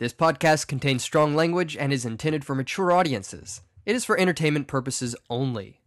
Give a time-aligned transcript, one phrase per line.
[0.00, 3.62] This podcast contains strong language and is intended for mature audiences.
[3.84, 5.80] It is for entertainment purposes only.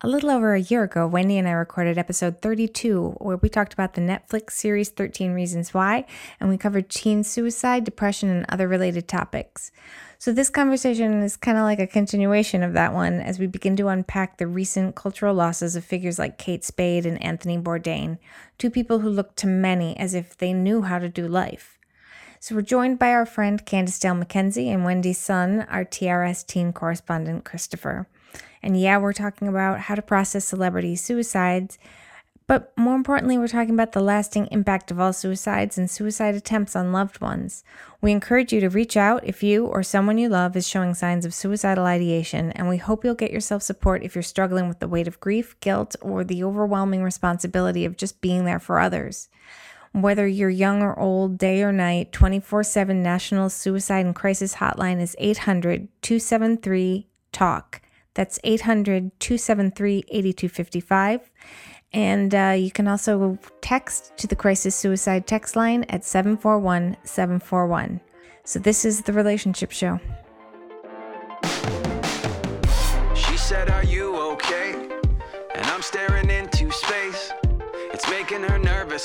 [0.00, 3.72] A little over a year ago, Wendy and I recorded episode 32, where we talked
[3.72, 6.06] about the Netflix series 13 Reasons Why,
[6.40, 9.70] and we covered teen suicide, depression, and other related topics.
[10.18, 13.76] So, this conversation is kind of like a continuation of that one as we begin
[13.76, 18.18] to unpack the recent cultural losses of figures like Kate Spade and Anthony Bourdain,
[18.58, 21.78] two people who looked to many as if they knew how to do life.
[22.44, 26.72] So, we're joined by our friend Candace Dale McKenzie and Wendy's son, our TRS teen
[26.72, 28.08] correspondent, Christopher.
[28.64, 31.78] And yeah, we're talking about how to process celebrity suicides,
[32.48, 36.74] but more importantly, we're talking about the lasting impact of all suicides and suicide attempts
[36.74, 37.62] on loved ones.
[38.00, 41.24] We encourage you to reach out if you or someone you love is showing signs
[41.24, 44.88] of suicidal ideation, and we hope you'll get yourself support if you're struggling with the
[44.88, 49.28] weight of grief, guilt, or the overwhelming responsibility of just being there for others.
[49.92, 55.00] Whether you're young or old, day or night, 24 7 National Suicide and Crisis Hotline
[55.00, 57.82] is 800 273 TALK.
[58.14, 61.30] That's 800 273 8255.
[61.92, 68.00] And uh, you can also text to the Crisis Suicide text line at 741 741.
[68.44, 70.00] So, this is the relationship show.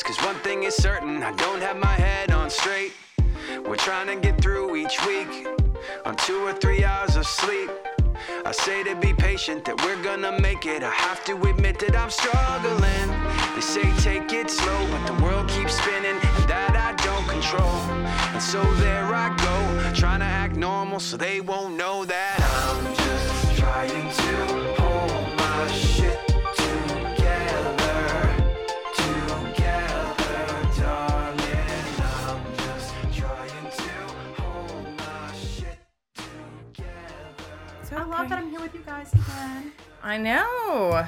[0.03, 2.93] Cause one thing is certain I don't have my head on straight.
[3.65, 5.47] We're trying to get through each week
[6.05, 7.69] on two or three hours of sleep.
[8.45, 10.83] I say to be patient, that we're gonna make it.
[10.83, 13.09] I have to admit that I'm struggling.
[13.55, 17.77] They say take it slow, but the world keeps spinning, and that I don't control.
[18.33, 22.95] And so there I go, trying to act normal so they won't know that I'm
[22.95, 24.66] just trying to
[38.17, 38.17] together.
[38.17, 39.71] I love that I'm here with you guys again.
[40.03, 41.07] I know.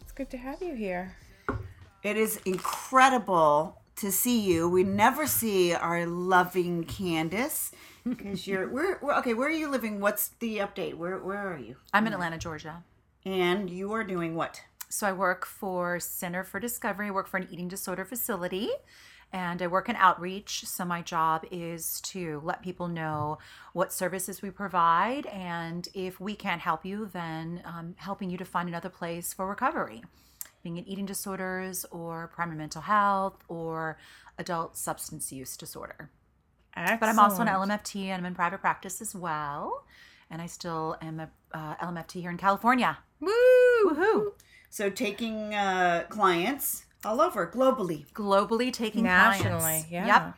[0.00, 1.16] It's good to have you here.
[2.02, 4.68] It is incredible to see you.
[4.68, 7.72] We never see our loving Candace
[8.08, 9.16] because you're where, where.
[9.18, 10.00] Okay, where are you living?
[10.00, 10.94] What's the update?
[10.94, 11.76] Where Where are you?
[11.92, 12.82] I'm in Atlanta, Georgia.
[13.24, 14.62] And you are doing what?
[14.88, 17.08] So I work for Center for Discovery.
[17.08, 18.70] I work for an eating disorder facility
[19.32, 20.66] and I work in outreach.
[20.66, 23.38] So my job is to let people know
[23.72, 25.26] what services we provide.
[25.26, 29.46] And if we can't help you, then um, helping you to find another place for
[29.46, 30.02] recovery,
[30.62, 33.98] being in eating disorders or primary mental health or
[34.38, 36.10] adult substance use disorder.
[36.74, 39.84] But I'm also an LMFT and I'm in private practice as well.
[40.30, 42.98] And I still am a uh, LMFT here in California.
[43.18, 43.30] Woo!
[43.86, 44.32] Woohoo!
[44.70, 48.06] So taking uh, clients all over globally.
[48.12, 49.90] globally taking Nationally, clients.
[49.90, 50.06] yeah.
[50.06, 50.34] Yep.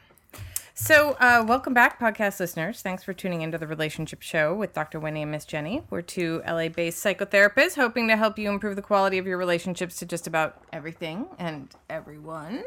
[0.75, 2.81] So, uh, welcome back, podcast listeners.
[2.81, 4.99] Thanks for tuning into the relationship show with Dr.
[4.99, 5.83] Wendy and Miss Jenni.
[5.91, 9.97] We're two LA based psychotherapists hoping to help you improve the quality of your relationships
[9.97, 12.65] to just about everything and everyone.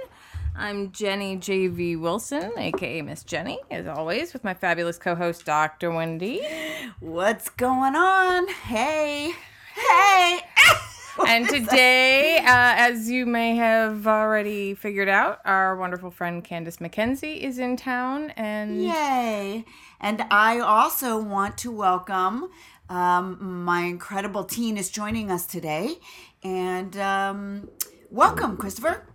[0.55, 1.95] I'm Jenni J.V.
[1.97, 5.91] Wilson, aka Miss Jenni, as always, with my fabulous co host, Dr.
[5.91, 6.41] Wendy.
[6.99, 8.47] What's going on?
[8.49, 9.33] Hey,
[9.75, 10.39] hey.
[11.27, 17.39] And today, uh, as you may have already figured out, our wonderful friend Candace McKenzie
[17.39, 18.31] is in town.
[18.31, 19.65] And Yay!
[19.99, 22.49] And I also want to welcome
[22.89, 25.95] um, my incredible teen is joining us today,
[26.43, 27.69] and um,
[28.11, 29.07] welcome, Christopher.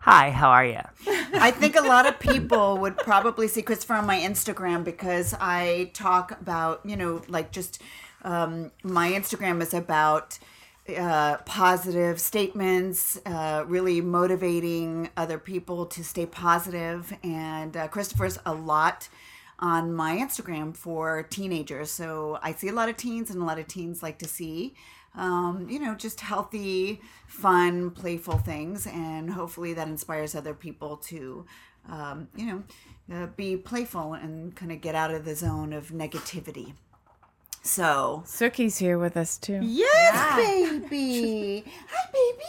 [0.00, 0.80] Hi, how are you?
[1.06, 5.92] I think a lot of people would probably see Christopher on my Instagram because I
[5.94, 7.80] talk about, you know, like just
[8.22, 10.38] um, my Instagram is about
[10.88, 17.12] uh, positive statements, uh, really motivating other people to stay positive.
[17.22, 19.08] And uh, Christopher's a lot
[19.58, 21.90] on my Instagram for teenagers.
[21.90, 24.74] So I see a lot of teens, and a lot of teens like to see
[25.16, 28.86] um, you know, just healthy, fun, playful things.
[28.86, 31.46] And hopefully that inspires other people to,
[31.88, 32.62] um, you know,
[33.12, 36.72] uh, be playful and kind of get out of the zone of negativity.
[37.66, 39.58] So, Suki's here with us too.
[39.62, 41.64] yes, baby.
[41.90, 42.44] Hi, baby.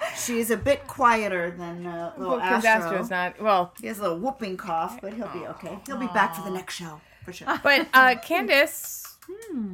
[0.00, 0.14] Hi.
[0.16, 2.88] She's a bit quieter than uh, little Well, 'cause Astro.
[2.90, 5.78] Astro's not well, He has a little whooping cough, but he'll be okay.
[5.86, 7.46] He'll be back for the next show for sure.
[7.62, 9.01] but uh, Candace,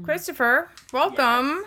[0.02, 1.64] Christopher, welcome,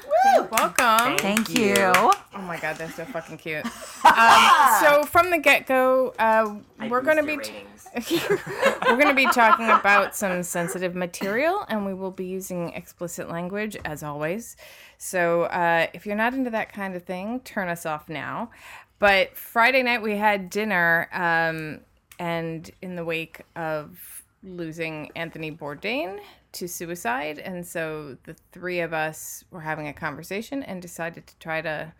[0.51, 1.17] welcome.
[1.17, 1.75] Thank you.
[1.77, 3.65] Oh my god, they're so fucking cute.
[4.03, 6.55] Um, so from the get go, uh,
[6.89, 7.37] we're gonna be
[8.11, 13.77] we're gonna be talking about some sensitive material, and we will be using explicit language
[13.85, 14.57] as always.
[14.97, 18.49] So uh, if you're not into that kind of thing, turn us off now.
[18.97, 21.07] But Friday night we had dinner.
[21.13, 21.81] Um,
[22.21, 26.19] and in the wake of losing Anthony Bourdain
[26.53, 27.39] to suicide.
[27.39, 31.93] And so the three of us were having a conversation and decided to try to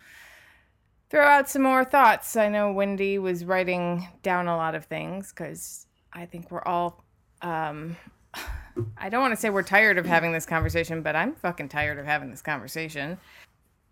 [1.10, 2.36] throw out some more thoughts.
[2.36, 7.04] I know Wendy was writing down a lot of things because I think we're all.
[7.42, 7.98] Um,
[8.98, 12.00] I don't want to say we're tired of having this conversation, but I'm fucking tired
[12.00, 13.18] of having this conversation.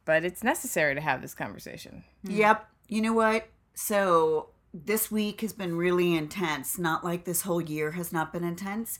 [0.05, 2.05] But it's necessary to have this conversation.
[2.23, 2.65] Yep.
[2.87, 3.49] You know what?
[3.75, 6.77] So this week has been really intense.
[6.77, 8.99] Not like this whole year has not been intense.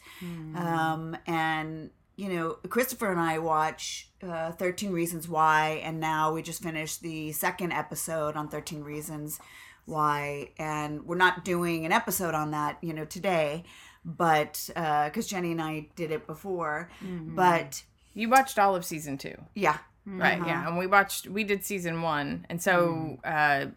[0.55, 6.41] Um, and you know, Christopher and I watch uh, 13 Reasons Why, and now we
[6.41, 9.39] just finished the second episode on 13 Reasons
[9.85, 13.63] Why, and we're not doing an episode on that, you know, today,
[14.03, 17.83] but because Jenni and I did it before, but
[18.13, 19.35] You watched all of season two.
[19.55, 20.67] yeah, Right, yeah.
[20.67, 22.45] And we watched, we did season one.
[22.49, 23.67] And so uh,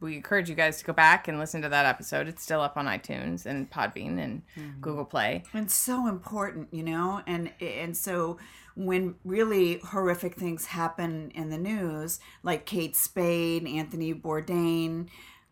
[0.00, 2.28] we encourage you guys to go back and listen to that episode.
[2.28, 4.42] It's still up on iTunes and Podbean and
[4.80, 5.42] Google Play.
[5.52, 8.38] and so important you know and and so
[8.76, 15.08] when really horrific things happen in the news like kate spade anthony bourdain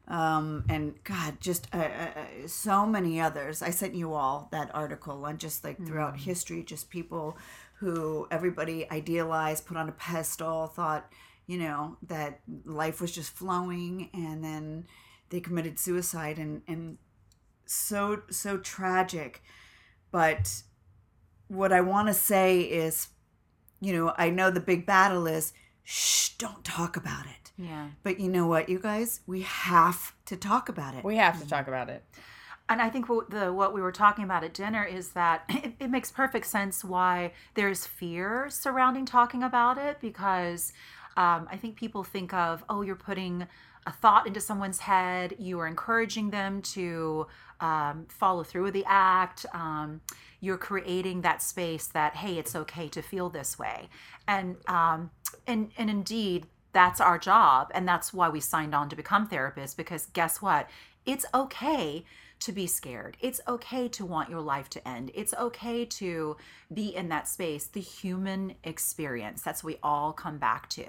[0.06, 4.70] um, and god just uh, uh, uh, so many others i sent you all that
[4.74, 7.36] article on just like throughout history just people
[7.80, 11.12] who everybody idealized put on a pedestal thought
[11.48, 14.86] you know that life was just flowing and then
[15.30, 16.98] they committed suicide and and
[17.66, 19.42] so so tragic
[20.12, 20.62] but
[21.48, 23.08] what i want to say is
[23.80, 25.52] you know i know the big battle is
[25.84, 27.88] shh don't talk about it Yeah.
[28.02, 31.48] but you know what you guys we have to talk about it We have to
[31.48, 32.04] talk about it.
[32.70, 35.72] And I think what the what we were talking about at dinner is that it,
[35.80, 40.74] it makes perfect sense why there's fear surrounding talking about it because
[41.18, 43.46] um, I think people think of oh you're putting
[43.86, 45.34] a thought into someone's head.
[45.38, 47.26] You are encouraging them to
[47.60, 49.44] um, follow through with the act.
[49.52, 50.00] Um,
[50.40, 53.88] you're creating that space that hey it's okay to feel this way.
[54.26, 55.10] And um,
[55.46, 57.70] and and indeed that's our job.
[57.74, 60.68] And that's why we signed on to become therapists because guess what?
[61.04, 62.04] It's okay
[62.40, 63.16] to be scared.
[63.20, 65.10] It's okay to want your life to end.
[65.14, 66.36] It's okay to
[66.72, 69.42] be in that space, the human experience.
[69.42, 70.86] That's what we all come back to.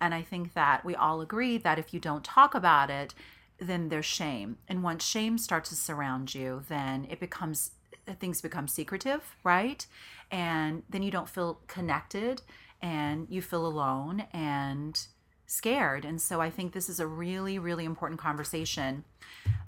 [0.00, 3.14] And I think that we all agree that if you don't talk about it,
[3.58, 4.58] then there's shame.
[4.68, 7.72] And once shame starts to surround you, then it becomes
[8.20, 9.86] things become secretive, right?
[10.30, 12.42] And then you don't feel connected
[12.82, 15.06] and you feel alone and
[15.46, 16.04] scared.
[16.04, 19.04] And so I think this is a really, really important conversation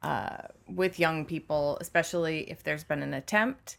[0.01, 3.77] uh, with young people, especially if there's been an attempt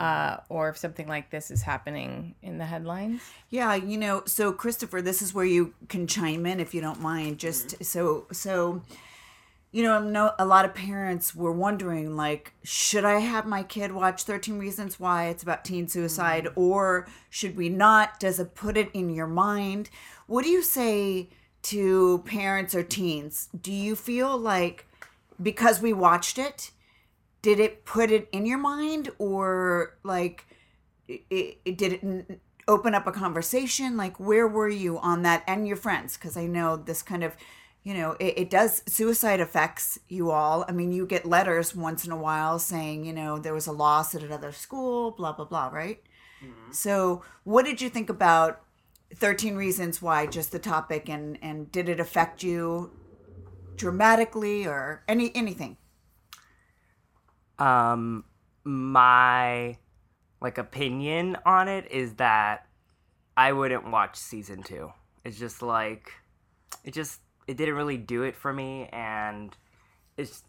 [0.00, 3.20] uh, or if something like this is happening in the headlines.
[3.50, 7.00] Yeah, you know, so Christopher, this is where you can chime in if you don't
[7.00, 7.38] mind.
[7.38, 8.82] Just so so
[9.70, 13.62] you know, I know a lot of parents were wondering like, should I have my
[13.62, 16.60] kid watch 13 Reasons Why it's about teen suicide mm-hmm.
[16.60, 18.18] or should we not?
[18.18, 19.90] Does it put it in your mind?
[20.26, 21.28] What do you say
[21.64, 23.48] to parents or teens?
[23.60, 24.86] Do you feel like
[25.40, 26.70] because we watched it,
[27.42, 30.46] did it put it in your mind or like
[31.06, 35.66] it, it did it open up a conversation like where were you on that and
[35.66, 37.34] your friends because i know this kind of
[37.88, 40.62] you know, it, it does, suicide affects you all.
[40.68, 43.72] I mean, you get letters once in a while saying, you know, there was a
[43.72, 46.02] loss at another school, blah, blah, blah, right?
[46.70, 48.60] So, what did you think about
[49.16, 52.92] 13 Reasons Why, just the topic, and, and did it affect you
[53.74, 55.78] dramatically or any anything?
[57.58, 58.24] Um,
[58.64, 59.78] my
[60.42, 62.66] like opinion on it is that
[63.34, 64.92] I wouldn't watch season two.
[65.24, 66.12] It's just like
[66.84, 69.56] it just it didn't really do it for me, and
[70.16, 70.44] it's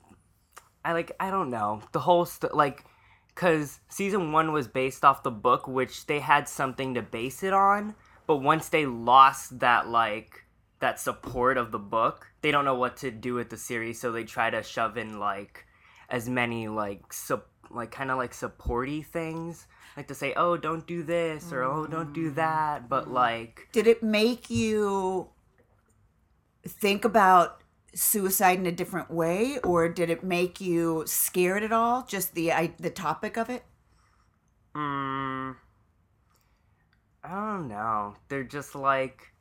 [0.84, 1.82] I like I don't know.
[1.94, 2.84] The whole st- like
[3.34, 7.54] because season one was based off the book, which they had something to base it
[7.54, 7.96] on,
[8.28, 10.44] but once they lost that like
[10.80, 14.12] that support of the book, they don't know what to do with the series, so
[14.12, 15.66] they try to shove in like
[16.10, 19.68] as many like sup- like kind of like supporty things.
[19.96, 22.36] Like to say oh don't do this or oh don't do mm-hmm.
[22.36, 25.30] that but like Did it make you
[26.70, 27.62] think about
[27.94, 32.04] suicide in a different way, or did it make you scared at all?
[32.08, 33.64] Just the I, the topic of it.
[34.76, 35.56] mm,
[37.24, 39.34] i don't know they're just like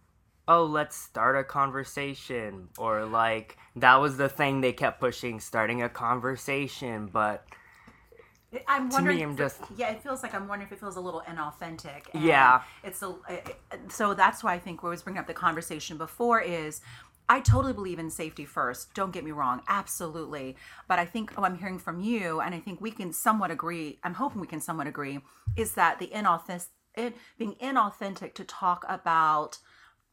[0.49, 5.83] oh let's start a conversation or like that was the thing they kept pushing starting
[5.83, 7.47] a conversation but
[8.67, 9.17] I'm To wondering.
[9.19, 9.91] me, I'm just- yeah.
[9.91, 12.05] It feels like I'm wondering if it feels a little inauthentic.
[12.15, 12.63] and Yeah.
[12.83, 13.15] It's a.
[13.91, 16.81] So that's why I think we was bringing up the conversation before is.
[17.29, 18.95] I totally believe in safety first.
[18.95, 20.57] Don't get me wrong, absolutely.
[20.89, 23.99] But I think what I'm hearing from you, and I think we can somewhat agree.
[24.03, 25.21] I'm hoping we can somewhat agree,
[25.57, 29.59] is that the inauthentic, it, being inauthentic to talk about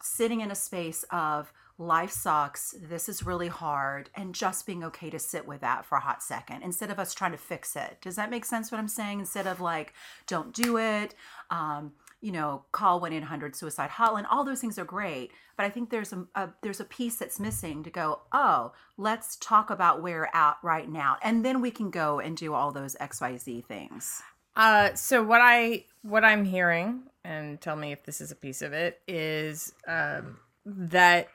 [0.01, 5.09] sitting in a space of life sucks, this is really hard, and just being okay
[5.09, 7.97] to sit with that for a hot second instead of us trying to fix it.
[8.01, 9.19] Does that make sense what I'm saying?
[9.19, 9.93] Instead of like,
[10.27, 11.15] don't do it,
[11.49, 11.93] um,
[12.25, 15.29] you know, call 1 800 suicide hotline, all those things are great.
[15.55, 19.35] But I think there's a, a there's a piece that's missing to go, oh, let's
[19.35, 21.17] talk about where we're at right now.
[21.21, 24.23] And then we can go and do all those XYZ things.
[24.55, 28.63] Uh, so what I what I'm hearing, and tell me if this is a piece
[28.63, 31.27] of it, is um, that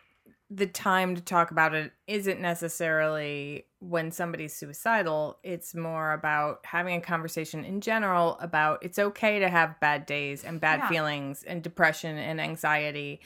[0.53, 5.39] the time to talk about it isn't necessarily when somebody's suicidal.
[5.45, 10.43] It's more about having a conversation in general about it's okay to have bad days
[10.43, 10.89] and bad Yeah.
[10.89, 13.21] feelings and depression and anxiety,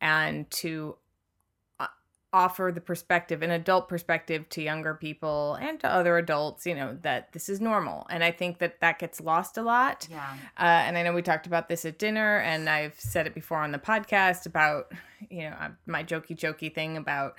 [0.00, 0.96] and to
[2.32, 6.96] offer the perspective, an adult perspective to younger people and to other adults, you know,
[7.02, 8.06] that this is normal.
[8.10, 10.06] And I think that that gets lost a lot.
[10.10, 10.34] Yeah.
[10.58, 13.58] Uh, and I know we talked about this at dinner, and I've said it before
[13.58, 14.92] on the podcast about,
[15.28, 15.56] you know,
[15.86, 17.36] my jokey jokey thing about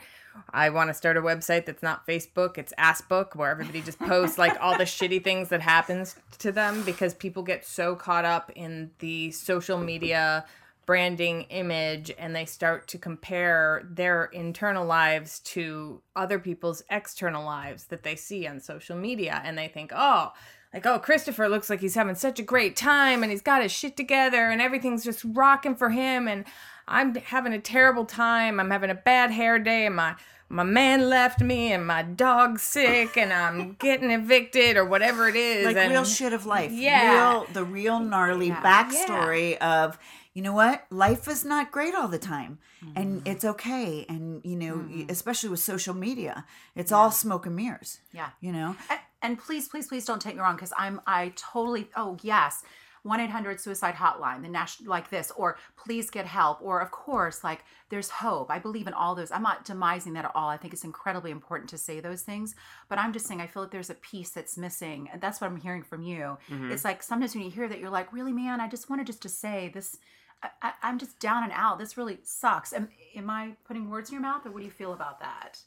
[0.54, 4.38] I want to start a website that's not Facebook, it's Assbook, where everybody just posts
[4.38, 8.52] like all the shitty things that happens to them because people get so caught up
[8.56, 10.46] in the social media
[10.86, 17.86] branding image and they start to compare their internal lives to other people's external lives
[17.86, 19.42] that they see on social media.
[19.44, 20.32] And they think oh
[20.74, 23.72] like oh christopher looks like he's having such a great time and he's got his
[23.72, 26.28] shit together and everything's just rocking for him.
[26.28, 26.46] And
[26.88, 28.60] i'm having a terrible time.
[28.60, 29.86] I'm having a bad hair day.
[29.86, 30.16] And my
[30.52, 35.36] my man left me and my dog's sick and i'm getting evicted or whatever it
[35.36, 36.72] is like and real shit of life.
[36.72, 37.14] Yeah.
[37.14, 39.98] Real, the real gnarly backstory of,
[40.34, 40.86] you know what?
[40.90, 42.60] Life is not great all the time.
[42.96, 43.32] And mm-hmm.
[43.32, 44.06] it's okay.
[44.10, 45.04] And, you know, mm-hmm.
[45.10, 48.00] especially with social media, it's all smoke and mirrors.
[48.12, 48.30] Yeah.
[48.40, 48.76] You know?
[48.90, 52.64] And, and please, please, please don't take me wrong because I'm I totally oh yes.
[53.06, 57.64] 1-800 suicide hotline the national like this or please get help or of course like
[57.90, 58.52] there's hope.
[58.52, 59.32] I believe in all those.
[59.32, 60.50] I'm not demising that at all.
[60.50, 62.56] I think it's incredibly important to say those things
[62.90, 65.50] but i'm just saying i feel like there's a piece that's missing and that's what
[65.50, 66.38] i'm hearing from you.
[66.50, 66.72] Mm-hmm.
[66.72, 68.62] It's like sometimes when you hear that you're like really man?
[68.62, 69.98] I just wanted just to say this
[70.44, 71.80] I, I, i'm just down and out.
[71.80, 72.74] This really sucks.
[72.74, 75.60] Am, am i putting words in your mouth or what do you feel about that?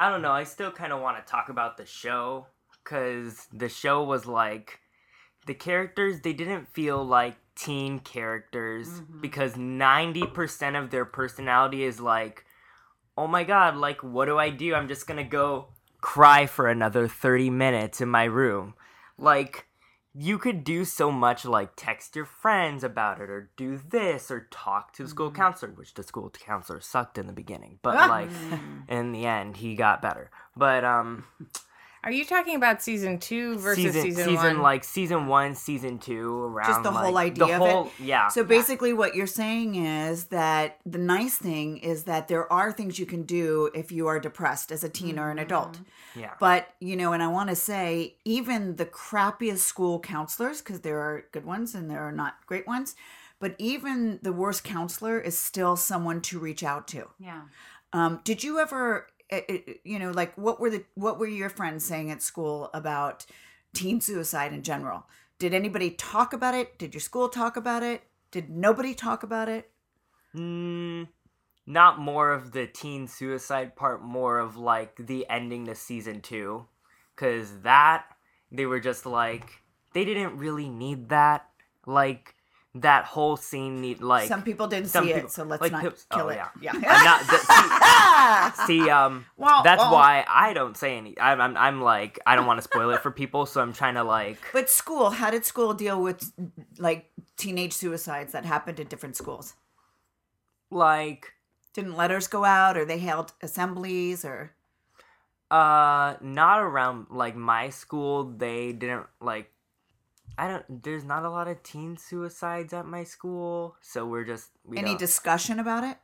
[0.00, 0.32] I don't know.
[0.32, 2.46] I still kind of want to talk about the show
[2.82, 4.80] because the show was like
[5.46, 6.20] the characters.
[6.20, 9.20] They didn't feel like teen characters mm-hmm.
[9.20, 12.44] because ninety percent of their personality is like,
[13.16, 14.74] oh my god, like what do I do?
[14.74, 15.68] I'm just gonna go
[16.00, 18.74] cry for another thirty minutes in my room,
[19.18, 19.66] like.
[20.14, 24.46] You could do so much like text your friends about it or do this or
[24.50, 25.40] talk to the school mm-hmm.
[25.40, 28.80] counselor, which the school counselor sucked in the beginning, but like mm-hmm.
[28.92, 30.30] in the end he got better.
[30.54, 31.24] But um
[32.04, 34.62] Are you talking about season two versus season season, season, one?
[34.62, 37.92] like season 1, season 2 around Just the whole idea the of whole, it.
[38.04, 38.26] Yeah.
[38.26, 42.98] So basically, what you're saying is that the nice thing is that there are things
[42.98, 45.78] you can do if you are depressed as a teen or an adult.
[46.16, 46.32] Yeah.
[46.40, 50.98] But, you know, and I want to say, even the crappiest school counselors, because there
[50.98, 52.96] are good ones and there are not great ones,
[53.38, 57.10] but even the worst counselor is still someone to reach out to.
[57.20, 57.42] yeah
[57.92, 61.26] Um, did you ever, Eh, eh, eh, you know, like what were the what were
[61.26, 63.24] your friends saying at school about
[63.72, 65.06] teen suicide in general?
[65.38, 66.78] Did anybody talk about it?
[66.78, 68.02] Did your school talk about it?
[68.30, 69.70] Did nobody talk about it?
[70.36, 71.08] Mm,
[71.66, 76.66] not more of the teen suicide part, more of like the ending to season two.
[77.16, 78.04] Cause that,
[78.50, 79.62] they were just like,
[79.94, 81.48] they didn't really need that.
[81.86, 82.34] Like,
[82.74, 85.72] that whole scene need like Some people didn't some see people- it, so let's like,
[85.72, 86.36] not kill oh, it.
[86.36, 86.48] yeah.
[86.60, 86.72] Yeah.
[86.88, 89.92] I'm not, th- see, see, um, Well, that's well.
[89.92, 91.18] why I don't say any.
[91.20, 93.94] I'm, I'm, I'm like, I don't want to spoil it for people, so I'm trying
[93.94, 94.38] to like.
[94.54, 96.32] But school, how did school deal with
[96.78, 99.54] like teenage suicides that happened at different schools?
[100.70, 101.32] like
[101.74, 104.52] Didn't letters go out, or they held assemblies, or
[105.50, 109.50] uh not around like my school they didn't like
[110.38, 114.50] i don't there's not a lot of teen suicides at my school so we're just
[114.64, 115.98] we any don't- discussion about it?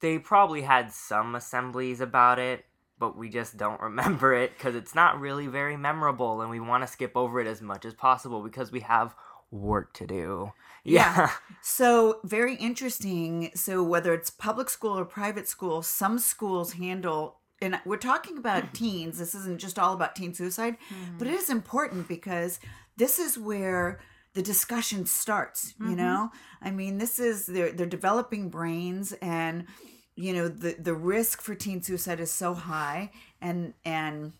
[0.00, 2.64] they probably had some assemblies about it
[2.98, 6.82] but we just don't remember it because it's not really very memorable and we want
[6.82, 9.14] to skip over it as much as possible because we have
[9.50, 10.52] work to do
[10.84, 11.30] yeah,
[11.62, 13.50] So very interesting.
[13.54, 18.74] So whether it's public school or private school, some schools handle and we're talking about
[18.74, 19.18] teens.
[19.18, 20.76] This isn't just all about teen suicide,
[21.16, 21.34] but mm-hmm.
[21.34, 22.58] it is important because
[22.96, 24.00] this is where
[24.34, 26.30] the discussion starts, you know?
[26.62, 29.66] I mean, this is they're they're developing brains and
[30.14, 34.32] you know, the the risk for teen suicide is so high and and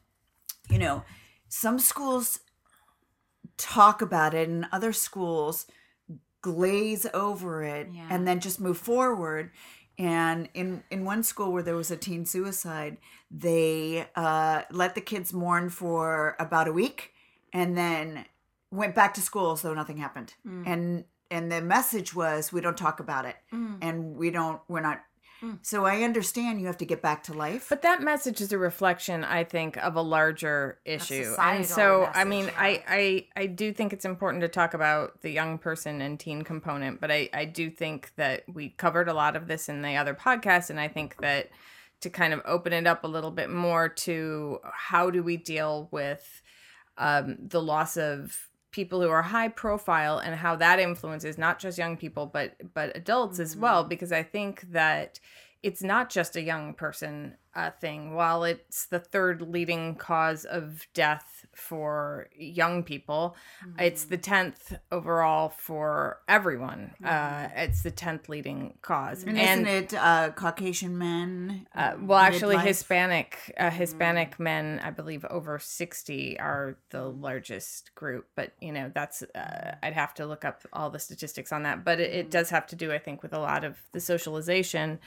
[0.71, 1.02] you know,
[1.49, 2.40] some schools
[3.56, 5.66] talk about it and other schools
[6.40, 8.09] glaze over it Yeah.
[8.11, 9.50] and then just move forward
[9.99, 12.97] and in in one school where there was a teen suicide
[13.30, 17.12] they uh let the kids mourn for about a week
[17.52, 18.25] and then
[18.73, 20.35] went back to school so nothing happened.
[20.47, 20.67] Mm.
[20.67, 23.37] And and the message was we don't talk about it.
[23.52, 23.79] Mm.
[23.81, 25.02] And we don't we're not
[25.43, 25.59] mm.
[25.62, 27.67] so i understand you have to get back to life.
[27.69, 31.35] But that message is a reflection, I think, of a larger issue.
[31.38, 32.55] And societal so, I mean, yeah.
[32.57, 36.43] I, I I do think it's important to talk about the young person and teen
[36.43, 39.97] component, but I, I do think that we covered a lot of this in the
[39.97, 41.50] other podcast, and I think that
[42.00, 45.89] to kind of open it up a little bit more to how do we deal
[45.93, 46.43] with
[46.99, 51.78] um, the loss of people who are high profile and how that influences not just
[51.78, 53.63] young people but but adults as mm-hmm.
[53.63, 55.21] well because i think that
[55.63, 60.86] it's not just a young person uh, thing while it's the third leading cause of
[60.95, 63.36] death for young people
[63.78, 69.95] it's the 10th overall for everyone uh, it's the 10th leading cause and, isn't it
[69.95, 72.65] uh caucasian men uh, well, actually, midlife?
[72.65, 78.26] Hispanic uh, Hispanic men, I believe, over sixty are the largest group.
[78.34, 81.84] But you know, that's uh, I'd have to look up all the statistics on that.
[81.84, 84.99] But it, it does have to do, I think, with a lot of the socialization,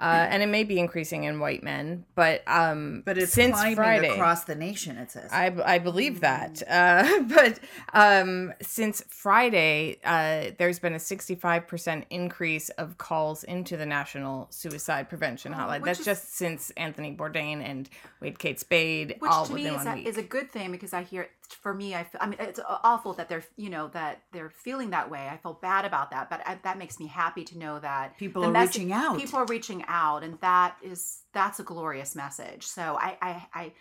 [0.00, 2.04] uh, and it may be increasing in white men.
[2.14, 6.62] But um, but it's since Friday, across the nation it says I, I believe that.
[6.68, 7.58] Uh, but
[7.92, 15.08] um, since Friday, uh, there's been a 65% increase of calls into the National Suicide
[15.08, 15.80] Prevention Hotline.
[15.80, 17.88] which That's is- just since Anthony Bourdain and
[18.20, 20.06] Wade Kate Spade, which all to me is one a, week.
[20.06, 23.12] is a good thing because I hear for me I feel, I mean it's awful
[23.14, 25.28] that they're you know that they're feeling that way.
[25.30, 28.44] I feel bad about that, but I, that makes me happy to know that People
[28.44, 29.18] are reaching out.
[29.18, 32.66] People are reaching out, and that is that's a glorious message.
[32.66, 33.72] So I I I,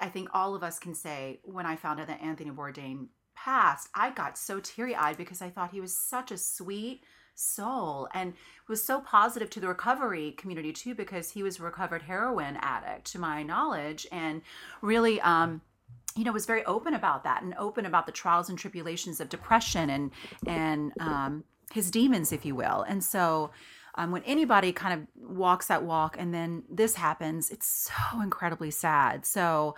[0.00, 3.88] I think all of us can say when I found out that Anthony Bourdain passed,
[3.94, 7.02] I got so teary eyed because I thought he was such a sweet
[7.34, 8.34] soul and
[8.68, 13.10] was so positive to the recovery community too because he was a recovered heroin addict
[13.12, 14.42] to my knowledge and
[14.82, 15.62] really um
[16.16, 19.28] you know was very open about that and open about the trials and tribulations of
[19.28, 20.10] depression and
[20.46, 23.50] and um his demons if you will and so
[23.96, 27.66] um, when anybody kind of walks that walk and then this happens it's
[28.12, 29.74] so incredibly sad so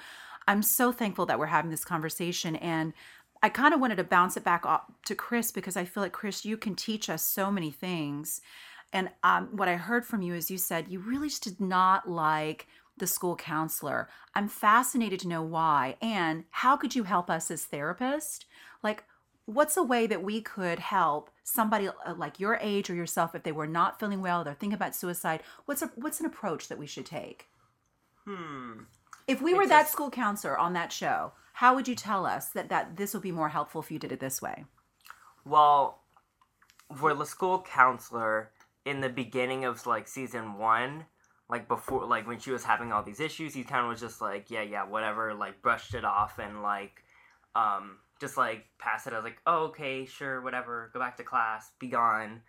[0.49, 2.92] i'm so thankful that we're having this conversation and
[3.45, 6.12] I kind of wanted to bounce it back up to Chris because I feel like
[6.12, 8.40] Chris, you can teach us so many things.
[8.92, 12.09] And um, what I heard from you is you said you really just did not
[12.09, 14.09] like the school counselor.
[14.35, 15.96] I'm fascinated to know why.
[16.00, 18.40] And how could you help us as therapists?
[18.83, 19.05] Like,
[19.46, 23.42] what's a way that we could help somebody uh, like your age or yourself if
[23.42, 25.42] they were not feeling well, they're thinking about suicide?
[25.64, 27.48] What's a what's an approach that we should take?
[28.26, 28.83] Hmm.
[29.26, 32.68] If we were that school counselor on that show, how would you tell us that
[32.70, 34.64] that this would be more helpful if you did it this way?
[35.44, 36.00] Well,
[36.96, 38.50] for the school counselor
[38.85, 41.07] in the beginning of like season one,
[41.52, 44.22] like before, like when she was having all these issues, he kind of was just
[44.22, 47.04] like, yeah, yeah, whatever, like brushed it off and like,
[47.54, 51.70] um, just like passed it as like, oh, okay, sure, whatever, go back to class,
[51.78, 52.40] be gone,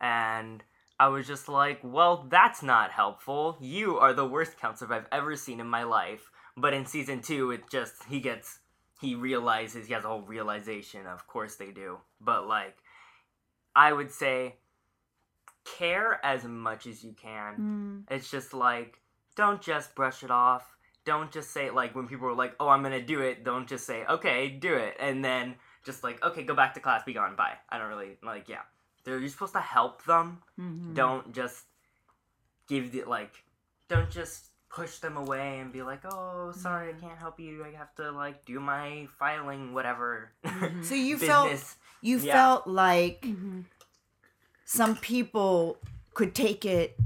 [0.00, 0.62] and
[1.00, 3.56] I was just like, well, that's not helpful.
[3.60, 6.30] You are the worst counselor I've ever seen in my life.
[6.56, 8.60] But in season two, it just, he gets,
[9.00, 11.08] he realizes, he has a whole realization.
[11.08, 11.98] Of course they do.
[12.20, 12.76] But like,
[13.74, 14.58] I would say,
[15.64, 18.04] care as much as you can.
[18.08, 18.14] Mm.
[18.14, 19.00] It's just like,
[19.36, 20.76] don't just brush it off.
[21.04, 23.86] Don't just say, like, when people are like, oh, I'm gonna do it, don't just
[23.86, 24.96] say, okay, do it.
[25.00, 27.54] And then just like, okay, go back to class, be gone, bye.
[27.68, 28.60] I don't really, like, yeah.
[29.04, 30.38] They're, you're supposed to help them.
[30.60, 30.94] Mm-hmm.
[30.94, 31.64] Don't just
[32.68, 33.32] give the, like,
[33.88, 37.64] don't just push them away and be like, oh, sorry, I can't help you.
[37.64, 40.30] I have to, like, do my filing, whatever.
[40.44, 40.82] Mm-hmm.
[40.84, 41.52] So you felt
[42.00, 42.32] you Yeah.
[42.32, 43.62] felt like mm-hmm.
[44.72, 45.76] Some people
[46.14, 46.96] could take it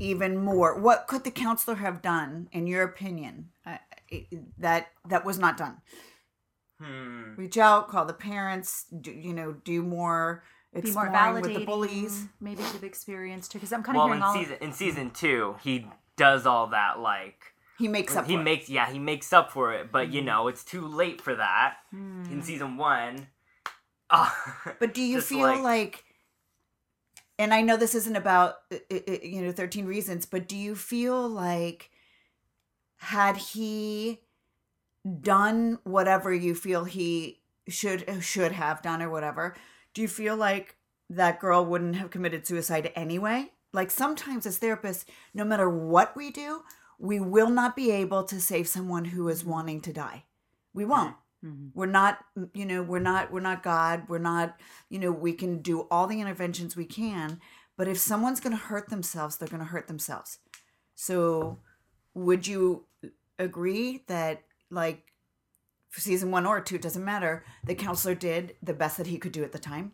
[0.00, 0.78] even more.
[0.78, 3.78] What could the counselor have done, in your opinion, uh,
[4.58, 5.76] that that was not done?
[6.80, 7.34] Hmm.
[7.36, 8.86] Reach out, call the parents.
[9.00, 10.42] Do, you know, do more
[10.74, 11.42] Be more exploring validating.
[11.42, 12.26] with the bullies.
[12.40, 14.34] Maybe to the experience too, because I'm kind of Well, hearing in all.
[14.34, 18.26] season, in season two, he does all that, like, He makes up.
[18.26, 18.44] he for it.
[18.44, 21.76] makes yeah he makes up for it but you know it's too late for that
[21.92, 23.28] in season one
[24.10, 24.34] ah,
[24.78, 26.04] But do you just feel like,
[27.38, 28.56] and I know this isn't about
[28.90, 31.90] you know thirteen reasons, but do you feel like
[32.96, 34.20] had he
[35.20, 39.54] done whatever you feel he should uh, should have done or whatever,
[39.94, 40.76] do you feel like
[41.10, 43.50] that girl wouldn't have committed suicide anyway?
[43.72, 46.62] Like sometimes as therapists, no matter what we do,
[46.98, 50.24] we will not be able to save someone who is wanting to die.
[50.74, 51.16] We won't
[51.74, 52.18] we're not
[52.54, 54.04] you know we're not we're not god.
[54.08, 57.40] We're not you know we can do all the interventions we can
[57.76, 60.38] but if someone's going to hurt themselves they're going to hurt themselves.
[60.94, 61.58] So
[62.14, 62.84] would you
[63.38, 65.12] agree that like
[65.88, 69.18] for season one or two it doesn't matter the counselor did the best that he
[69.18, 69.92] could do at the time?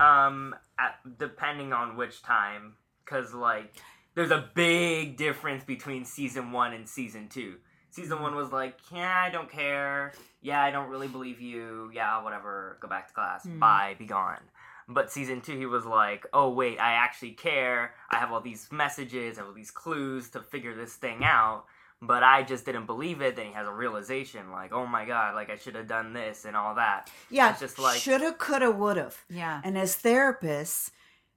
[0.00, 3.76] Um at, depending on which time because like
[4.14, 7.56] there's a big difference between season one and season two
[7.92, 10.12] season one was like yeah i don't care.
[10.40, 11.90] Yeah i don't really believe you.
[11.94, 12.78] Yeah whatever.
[12.80, 13.44] Go back to class.
[13.44, 13.58] Hmm.
[13.58, 13.96] Bye.
[13.98, 14.40] Be gone.
[14.88, 17.94] But season two he was like oh wait i actually care.
[18.10, 21.64] I have all these messages i have all these clues to figure this thing out
[22.04, 23.36] but i just didn't believe it.
[23.36, 26.44] Then he has a realization like oh my god like i should have done this
[26.44, 27.10] and all that.
[27.30, 29.12] Yeah it's just like shoulda coulda woulda.
[29.30, 29.60] Yeah.
[29.64, 30.90] and as therapists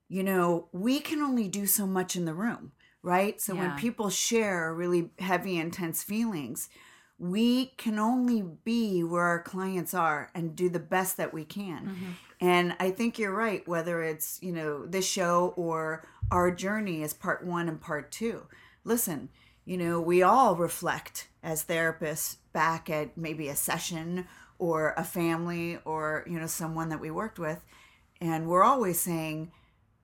[0.08, 2.72] you know we can only do so much in the room
[3.06, 3.40] right?
[3.40, 6.70] So when people share really heavy intense feelings
[7.18, 11.86] we can only be where our clients are and do the best that we can.
[11.86, 12.12] Mm-hmm.
[12.42, 17.14] And i think you're right whether it's you know this show or our journey is
[17.14, 18.48] part one and part two.
[18.84, 19.30] Listen
[19.66, 24.28] you know we all reflect as therapists back at maybe a session
[24.60, 27.64] or a family or you know someone that we worked with
[28.22, 29.52] and we're always saying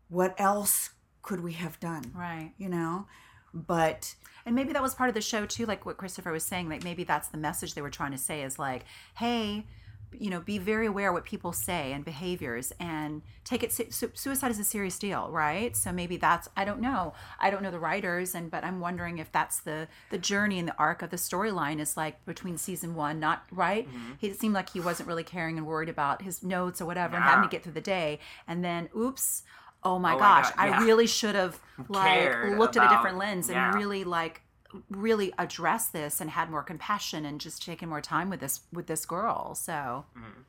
[0.09, 0.89] what else
[1.21, 2.51] could we have done Right.
[2.57, 3.07] you know
[3.53, 6.69] but And maybe that was part of the show too, like what Christopher was saying.
[6.69, 8.85] Like maybe that's the message they were trying to say is like,
[9.17, 9.65] hey,
[10.13, 13.71] you know, be very aware what people say and behaviors, and take it.
[13.71, 15.75] Su- suicide is a serious deal, right?
[15.75, 17.13] So maybe that's I don't know.
[17.39, 20.67] I don't know the writers, and but I'm wondering if that's the the journey and
[20.67, 23.87] the arc of the storyline is like between season one, not right.
[23.87, 24.11] Mm-hmm.
[24.17, 27.23] He seemed like he wasn't really caring and worried about his notes or whatever, and
[27.23, 29.43] having to get through the day, and then oops.
[29.83, 30.49] Oh my Oh my gosh!
[30.51, 30.83] God, I yeah.
[30.83, 33.73] really should have like Cared looked at a different lens and yeah.
[33.73, 34.41] really like
[34.89, 38.87] really address this and had more compassion and just taken more time with this with
[38.87, 40.41] this girl so mm-hmm.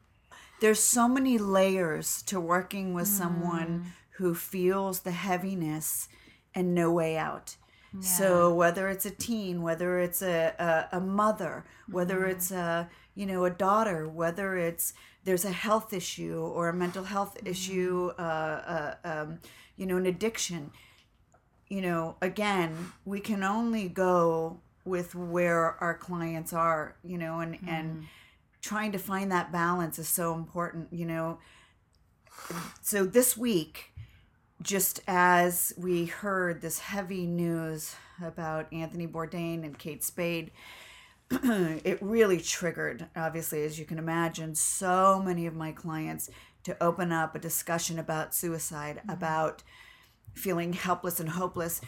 [0.61, 3.85] there's so many layers to working with someone mm.
[4.19, 6.09] who feels the heaviness
[6.55, 7.57] and no way out.
[8.01, 10.55] So whether it's a teen, whether it's a,
[10.93, 12.31] a, a mother, whether mm-hmm.
[12.31, 17.05] it's a you know a daughter, whether it's there's a health issue or a mental
[17.05, 19.39] health issue, uh, uh, um,
[19.77, 20.71] you know an addiction.
[21.69, 26.97] You know, again, we can only go with where our clients are.
[27.05, 28.07] You know, and and
[28.61, 30.89] trying to find that balance is so important.
[30.93, 31.39] You know,
[32.83, 33.93] so this week
[34.63, 40.53] just as we heard this heavy news about Anthony Bourdain and Kate Spade,
[41.85, 46.29] it really triggered, obviously, as you can imagine, so many of my clients
[46.65, 49.63] to open up a discussion about suicide, about
[50.35, 51.81] feeling helpless and hopeless.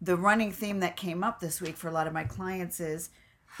[0.00, 3.10] The running theme that came up this week for a lot of my clients is,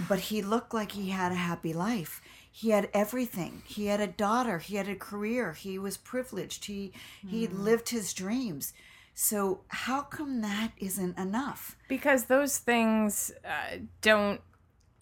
[0.08, 2.22] but he looked like he had a happy life.
[2.50, 3.62] He had everything.
[3.66, 4.58] He had a daughter.
[4.58, 5.52] He had a career.
[5.54, 6.66] He was privileged.
[6.66, 6.92] He
[7.26, 8.74] he lived his dreams.
[9.14, 11.76] So how come that isn't enough?
[11.88, 14.40] because those things uh, don't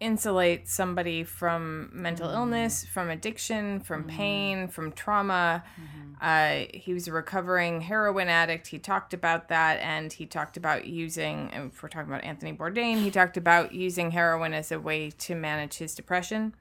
[0.00, 5.62] insulate somebody from mental illness, from addiction, from pain, from trauma.
[6.20, 8.66] Uh, he was a recovering heroin addict.
[8.66, 11.50] He talked about that, and he talked about using.
[11.52, 15.10] And if we're talking about Anthony Bourdain, he talked about using heroin as a way
[15.10, 16.54] to manage his depression.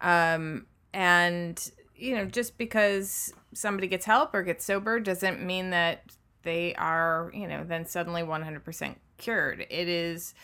[0.00, 6.04] Um, and you know, just because somebody gets help or gets sober doesn't mean that
[6.42, 9.66] they are, you know, then suddenly 100% cured.
[9.70, 10.34] It is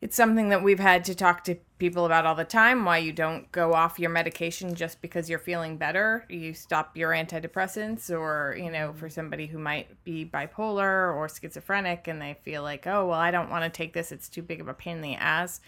[0.00, 3.12] it's something that we've had to talk to people about all the time why you
[3.12, 6.24] don't go off your medication just because you're feeling better.
[6.28, 12.06] You stop your antidepressants or you know for somebody who might be bipolar or schizophrenic
[12.06, 14.12] and they feel like oh well i don't want to take this.
[14.12, 15.60] It's too big of a pain in the ass.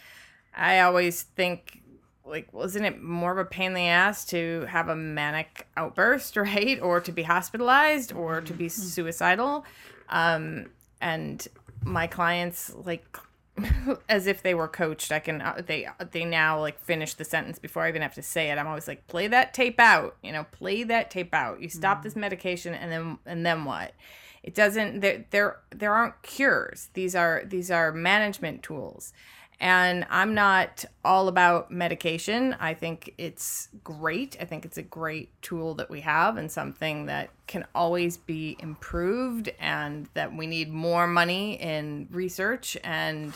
[0.55, 1.83] I always think
[2.25, 6.37] like wasn't it more of a pain in the ass to have a manic outburst
[6.37, 6.81] right?
[6.81, 9.65] Or to be hospitalized or to be suicidal.
[10.09, 10.67] Um
[11.01, 11.47] and
[11.83, 13.19] my clients like
[14.09, 15.13] as if they were coached.
[15.13, 18.23] I can uh, they they now like finish the sentence before i even have to
[18.23, 18.59] say it.
[18.59, 21.61] I'm always like play that tape out you know play that tape out.
[21.61, 23.95] You stop this medication and then and then what?
[24.43, 26.91] It doesn't there there there aren't cures.
[26.95, 29.13] These are these are management tools
[29.61, 32.55] and i'm not all about medication.
[32.61, 34.37] I think it's great.
[34.41, 38.57] I think it's a great tool that we have and something that can always be
[38.61, 43.33] improved and that we need more money in research and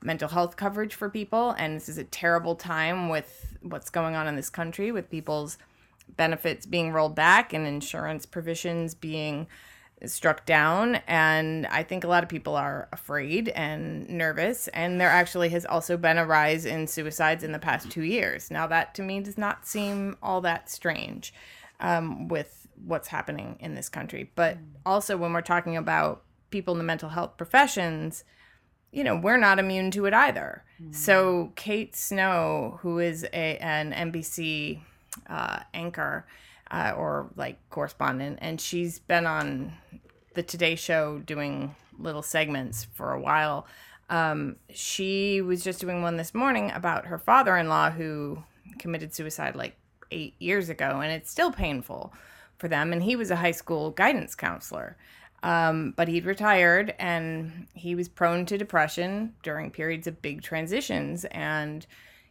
[0.00, 1.50] mental health coverage for people.
[1.58, 5.58] And this is a terrible time with what's going on in this country with people's
[6.16, 9.48] benefits being rolled back and insurance provisions being
[10.06, 15.08] struck down and i think a lot of people are afraid and nervous and there
[15.08, 18.50] actually has also been a rise in suicides in the past two years.
[18.50, 21.32] Now that to me does not seem all that strange
[21.80, 24.30] um, with what's happening in this country.
[24.34, 28.24] But also when we're talking about people in the mental health professions
[28.90, 30.64] you know we're not immune to it either.
[30.92, 34.80] So kate snow who is a an nbc
[35.28, 36.24] uh, anchor
[36.70, 39.72] uh, or like correspondent, and she's been on
[40.38, 43.66] the Today Show doing little segments for a while.
[44.08, 48.44] Um, she was just doing one this morning about her father-in-law who
[48.78, 49.76] committed suicide like
[50.12, 52.12] eight years ago, and it's still painful
[52.56, 52.92] for them.
[52.92, 54.96] And he was a high school guidance counselor.
[55.42, 61.24] Um, but he'd retired and he was prone to depression during periods of big transitions.
[61.32, 61.84] And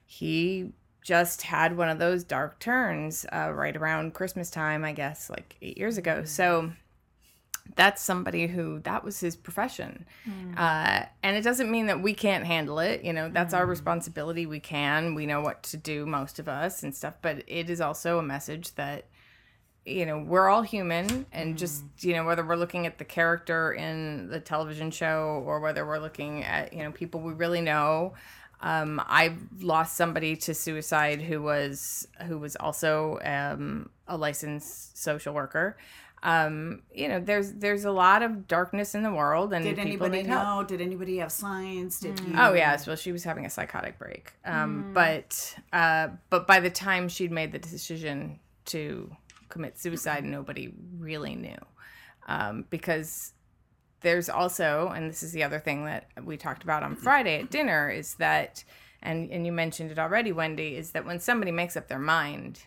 [0.06, 5.30] he just had one of those dark turns uh, right around Christmas time, I guess,
[5.30, 6.24] like eight years ago.
[6.24, 6.72] So
[7.76, 10.06] that's somebody who that was his profession.
[10.58, 13.04] Uh, and it doesn't mean that we can't handle it.
[13.04, 14.46] You know, that's our responsibility.
[14.46, 17.16] We can, we know what to do, most of us and stuff.
[17.22, 19.06] But it is also a message that,
[19.86, 21.26] you know, we're all human.
[21.32, 25.60] And just, you know, whether we're looking at the character in the television show or
[25.60, 28.14] whether we're looking at, you know, people we really know.
[28.60, 35.34] Um, I've lost somebody to suicide who was who was also um, a licensed social
[35.34, 35.78] worker.
[36.24, 39.88] Um, you know, there's there's a lot of darkness in the world, and Did people
[39.88, 40.44] anybody need help.
[40.44, 40.64] know?
[40.64, 42.00] Did anybody have signs?
[42.00, 42.34] Did you?
[42.38, 44.34] Oh yes, well she was having a psychotic break.
[44.44, 49.16] Um, But uh, but by the time she'd made the decision to
[49.50, 51.58] commit suicide, nobody really knew,
[52.28, 53.34] um, because
[54.02, 57.50] there's also, and this is the other thing that we talked about on Friday at
[57.52, 58.64] dinner, is that,
[59.04, 62.62] and and you mentioned it already, Wendy, is that when somebody makes up their mind.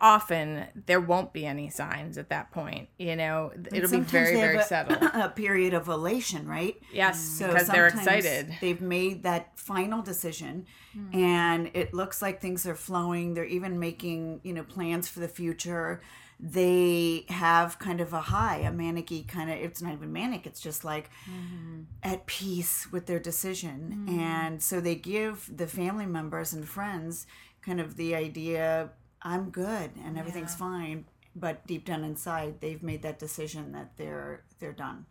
[0.00, 2.88] Often there won't be any signs at that point.
[2.98, 5.02] You know, it'll be very, very a, settled.
[5.14, 6.76] a period of elation, right?
[6.92, 8.54] Yes, So because they're sometimes excited.
[8.60, 11.14] They've made that final decision, Hmm.
[11.14, 13.34] and it looks like things are flowing.
[13.34, 16.00] They're even making you know plans for the future.
[16.42, 19.58] They have kind of a high, a manic kind of.
[19.58, 20.46] It's not even manic.
[20.46, 21.82] It's just like Mm-hmm.
[22.02, 27.26] at peace with their decision, and so they give the family members and friends
[27.62, 28.88] kind of the idea,
[29.22, 31.04] "I'm good and everything's fine."
[31.36, 35.06] But deep down inside, they've made that decision that they're they're done.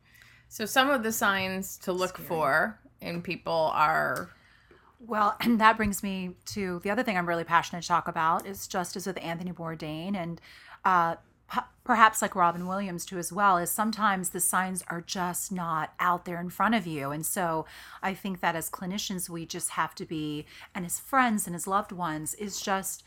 [0.49, 4.29] So some of the signs to look for in people are
[4.99, 8.45] Well, and that brings me to the other thing I'm really passionate to talk about
[8.45, 10.41] is justice with Anthony Bourdain and
[10.83, 11.15] uh,
[11.51, 13.57] p- perhaps like Robin Williams too as well.
[13.57, 17.65] Is sometimes the signs are just not out there in front of you, and so
[18.03, 20.45] I think that as clinicians we just have to be,
[20.75, 23.03] and as friends and as loved ones, is just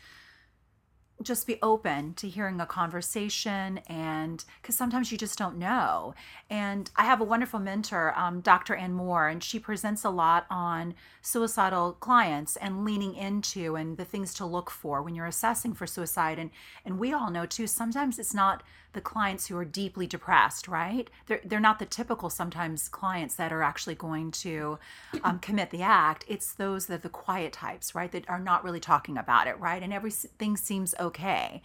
[1.23, 6.13] just be open to hearing a conversation and because sometimes you just don't know.
[6.49, 10.45] And i have a wonderful mentor um, dr ann moore and she presents a lot
[10.49, 15.73] on suicidal clients and leaning into and the things to look for when you're assessing
[15.73, 16.37] for suicide.
[16.39, 16.51] And
[16.85, 21.09] and we all know too sometimes it's not the clients who are deeply depressed right?
[21.27, 24.79] They're, they're not the typical sometimes clients that are actually going to
[25.23, 26.25] um, commit the act.
[26.27, 28.11] It's those that are the quiet types right?
[28.11, 29.83] That are not really talking about it right?
[29.83, 31.61] And everything seems okay.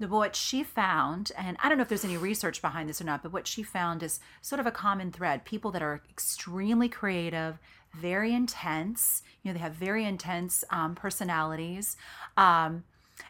[0.00, 3.04] But what she found, and I don't know if there's any research behind this or
[3.04, 5.44] not, but what she found is sort of a common thread.
[5.44, 7.58] People that are extremely creative,
[7.92, 11.96] very intense, you know, they have very intense um, personalities.
[12.36, 12.82] Um,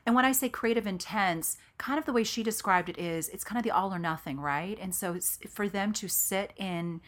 [0.07, 3.44] and when I say creative intense, kind of the way she described it is it's
[3.44, 4.79] kind of the all or nothing, right?
[4.81, 7.01] And so it's for them to sit in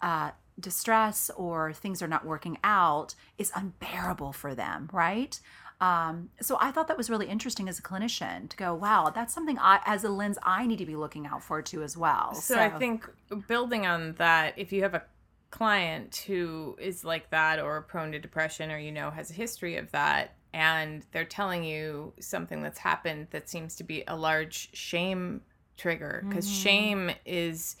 [0.00, 5.38] uh, distress or things are not working out is unbearable for them, right?
[5.80, 9.34] Um, so I thought that was really interesting as a clinician to go, wow, that's
[9.34, 12.34] something I, as a lens, I need to be looking out for too as well.
[12.34, 13.08] So, I think
[13.48, 15.02] building on that, if you have a
[15.50, 19.76] client who is like that or prone to depression or you know has a history
[19.76, 24.68] of that and they're telling you something that's happened that seems to be a large
[24.76, 25.40] shame
[25.76, 26.62] trigger because Mm-hmm.
[26.62, 27.76] shame is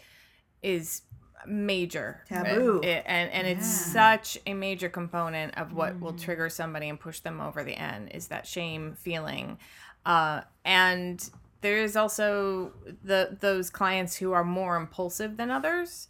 [0.62, 1.02] is
[1.46, 2.80] major Taboo.
[2.82, 7.18] It- and and it's such a major component of what will trigger somebody and push
[7.20, 9.58] them over the end is that shame feeling
[10.06, 11.30] uh and
[11.60, 12.72] there's also
[13.04, 16.08] the those clients who are more impulsive than others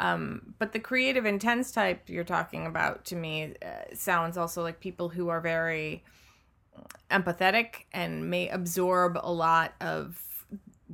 [0.00, 4.80] um, but the creative intense type you're talking about to me uh, sounds also like
[4.80, 6.02] people who are very
[7.10, 10.18] empathetic and may absorb a lot of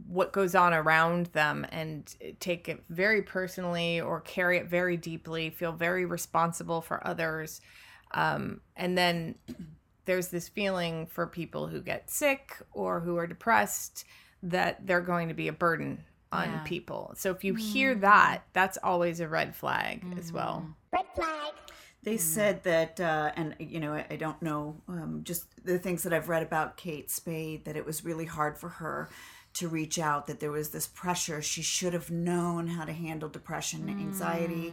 [0.08, 5.50] what goes on around them and take it very personally or carry it very deeply,
[5.50, 7.60] feel very responsible for others.
[8.10, 9.36] Um, and then
[10.04, 14.04] there's this feeling for people who get sick or who are depressed
[14.42, 16.58] that they're going to be a burden on Yeah.
[16.64, 17.12] people.
[17.16, 20.66] So if you hear that, that's always a red flag as well.
[20.92, 21.52] Red flag.
[22.02, 26.04] They said that, uh, and you know, I, I don't know, um, just the things
[26.04, 29.08] that I've read about Kate Spade, that it was really hard for her
[29.54, 31.42] to reach out, that there was this pressure.
[31.42, 34.72] She should have known how to handle depression, anxiety.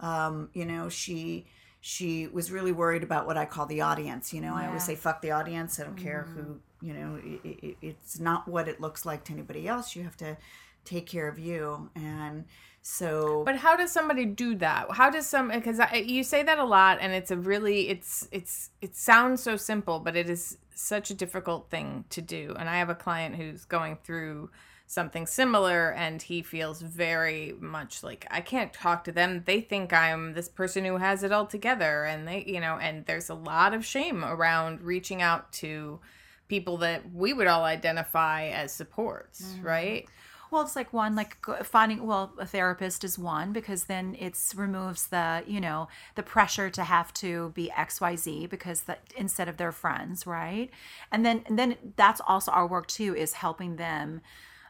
[0.00, 1.46] Um, you know, she
[1.80, 4.32] she was really worried about what I call the audience.
[4.32, 6.60] You know, I always say, "Fuck the audience." I don't care who.
[6.80, 9.94] You know, it, it, it's not what it looks like to anybody else.
[9.94, 10.36] You have to
[10.84, 12.44] take care of you, and
[12.82, 13.42] so.
[13.44, 14.86] But how does somebody do that?
[14.92, 18.70] How does some because you say that a lot, and it's a really it's it's
[18.80, 22.54] it sounds so simple, but it is such a difficult thing to do.
[22.58, 24.50] And I have a client who's going through
[24.86, 29.42] something similar, and he feels very much like I can't talk to them.
[29.46, 33.06] They think I'm this person who has it all together, and they you know, and
[33.06, 36.00] there's a lot of shame around reaching out to
[36.48, 39.66] people that we would all identify as supports, mm-hmm.
[39.66, 40.08] right?
[40.52, 45.06] Well, it's like one like finding well a therapist is one because then it's removes
[45.06, 49.48] the you know the pressure to have to be X Y Z because that instead
[49.48, 50.68] of their friends, right?
[51.10, 54.20] And then and then that's also our work too is helping them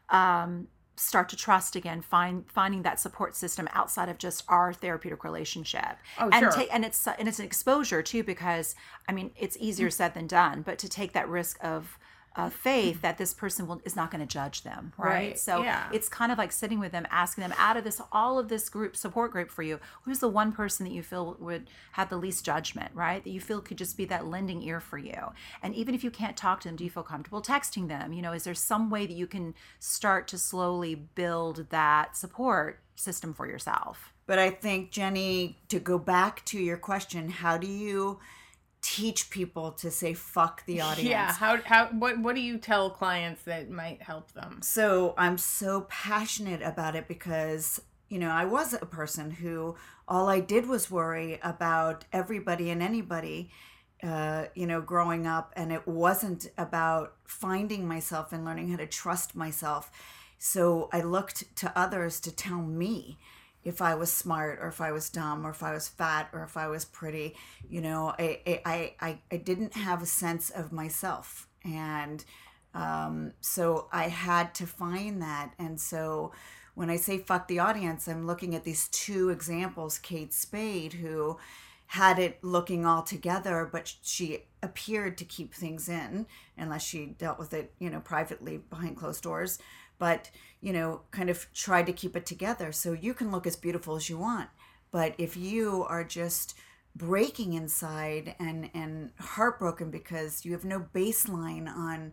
[0.08, 5.24] um, start to trust again, find finding that support system outside of just our therapeutic
[5.24, 5.96] relationship.
[6.20, 6.52] Oh, and sure.
[6.52, 8.76] take and it's and it's an exposure too because
[9.08, 11.98] I mean it's easier said than done, but to take that risk of
[12.34, 15.08] uh, faith that this person will is not going to judge them, right?
[15.08, 15.88] Right, So yeah.
[15.92, 18.68] it's kind of like sitting with them, asking them out of this all of this
[18.68, 22.16] group support group for you, who's the one person that you feel would have the
[22.16, 23.22] least judgment, right?
[23.22, 25.32] That you feel could just be that lending ear for you.
[25.62, 28.12] And even if you can't talk to them, do you feel comfortable texting them?
[28.12, 32.80] You know, is there some way that you can start to slowly build that support
[32.94, 34.12] system for yourself?
[34.26, 38.20] But I think, Jenni, to go back to your question, how do you
[38.82, 41.08] teach people to say fuck the audience?
[41.08, 41.32] Yeah.
[41.32, 44.60] How how what what do you tell clients that might help them?
[44.62, 50.28] So I'm so passionate about it because, you know, I was a person who all
[50.28, 53.50] I did was worry about everybody and anybody.
[54.02, 58.84] Uh, you know, growing up, and it wasn't about finding myself and learning how to
[58.84, 59.92] trust myself.
[60.38, 63.16] So I looked to others to tell me
[63.64, 66.42] if I was smart or if I was dumb or if I was fat or
[66.42, 67.36] if I was pretty.
[67.68, 72.24] You know, I I I, I didn't have a sense of myself, and
[72.74, 75.52] um, so I had to find that.
[75.58, 76.32] And so
[76.74, 81.38] when I say fuck the audience, I'm looking at these two examples Kate Spade, who
[81.92, 87.38] had it looking all together, but she appeared to keep things in unless she dealt
[87.38, 89.58] with it, you know, privately behind closed doors.
[89.98, 90.30] But,
[90.62, 92.72] you know, kind of tried to keep it together.
[92.72, 94.48] So you can look as beautiful as you want.
[94.90, 96.54] But if you are just
[96.94, 102.12] breaking inside and and heartbroken because you have no baseline on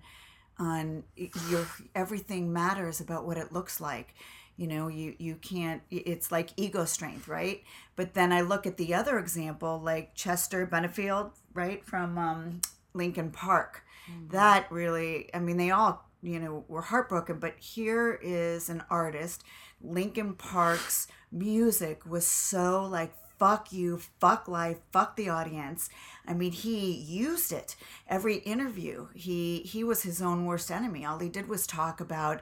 [0.58, 1.04] on
[1.50, 4.16] your everything matters about what it looks like
[4.56, 7.64] you know you you can't it's like ego strength right
[7.98, 12.62] but then i look at the other example like chester benefield right from um,
[12.94, 13.84] Linkin Park
[14.32, 19.44] that really i mean they all you know were heartbroken but here is an artist
[19.82, 25.90] Linkin Park's music was so like fuck you, fuck life, fuck the audience.
[26.28, 27.76] I mean, he used it.
[28.08, 31.06] Every interview, he he was his own worst enemy.
[31.06, 32.42] All he did was talk about,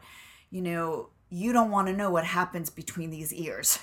[0.49, 3.79] you know, you don't want to know what happens between these ears.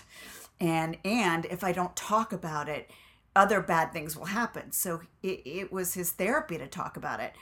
[0.61, 2.91] And and if I don't talk about it,
[3.37, 4.73] other bad things will happen.
[4.73, 7.35] So it, it was his therapy to talk about it.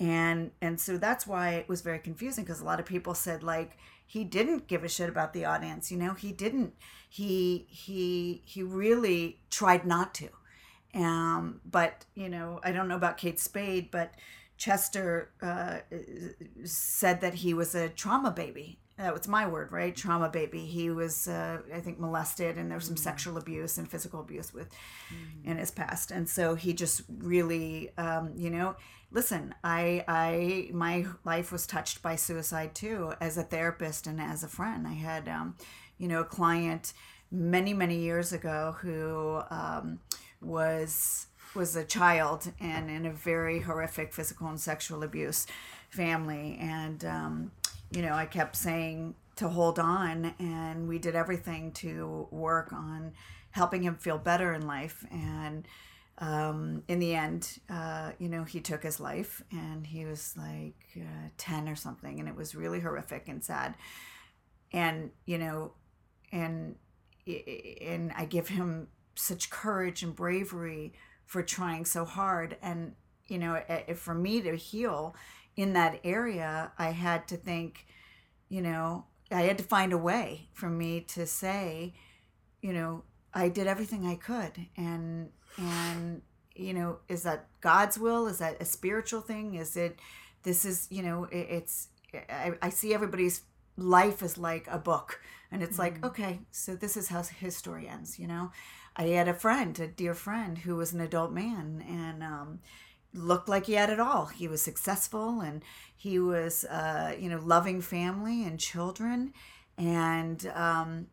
[0.00, 3.42] And and so that's why it was very confusing because a lot of people said
[3.42, 3.76] like
[4.06, 6.74] he didn't give a shit about the audience, you know, he didn't
[7.08, 10.28] he he he really tried not to.
[10.94, 14.14] Um but you know i don't know about kate spade but
[14.56, 15.78] chester uh,
[16.64, 18.78] said that he was a trauma baby.
[18.96, 19.94] That was my word right?
[19.94, 20.60] Trauma baby.
[20.60, 24.54] He was uh, i think molested and there was some sexual abuse and physical abuse
[24.54, 24.68] with
[25.44, 26.10] in his past.
[26.10, 28.76] And so he just really um, you know
[29.10, 34.42] listen i i my life was touched by suicide too as a therapist and as
[34.42, 34.86] a friend.
[34.86, 35.56] I had um,
[35.98, 36.92] you know a client
[37.30, 40.00] many many years ago who um,
[40.40, 45.46] was was a child and in a very horrific physical and sexual abuse
[45.90, 46.58] family.
[46.60, 47.52] And um,
[47.90, 53.12] you know i kept saying to hold on and we did everything to work on
[53.52, 55.06] helping him feel better in life.
[55.10, 55.66] And
[56.18, 60.74] um, in the end, uh, you know, he took his life and he was like
[60.96, 62.18] uh, 10 or something.
[62.18, 63.74] And it was really horrific and sad.
[64.72, 65.72] And, you know,
[66.32, 66.74] and,
[67.26, 70.92] and I give him such courage and bravery
[71.24, 72.56] for trying so hard.
[72.62, 72.94] And,
[73.28, 73.62] you know,
[73.94, 75.14] for me to heal
[75.56, 77.86] in that area, I had to think,
[78.48, 81.94] you know, I had to find a way for me to say,
[82.62, 83.04] you know,
[83.34, 84.66] I did everything I could.
[84.76, 86.22] And, and
[86.58, 88.26] you know is that god's will?
[88.26, 89.54] Is that a spiritual thing?
[89.54, 89.98] Is it
[90.42, 91.88] this is you know it, it's
[92.28, 93.42] I, I see everybody's
[93.76, 95.20] life is like a book
[95.52, 98.50] and it's like okay so this is how his story ends you know?
[98.96, 102.58] I had a friend a dear friend who was an adult man and um,
[103.14, 104.26] looked like he had it all.
[104.26, 105.62] He was successful and
[105.96, 109.32] he was uh, you know loving family and children
[109.76, 111.06] and um,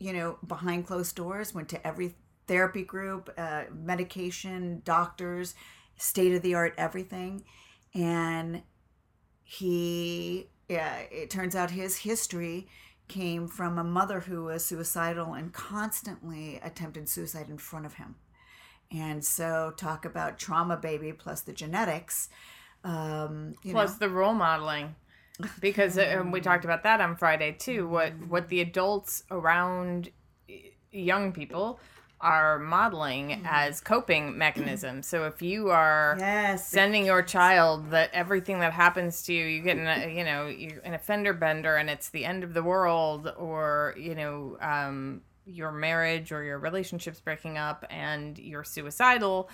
[0.00, 2.16] you know behind closed doors went to every
[2.50, 5.54] therapy group, uh, medication, doctors,
[5.96, 7.44] state of the art everything.
[7.94, 8.62] And
[9.44, 12.66] he, yeah, it turns out his history
[13.06, 18.16] came from a mother who was suicidal and constantly attempted suicide in front of him.
[18.90, 22.28] And so, talk about trauma baby plus the genetics.
[22.82, 24.06] Um, you Plus know.
[24.06, 24.96] the role modeling.
[25.60, 27.88] Because uh, we talked about that on Friday too.
[27.88, 30.10] What what the adults around
[30.92, 31.80] young people
[32.20, 35.06] are modeling as coping mechanisms.
[35.06, 36.66] So if you are Yes.
[36.68, 40.46] sending your child that everything that happens to you, you get in a, you know,
[40.46, 44.58] you're in a fender bender and it's the end of the world or, you know,
[44.60, 49.48] um, your marriage or your relationship's breaking up and you're suicidal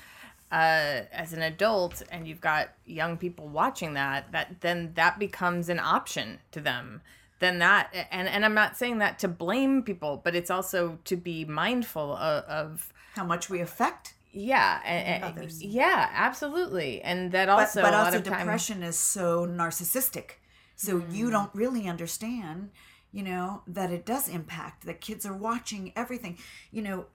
[0.53, 5.69] uh, as an adult and you've got young people watching that, that then that becomes
[5.69, 7.03] an option to them.
[7.39, 11.17] Then that and and I'm not saying that to blame people, but it's also to
[11.17, 15.63] be mindful of, of how much we affect yeah, and, others.
[15.63, 20.33] yeah, absolutely, and that also but a lot also of time, depression is so narcissistic.
[20.77, 22.71] So you don't really understand
[23.13, 26.39] you know that it does impact that kids are watching everything.
[26.71, 27.07] You know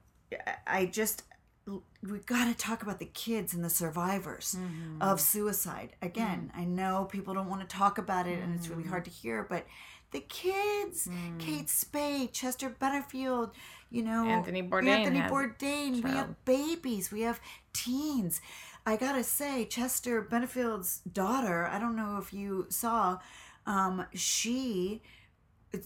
[0.66, 1.24] i just
[1.66, 5.00] we got to talk about the kids and the survivors mm-hmm.
[5.00, 5.90] of suicide.
[6.02, 6.60] Again mm.
[6.60, 9.28] i know people don't want to talk about it and it's really hard to mm-hmm.
[9.28, 9.66] hear but
[10.10, 11.38] the kids mm.
[11.38, 13.50] kate spade chester benefield
[13.90, 14.88] you know Anthony Bourdain.
[14.88, 16.02] Anthony Bourdain.
[16.02, 17.40] We have babies we have
[17.72, 18.40] teens.
[18.84, 23.18] I gotta say chester benefield's daughter i don't know if you saw
[23.64, 25.02] um, she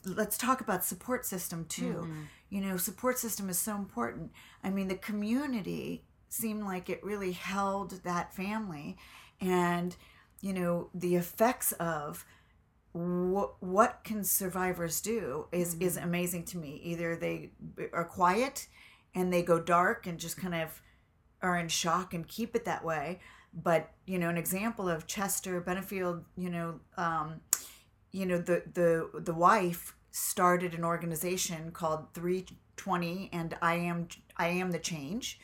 [0.04, 2.22] let's talk about support system too mm-hmm.
[2.48, 4.32] You know support system is so important.
[4.62, 8.96] I mean the community seemed like it really held that family
[9.40, 9.96] and
[10.40, 12.24] you know the effects of
[12.92, 16.80] what what can survivors do is is amazing to me.
[16.84, 17.50] Either they
[17.92, 18.68] are quiet
[19.14, 20.80] and they go dark and just kind of
[21.42, 23.20] are in shock and keep it that way.
[23.52, 27.40] But you know an example of chester benefield you know um,
[28.12, 34.08] you know the the the wife started an organization called 320 and i am
[34.38, 35.38] i am the change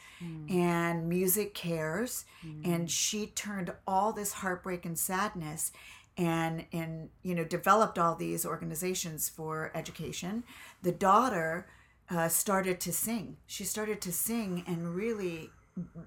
[0.49, 2.25] and music cares.
[2.65, 5.73] And she turned all this heartbreak and sadness
[6.19, 10.45] and and you know developed all these organizations for education.
[10.83, 11.67] The daughter
[12.11, 13.37] uh, started to sing.
[13.47, 15.51] She started to sing and really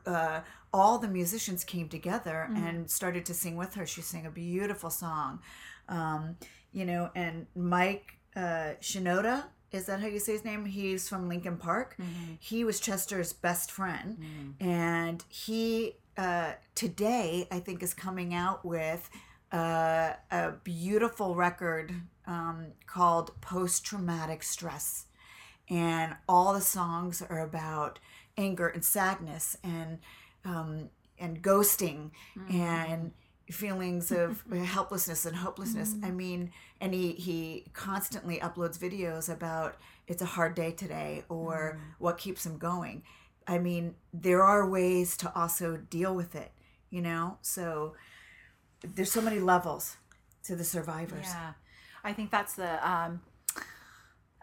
[0.06, 0.42] uh,
[0.72, 3.86] all the musicians came together and started to sing with her.
[3.86, 5.40] She sang a beautiful song.
[5.90, 6.38] Um,
[6.72, 10.66] you know and mike uh, shinoda is that how you say his name?
[10.66, 11.98] He's from Linkin Park.
[12.40, 14.18] He was chester's best friend.
[14.62, 19.10] And he uh, today i think is coming out with
[19.52, 21.94] uh, a beautiful record
[22.26, 25.08] um, called Post Traumatic Stress.
[25.70, 28.00] And all the songs are about
[28.38, 30.00] anger and sadness and
[30.46, 32.12] um, and ghosting.
[32.50, 33.12] And
[33.52, 35.96] feelings of helplessness and hopelessness.
[36.04, 39.78] I mean, and he, he constantly uploads videos about
[40.08, 43.04] it's a hard day today or what keeps him going.
[43.48, 46.52] I mean, there are ways to also deal with it,
[46.90, 47.38] you know?
[47.42, 47.96] So
[48.82, 49.98] there's so many levels
[50.44, 51.28] to the survivors.
[51.28, 51.54] Yeah,
[52.04, 52.88] I think that's the.
[52.88, 53.22] Um,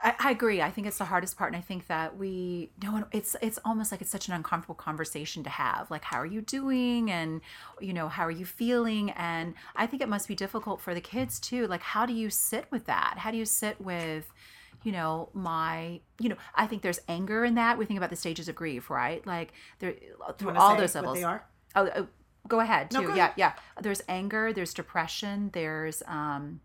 [0.02, 0.60] I, I agree.
[0.60, 3.06] I think it's the hardest part, and I think that we no one.
[3.12, 5.90] It's it's almost like it's such an uncomfortable conversation to have.
[5.90, 7.40] Like, how are you doing, and
[7.80, 9.10] you know, how are you feeling?
[9.10, 11.66] And I think it must be difficult for the kids too.
[11.66, 13.14] Like, how do you sit with that?
[13.18, 14.32] How do you sit with
[14.84, 18.16] you know my you know i think there's anger in that we think about the
[18.16, 19.94] stages of grief right like there
[20.36, 21.44] through all those levels they are?
[21.74, 22.06] Oh, oh,
[22.48, 23.00] go ahead too.
[23.00, 23.34] No, go yeah, ahead.
[23.36, 23.52] yeah.
[23.80, 24.52] There's anger.
[24.52, 25.50] There's depression.
[25.52, 26.60] There's um,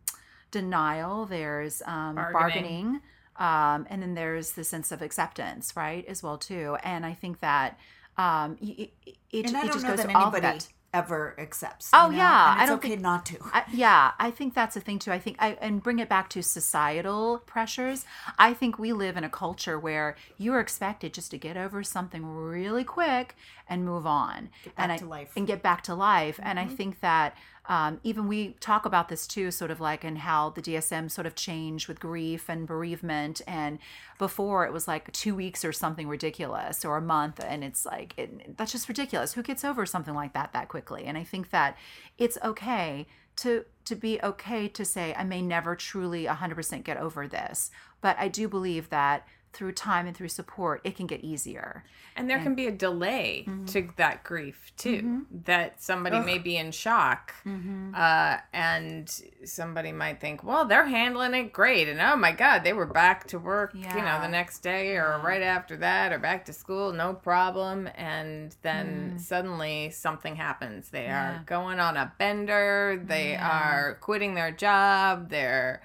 [0.51, 1.25] denial.
[1.25, 2.33] There's um, Bargaining.
[2.33, 3.01] bargaining.
[3.39, 6.77] Um, and then there's the sense of acceptance, right, as well too.
[6.83, 7.77] And I think that
[8.17, 8.91] um, it,
[9.31, 10.67] it, And I it just goes that all anybody that.
[10.93, 11.91] ever accepts.
[11.93, 12.17] Oh, you know?
[12.23, 13.37] yeah, I don't okay think- not to.
[13.53, 15.11] I, yeah, I think that's a thing too.
[15.11, 18.05] I think I and bring it back to societal pressures.
[18.39, 21.83] I think we live in a culture where you are expected just to get over
[21.83, 23.35] something really quick
[23.69, 25.31] and move on, and I, life.
[25.35, 26.39] and get back to life.
[26.41, 27.35] And I think that
[27.69, 31.27] um, even we talk about this too, sort of like and how the DSM sort
[31.27, 33.41] of changed with grief and bereavement.
[33.45, 33.79] And
[34.17, 38.13] before it was like two weeks or something ridiculous, or a month, and it's like
[38.17, 39.33] it, that's just ridiculous.
[39.33, 41.05] Who gets over something like that that quickly?
[41.05, 41.77] And I think that
[42.17, 43.05] it's okay
[43.37, 48.17] to to be okay to say I may never truly 100% get over this, but
[48.19, 49.25] I do believe that
[49.57, 51.83] through time and through support, it can get easier.
[52.15, 53.65] And there can be a delay Mm-hmm.
[53.65, 55.25] to that grief too.
[55.45, 57.93] That somebody may be in shock, Mm-hmm.
[57.95, 59.07] uh, and
[59.45, 63.27] somebody might think, "Well, they're handling it great," and oh my God, they were back
[63.27, 66.91] to work, you know, the next day or right after that, or back to school,
[66.93, 67.87] no problem.
[67.95, 70.89] And then suddenly something happens.
[70.89, 71.07] They Mm.
[71.07, 71.35] Yeah.
[71.39, 72.99] are going on a bender.
[73.03, 75.29] They are quitting their job.
[75.29, 75.81] They're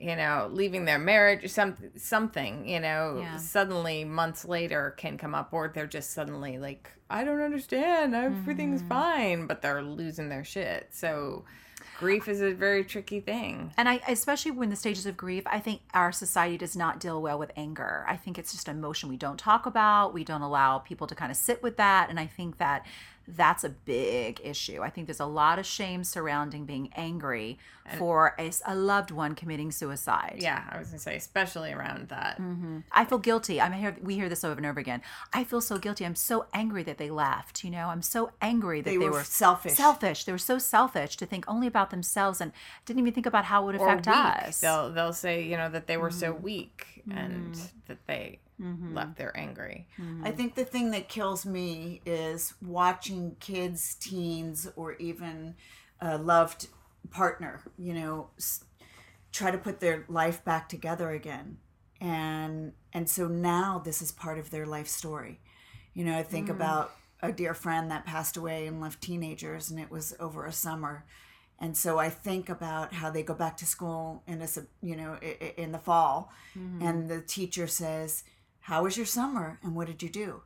[0.00, 3.36] you know, leaving their marriage or something, something, you know, Yeah.
[3.36, 8.80] suddenly months later can come up, or they're just suddenly like, I don't understand, everything's
[8.80, 8.88] Mm-hmm.
[8.88, 10.88] fine, but they're losing their shit.
[10.92, 11.44] So,
[11.98, 13.72] grief is a very tricky thing.
[13.76, 17.22] And I, especially when the stages of grief, I think our society does not deal
[17.22, 18.04] well with anger.
[18.08, 20.12] I think it's just an emotion we don't talk about.
[20.12, 22.10] We don't allow people to kind of sit with that.
[22.10, 22.84] And I think that
[23.28, 24.82] that's a big issue.
[24.82, 27.58] I think there's a lot of shame surrounding being angry
[27.98, 30.38] for a loved one committing suicide.
[30.40, 32.38] Yeah, I was gonna say, especially around that.
[32.40, 32.78] Mm-hmm.
[32.90, 33.60] I feel guilty.
[33.60, 33.96] I'm here.
[34.02, 35.02] we hear this over and over again.
[35.32, 36.04] I feel so guilty.
[36.06, 37.62] I'm so angry that they left.
[37.62, 39.72] You know, I'm so angry that They they, were were selfish.
[39.74, 40.24] Selfish.
[40.24, 42.52] They were so selfish to think only about themselves and
[42.86, 44.16] didn't even think about how it would Or affect weak.
[44.16, 44.60] us.
[44.60, 46.42] They'll they'll say, you know, that they were so Mm-hmm.
[46.42, 47.66] weak and mm-hmm.
[47.86, 48.94] that they mm-hmm.
[48.94, 49.86] left there angry.
[50.22, 55.54] I think the thing that kills me is watching kids, teens, or even
[56.00, 56.68] a loved
[57.10, 58.30] partner, you know,
[59.32, 61.58] try to put their life back together again.
[62.00, 65.40] And and so now this is part of their life story.
[65.94, 66.52] You know, I think mm.
[66.52, 66.92] about
[67.22, 71.04] a dear friend that passed away and left teenagers and it was over a summer.
[71.58, 74.48] And so I think about how they go back to school in a
[74.82, 75.16] you know
[75.56, 76.82] in the fall, mm-hmm.
[76.82, 78.24] and the teacher says,
[78.60, 79.60] "How was your summer?
[79.62, 80.42] And what did you do?"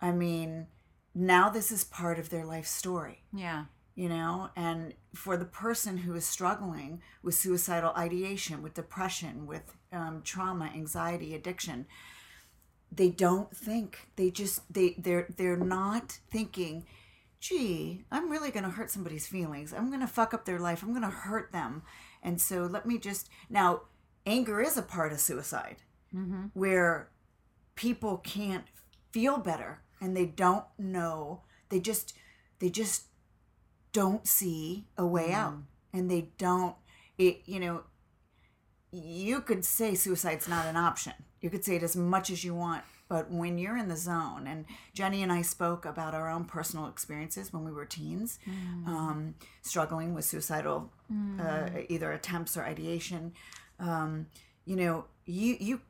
[0.00, 0.68] I mean,
[1.14, 3.64] now this is part of their life story, yeah.
[3.98, 4.50] You know.
[4.54, 10.70] And for the person who is struggling with suicidal ideation, with depression, with um, trauma,
[10.72, 11.86] anxiety, addiction,
[12.92, 14.08] they don't think.
[14.14, 16.86] They just they they're they're not thinking
[17.40, 19.72] gee, I'm really going to hurt somebody's feelings.
[19.72, 20.82] I'm going to fuck up their life.
[20.82, 21.82] I'm going to hurt them.
[22.22, 23.28] And so let me just.
[23.48, 23.82] Now,
[24.26, 25.76] anger is a part of suicide
[26.54, 27.10] where
[27.76, 28.64] people can't
[29.12, 31.42] feel better and they don't know.
[31.68, 32.14] They just,
[32.58, 33.04] they just
[33.98, 35.54] don't see a way out.
[35.92, 36.76] And they don't,
[37.18, 37.82] it, you know,
[38.92, 41.14] you could say suicide's not an option.
[41.40, 42.84] You could say it as much as you want.
[43.08, 46.86] but when you're in the zone, and Jenni and I spoke about our own personal
[46.86, 48.38] experiences when we were teens,
[48.86, 50.92] um, struggling with suicidal
[51.40, 53.32] uh, either attempts or ideation.
[53.80, 54.26] Um,
[54.64, 55.80] you know, you you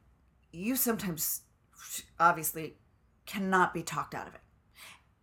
[0.52, 1.42] you sometimes
[2.18, 2.76] obviously
[3.26, 4.40] cannot be talked out of it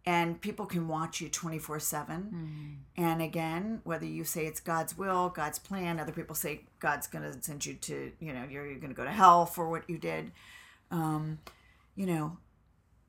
[0.06, 5.30] and people can watch you 24 7 and again whether you say it's god's will
[5.30, 8.80] god's plan other people say god's going to send you to you know you're, you're
[8.80, 10.32] going to go to hell for what you did.
[10.92, 11.40] Um,
[11.96, 12.38] you know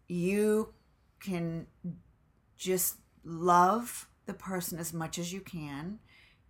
[0.08, 0.72] you
[1.20, 1.66] can
[2.56, 5.98] just love the person as much as you can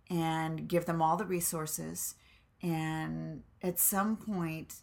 [0.09, 2.15] and give them all the resources.
[2.61, 4.75] And at some point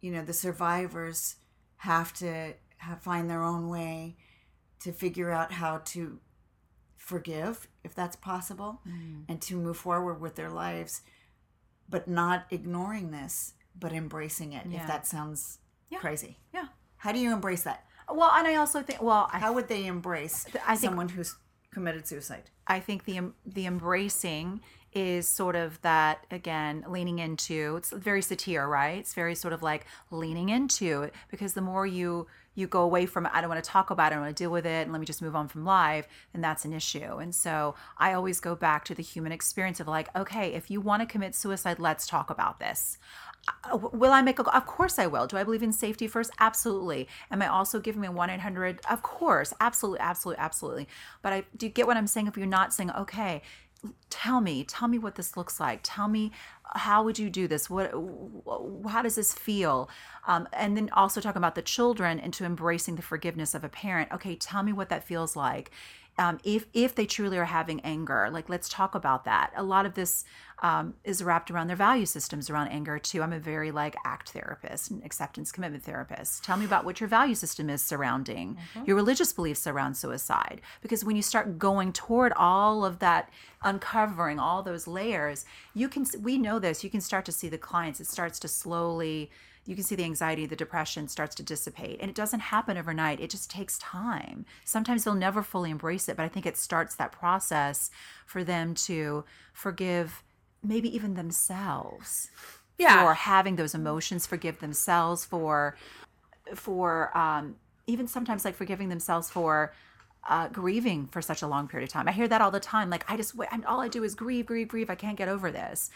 [0.00, 1.36] you know the survivors
[1.78, 4.16] have to have, find their own way
[4.80, 6.20] to figure out how to
[6.96, 9.20] forgive if that's possible mm-hmm.
[9.28, 11.02] and to move forward with their lives
[11.88, 14.80] but not ignoring this but embracing it Yeah.
[14.80, 15.58] if that sounds
[15.98, 16.38] crazy.
[16.52, 16.66] Yeah.
[16.98, 17.84] how do you embrace that?
[18.12, 21.36] Well, and I also think, well, I how would they embrace I think- someone who's
[21.72, 22.50] committed suicide?
[22.66, 24.60] I think the the embracing
[24.92, 28.98] is sort of that again leaning into it's very satir right?
[28.98, 33.06] It's very sort of like leaning into it because the more you you go away
[33.06, 34.82] from it i don't want to talk about it i want to deal with it
[34.82, 36.08] and let me just move on from live.
[36.32, 39.86] then that's an issue and so i always go back to the human experience of
[39.86, 42.98] like okay if you want to commit suicide let's talk about this
[43.70, 45.26] uh, will I make a Of course I will.
[45.26, 46.30] Do I believe in safety first?
[46.40, 47.08] Absolutely.
[47.30, 48.80] Am I also giving me 1 800?
[48.90, 49.52] Of course.
[49.60, 50.88] Absolutely, absolutely, absolutely.
[51.22, 52.26] But I do you get what I'm saying?
[52.26, 53.42] If you're not saying, okay,
[54.10, 55.80] tell me, tell me what this looks like.
[55.82, 56.32] Tell me
[56.74, 57.70] how would you do this?
[57.70, 57.92] What,
[58.88, 59.88] how does this feel?
[60.26, 64.12] Um, and then also talking about the children into embracing the forgiveness of a parent.
[64.12, 65.70] Okay, tell me what that feels like.
[66.18, 69.52] Um, if if they truly are having anger, like let's talk about that.
[69.54, 70.24] A lot of this
[70.62, 73.22] um, is wrapped around their value systems around anger too.
[73.22, 76.42] I'm a very like ACT therapist and acceptance commitment therapist.
[76.42, 78.56] Tell me about what your value system is surrounding
[78.86, 80.62] your religious beliefs around suicide.
[80.80, 83.28] Because when you start going toward all of that,
[83.62, 85.44] uncovering all those layers,
[85.74, 86.06] you can.
[86.22, 86.82] We know this.
[86.82, 88.00] You can start to see the clients.
[88.00, 89.30] It starts to slowly
[89.66, 91.98] you can see the anxiety, the depression starts to dissipate.
[92.00, 94.44] And it doesn't happen overnight, it just takes time.
[94.64, 97.90] Sometimes they'll never fully embrace it, but I think it starts that process
[98.26, 100.22] for them to forgive
[100.62, 102.30] maybe even themselves
[102.78, 103.02] Yeah.
[103.02, 105.76] for having those emotions, forgive themselves for
[106.54, 107.56] for um
[107.88, 109.72] even sometimes like forgiving themselves for
[110.28, 112.08] uh, grieving for such a long period of time.
[112.08, 112.90] I hear that all the time.
[112.90, 114.90] Like I just, I'm, all I do is grieve, grieve, grieve.
[114.90, 115.90] I can't get over this.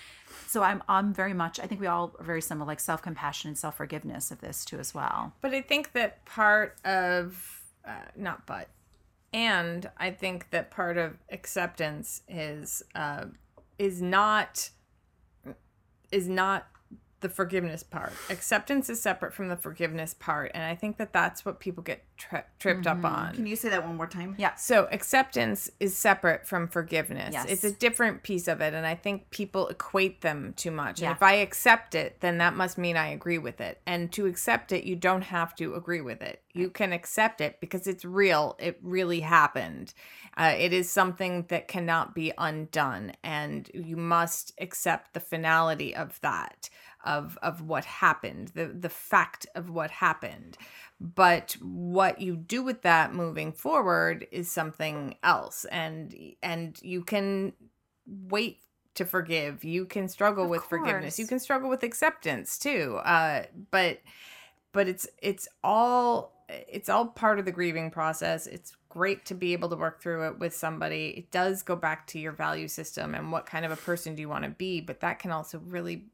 [0.47, 1.61] So I'm, I'm very much.
[1.61, 4.65] I think we all are very similar, like self compassion and self forgiveness of this
[4.65, 5.33] too as well.
[5.41, 8.69] But I think that part of, uh, not but,
[9.33, 13.27] and I think that part of acceptance is uh,
[13.79, 14.71] is not
[16.11, 16.67] is not
[17.21, 18.13] the forgiveness part.
[18.29, 22.03] Acceptance is separate from the forgiveness part, and I think that that's what people get
[22.17, 23.35] tri- tripped up on.
[23.35, 24.55] can you say that one more time Yeah.
[24.57, 27.33] So acceptance is separate from forgiveness.
[27.33, 27.47] Yes.
[27.49, 31.01] It's a different piece of it, and I think people equate them too much.
[31.01, 31.09] Yeah.
[31.09, 33.81] And if I accept it, then that must mean I agree with it.
[33.87, 36.43] And to accept it, you don't have to agree with it.
[36.53, 38.57] You can accept it because it's real.
[38.59, 39.95] It really happened.
[40.37, 46.21] Uh, it is something that cannot be undone, and you must accept the finality of
[46.23, 46.71] that,
[47.05, 50.57] of of what happened, the the fact of what happened.
[51.01, 57.55] But what you do with that moving forward is something else, and and you can
[58.07, 58.59] wait
[58.95, 59.65] to forgive.
[59.65, 61.19] You can struggle Of with forgiveness.
[61.19, 62.97] You can struggle with acceptance too.
[63.05, 64.01] Uh, but
[64.73, 68.47] but it's it's all it's all part of the grieving process.
[68.47, 71.15] It's great to be able to work through it with somebody.
[71.17, 74.21] It does go back to your value system and what kind of a person do
[74.21, 76.07] you want to be, but that can also really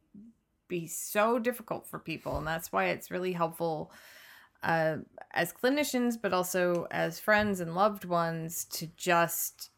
[0.69, 3.91] be so difficult for people and that's why it's really helpful
[4.63, 4.97] uh,
[5.33, 9.71] as clinicians but also as friends and loved ones to just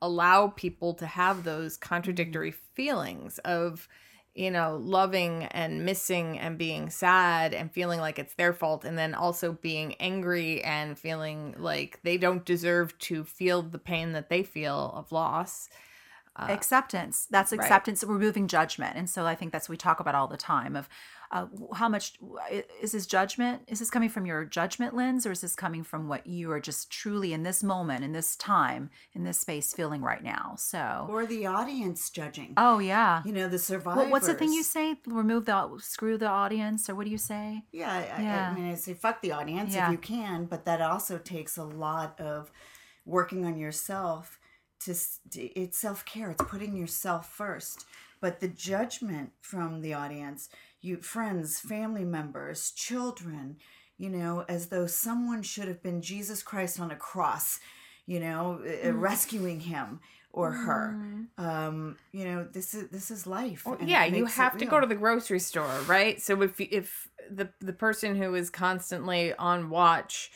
[0.00, 3.88] allow people to have those contradictory feelings of
[4.34, 8.96] you know loving and missing and being sad and feeling like it's their fault and
[8.98, 14.28] then also being angry and feeling like they don't deserve to feel the pain that
[14.28, 15.68] they feel of loss
[16.38, 17.60] acceptance that's right.
[17.60, 20.76] acceptance removing judgment and so i think that's what we talk about all the time
[20.76, 20.88] of
[21.32, 22.12] uh, how much
[22.80, 26.06] is this judgment is this coming from your judgment lens or is this coming from
[26.06, 30.02] what you are just truly in this moment in this time in this space feeling
[30.02, 34.26] right now so or the audience judging oh yeah you know the survivors what, what's
[34.28, 37.92] the thing you say remove the screw the audience or what do you say Yeah,
[37.92, 38.50] I, Yeah.
[38.50, 39.86] I mean, I say fuck the audience Yeah.
[39.86, 42.50] if you can, but that also takes a lot of
[43.04, 44.38] working on yourself.
[44.84, 44.94] To
[45.34, 46.30] it's self care.
[46.30, 47.86] It's putting yourself first.
[48.20, 50.48] But the judgment from the audience,
[50.80, 53.56] you friends, family members, children,
[53.98, 57.60] you know, as though someone should have been Jesus Christ on a cross,
[58.06, 59.00] you know, Mm.
[59.00, 60.00] rescuing him
[60.32, 60.94] or her.
[61.38, 63.64] Um, you know, this is this is life.
[63.66, 66.20] Well, yeah, you have to go to the grocery store, right?
[66.20, 70.30] So if if the the person who is constantly on watch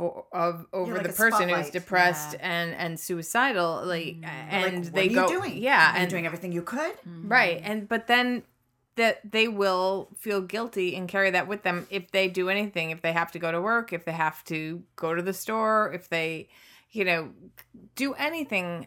[0.00, 2.52] for of over like the person who's depressed Yeah.
[2.52, 4.22] and and suicidal, like mm.
[4.22, 5.56] Like, and what they are you go, doing?
[5.58, 6.94] yeah, and doing everything you could.
[7.00, 7.28] Mm-hmm.
[7.28, 8.42] right, and but then
[8.96, 13.02] that they will feel guilty and carry that with them if they do anything, if
[13.02, 16.08] they have to go to work, if they have to go to the store, if
[16.08, 16.48] they,
[16.90, 17.30] you know,
[17.94, 18.86] do anything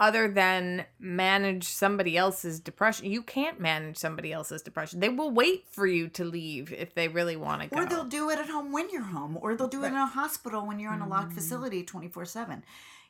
[0.00, 3.04] other than manage somebody else's depression.
[3.04, 4.98] You can't manage somebody else's depression.
[4.98, 7.82] They will wait for you to leave if they really want to go.
[7.82, 10.06] Or they'll do it at home when you're home, or they'll do it in a
[10.06, 11.12] hospital when you're in a Mm-hmm.
[11.12, 12.64] locked facility 24 7.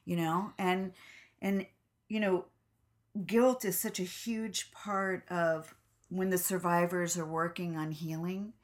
[0.05, 0.93] You know, and,
[1.41, 1.67] and,
[2.09, 2.47] you know,
[3.25, 5.73] guilt is such a huge part of
[6.09, 8.55] when the survivors are working on healing.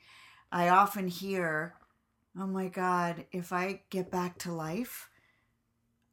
[0.51, 1.75] I often hear,
[2.37, 5.11] oh my God, if I get back to life,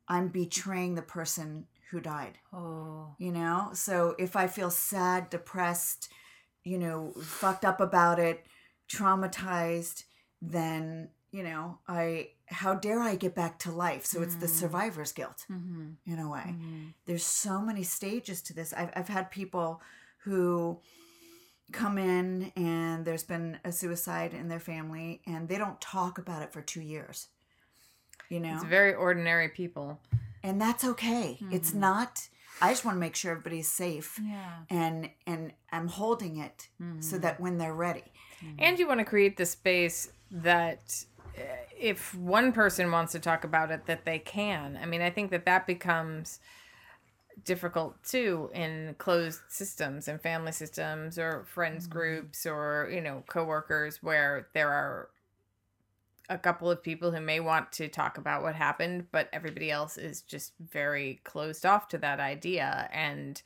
[0.07, 2.39] I'm betraying the person who died.
[2.51, 3.15] Oh.
[3.19, 3.69] you know?
[3.73, 6.09] So if i feel sad depressed
[6.63, 8.45] you know fucked up about it
[8.89, 10.03] traumatized
[10.41, 14.05] then you know i how dare i get back to life?
[14.05, 14.59] So it's the mm.
[14.61, 15.91] survivor's guilt mm-hmm.
[16.05, 16.45] in a way.
[16.47, 16.87] Mm-hmm.
[17.05, 18.73] There's so many stages to this.
[18.73, 19.81] I've, I've had people
[20.19, 20.79] who
[21.71, 26.43] come in and there's been a suicide in their family and they don't talk about
[26.43, 27.27] it for two years.
[28.29, 28.55] You know?
[28.55, 29.99] It's very ordinary people.
[30.43, 31.39] And that's okay.
[31.51, 31.79] It's mm-hmm.
[31.79, 32.29] not
[32.61, 34.37] i just want to make sure everybody's safe Yeah.
[34.69, 36.67] and and i'm holding it
[36.99, 37.43] so that mm-hmm.
[37.43, 38.03] when they're ready.
[38.43, 38.55] Mm-hmm.
[38.59, 41.03] And you want to create the space that
[41.37, 41.41] uh,
[41.79, 44.77] if one person wants to talk about it that they can.
[44.81, 46.39] I mean, I think that that becomes
[47.45, 54.01] difficult too in closed systems and family systems or friends groups or, you know, coworkers
[54.01, 55.09] where there are
[56.29, 59.97] a couple of people who may want to talk about what happened, but everybody else
[59.97, 62.89] is just very closed off to that idea.
[62.93, 63.41] And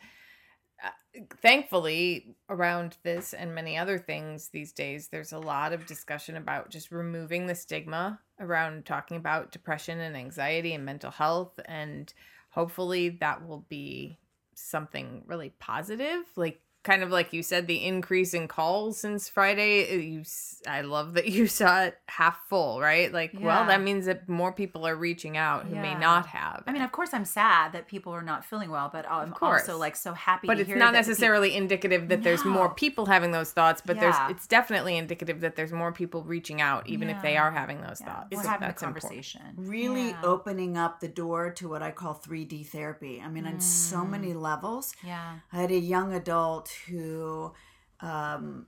[0.84, 6.38] uh, thankfully around this and many other things these days there's a lot of discussion
[6.38, 11.59] about just removing the stigma around talking about depression and anxiety and mental health.
[11.65, 12.13] And
[12.51, 14.19] hopefully that will be
[14.53, 16.23] something really positive.
[16.36, 20.61] Like kind of like you said the increase in calls since friday uh, you s-
[20.67, 23.09] i love that you saw it half full right?
[23.21, 26.71] Like well that means that more people are reaching out who may not have I
[26.71, 29.61] mean, of course, I'm sad that people are not feeling well, but I'm course.
[29.63, 30.47] also like so happy.
[30.47, 33.31] but to it's hear not that the peop- necessarily indicative that there's more people having
[33.31, 37.21] those thoughts but there's it's definitely indicative that there's more people reaching out even if
[37.21, 38.27] they are having those Yeah, thoughts.
[38.31, 39.25] We're So having a that's important.
[39.57, 40.21] really Yeah.
[40.33, 43.21] opening up the door to what i call 3d therapy.
[43.25, 44.93] I mean on so many levels.
[45.03, 45.39] Yeah.
[45.53, 47.53] i had a young adult who
[47.99, 48.67] um,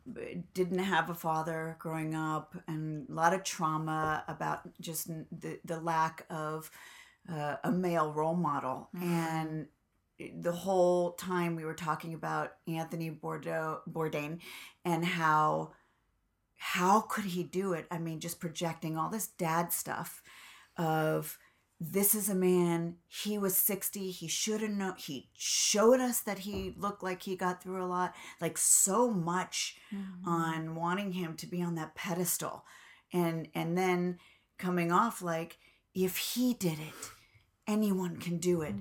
[0.54, 5.80] didn't have a father growing up and a lot of trauma about just the, the
[5.80, 6.72] lack of
[7.32, 8.90] uh, a male role model.
[9.00, 9.68] And
[10.42, 14.40] the whole time we were talking about anthony bordeaux bourdain
[14.84, 15.72] and how
[16.62, 17.88] how could he do it?
[17.90, 20.22] I mean just projecting all this dad stuff
[20.76, 21.38] of
[21.80, 26.40] this is a man he was 60 he should have known he showed us that
[26.40, 30.28] he looked like he got through a lot like so much mm-hmm.
[30.28, 32.66] on wanting him to be on that pedestal.
[33.14, 34.20] And and then
[34.58, 35.58] coming off like
[35.96, 37.12] if he did it
[37.68, 38.76] anyone can do it.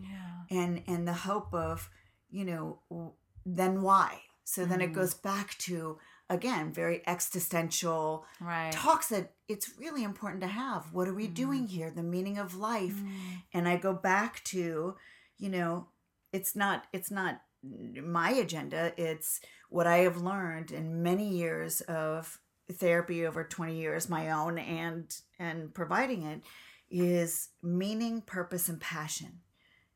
[0.51, 1.89] And and the hope of
[2.31, 3.15] you know
[3.47, 4.23] then why?
[4.45, 4.95] So then it mm-hmm.
[4.95, 5.99] goes back to
[6.31, 8.73] again very existential Right.
[8.73, 10.93] talks that it's really important to have.
[10.93, 11.35] What are we mm.
[11.35, 11.91] doing here?
[11.91, 12.97] The meaning of life.
[12.97, 13.43] Mm.
[13.55, 14.97] And I go back to,
[15.39, 15.89] you know,
[16.33, 18.93] it's not it's not my agenda.
[18.97, 22.39] It's what I have learned in many years of
[22.71, 26.43] therapy over 20 years my own and and providing it
[26.91, 29.41] is meaning, purpose and passion.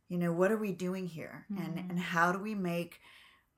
[0.08, 1.46] You know, what are we doing here?
[1.50, 1.98] And and mm.
[1.98, 3.00] how do we make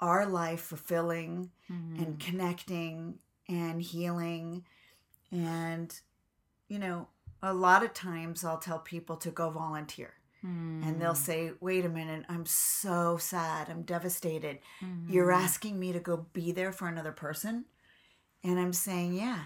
[0.01, 2.31] our life fulfilling and mm-hmm.
[2.31, 3.19] connecting
[3.49, 4.65] and healing.
[5.31, 5.95] And
[6.69, 7.09] you know
[7.43, 10.15] a lot of times i'll tell people to go volunteer.
[10.43, 11.17] And they'll mm.
[11.17, 14.59] say wait a minute i'm so sad i'm devastated.
[15.09, 15.45] You're mm-hmm.
[15.45, 17.65] asking me to go be there for another person?
[18.43, 19.45] And i'm saying yeah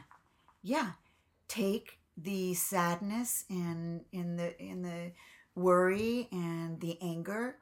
[0.63, 0.93] yeah.
[1.47, 5.13] Take the sadness and in the in the
[5.55, 7.57] worry and the anger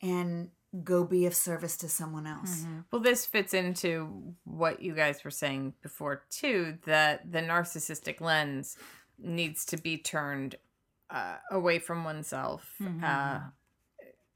[0.00, 0.50] and
[0.84, 2.60] go be of service to someone else.
[2.60, 2.78] Mm-hmm.
[2.90, 8.76] Well this fits into what you guys were saying before too that the narcissistic lens
[9.18, 10.56] needs to be turned
[11.10, 13.04] uh, away from oneself mm-hmm.
[13.04, 13.40] uh,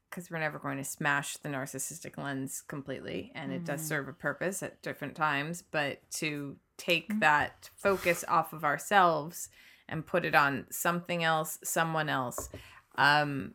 [0.09, 3.87] because we're never going to smash the narcissistic lens completely and it does mm-hmm.
[3.87, 9.49] serve a purpose at different times but to take that focus off of ourselves
[9.89, 12.49] and put it on something else, someone else.
[12.95, 13.53] Um,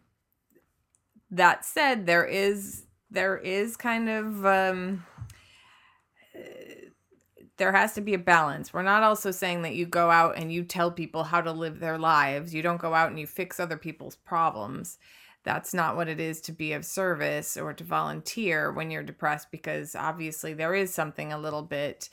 [1.32, 5.04] that said, there is there is kind of um,
[7.58, 8.72] there has to be a balance.
[8.72, 11.80] We're not also saying that you go out and you tell people how to live
[11.80, 12.54] their lives.
[12.54, 14.98] You don't go out and you fix other people's problems.
[15.44, 19.50] That's not what it is to be of service or to volunteer when you're depressed
[19.50, 22.08] because obviously there is something a little bit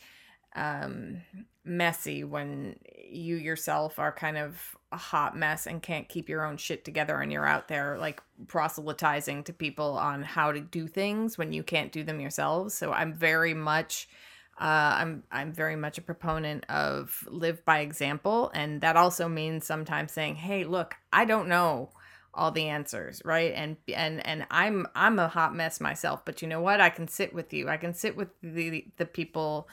[0.55, 1.21] um,
[1.63, 6.57] messy when you yourself are kind of a hot mess and can't keep your own
[6.57, 11.37] shit together and you're out there like proselytizing to people on how to do things
[11.37, 12.73] when you can't do them yourselves.
[12.73, 14.07] So I'm very much
[14.59, 19.65] uh, I'm I'm very much a proponent of live by example, and that also means
[19.65, 21.91] sometimes saying, "Hey, look, I don't know
[22.33, 23.53] all the answers, right?
[23.55, 26.81] And and and I'm I'm a hot mess myself, but you know what?
[26.81, 27.69] I can sit with you.
[27.69, 29.69] I can sit with the the people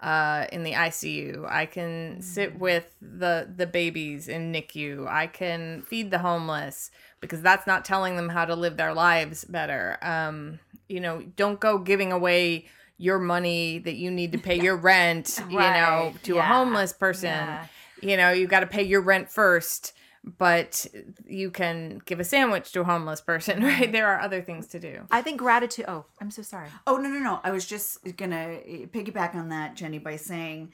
[0.00, 1.44] uh, in the ICU.
[1.50, 5.06] I can sit with the the babies in NICU.
[5.08, 6.90] I can feed the homeless
[7.20, 9.98] because that's not telling them how to live their lives better.
[10.02, 14.76] Um, you know, don't go giving away your money that you need to pay your
[14.76, 16.22] rent, you know, Right.
[16.24, 17.30] to a homeless person.
[17.30, 17.66] Yeah.
[18.00, 19.92] You know, you got to pay your rent first,
[20.36, 20.86] but
[21.26, 23.90] you can give a sandwich to a homeless person, right?
[23.90, 25.06] There are other things to do.
[25.10, 25.86] I think gratitude.
[25.88, 26.68] Oh, I'm so sorry.
[26.86, 27.40] Oh no no no!
[27.42, 28.58] I was just gonna
[28.92, 30.72] piggyback on that, Jenni, by saying,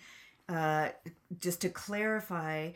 [0.48, 0.88] uh,
[1.38, 2.72] just to clarify,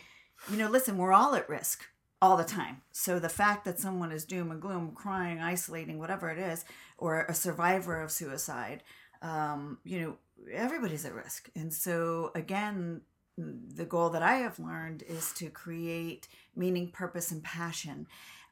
[0.50, 1.84] you know, listen, we're all at risk
[2.20, 2.82] all the time.
[2.92, 6.64] So the fact that someone is doom and gloom, crying, isolating, whatever it is,
[6.96, 8.82] or a survivor of suicide,
[9.22, 10.16] um, you know,
[10.52, 11.48] everybody's at risk.
[11.54, 13.02] And so again,
[13.38, 16.26] the goal that I have learned is to create
[16.56, 18.06] meaning, purpose, and passion.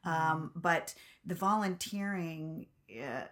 [0.04, 3.22] Um, but the volunteering, uh,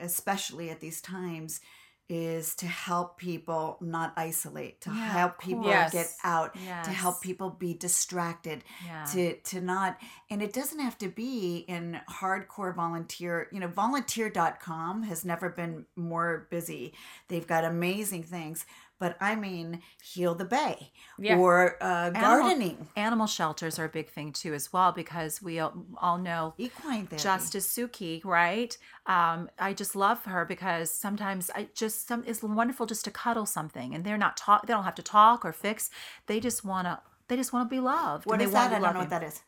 [0.00, 1.60] especially at these times,
[2.06, 5.90] is to help people not isolate, to Yeah, help people course.
[5.92, 9.04] get out, to help people be distracted, Yeah.
[9.12, 9.96] to to not
[10.28, 15.86] and it doesn't have to be in hardcore volunteer you know volunteer.com has never been
[15.96, 16.92] more busy
[17.28, 18.66] they've got amazing things
[18.98, 21.38] but i mean heal the bay Yeah.
[21.38, 26.18] or uh, gardening Animal shelters are a big thing too, as well, because we all,
[26.18, 28.76] know equine therapy Justice Suki, right?
[29.06, 33.46] Um, I just love her because sometimes I just some it's wonderful just to cuddle
[33.46, 34.66] something, and they're not talk.
[34.66, 35.90] They don't have to talk or fix.
[36.26, 37.00] They just wanna.
[37.28, 38.26] They just want to be loved.
[38.26, 39.40] what is that i don't know what that is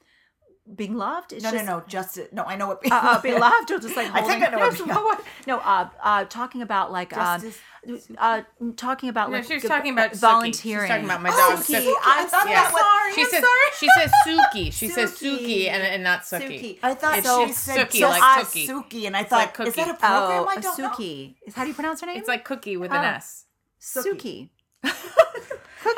[0.74, 1.32] Being loved.
[1.32, 3.78] It's no just, no no just no i know what uh, uh, be loved or
[3.78, 6.90] just like I think I know what no, be what- no uh, uh talking about
[6.90, 8.42] like um, Justice- uh
[8.74, 11.54] talking about No, like she was g- talking about volunteering She's talking about my Oh,
[11.54, 11.64] dog.
[11.64, 11.84] Suki.
[11.86, 11.92] Suki.
[12.04, 12.54] I thought Yeah.
[12.64, 13.70] that was She I'm says sorry.
[13.78, 14.72] she says Suki.
[14.72, 15.38] She says Suki.
[15.38, 16.48] Suki and, and not Suki.
[16.60, 16.78] Suki.
[16.82, 17.46] I thought It's so.
[17.46, 18.66] just said Suki, just like cookie.
[18.66, 20.00] Suki, and I thought, like is that a cookie.
[20.00, 20.42] program?
[20.42, 20.88] Oh, I a don't know.
[20.90, 21.34] Suki.
[21.46, 22.16] Is how do you pronounce her name?
[22.18, 23.08] It's like cookie with an Oh.
[23.08, 23.44] S.
[23.80, 24.48] Suki.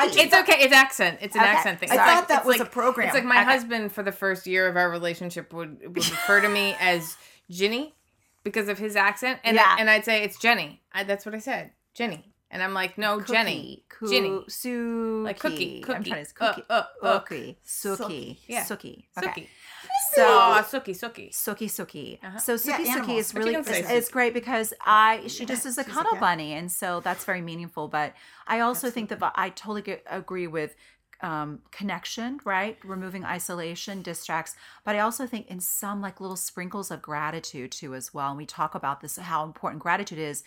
[0.01, 0.57] It's okay.
[0.63, 1.19] It's accent.
[1.21, 1.51] It's an Okay.
[1.51, 1.91] accent thing.
[1.91, 3.07] I It's thought that it's was a program.
[3.09, 3.45] It's like my Okay.
[3.53, 7.17] husband for the first year of our relationship would would refer to me as
[7.51, 7.95] Ginny
[8.45, 9.77] because of his accent, and Yeah.
[9.79, 10.79] and I'd say it's Jenni.
[10.93, 14.47] I, that's what I said, Jenni, and I'm like, no, Jenni, Coo- Jenni.
[14.47, 15.25] Suki.
[15.25, 16.11] Like cookie, I'm cookie.
[16.11, 16.67] trying to Uh, cookie.
[16.71, 17.19] uh, uh.
[17.21, 17.59] Cookie.
[17.67, 18.39] Suki.
[18.47, 18.65] Yeah.
[18.65, 19.05] Suki.
[19.17, 19.49] Suki.
[20.19, 21.31] So Suki, Suki.
[21.31, 22.19] Suki Suki.
[22.23, 22.39] Uh-huh.
[22.39, 26.17] So Suki Yeah, Suki is really it's, great because I she just is a cuddle
[26.19, 27.89] bunny and so that's very meaningful.
[27.89, 28.15] But
[28.47, 30.75] I also think that I totally get, agree with
[31.21, 32.79] um, connection, right?
[32.85, 34.55] Removing isolation distracts,
[34.85, 38.29] but I also think in some like little sprinkles of gratitude too as well.
[38.29, 40.45] And we talk about this how important gratitude is.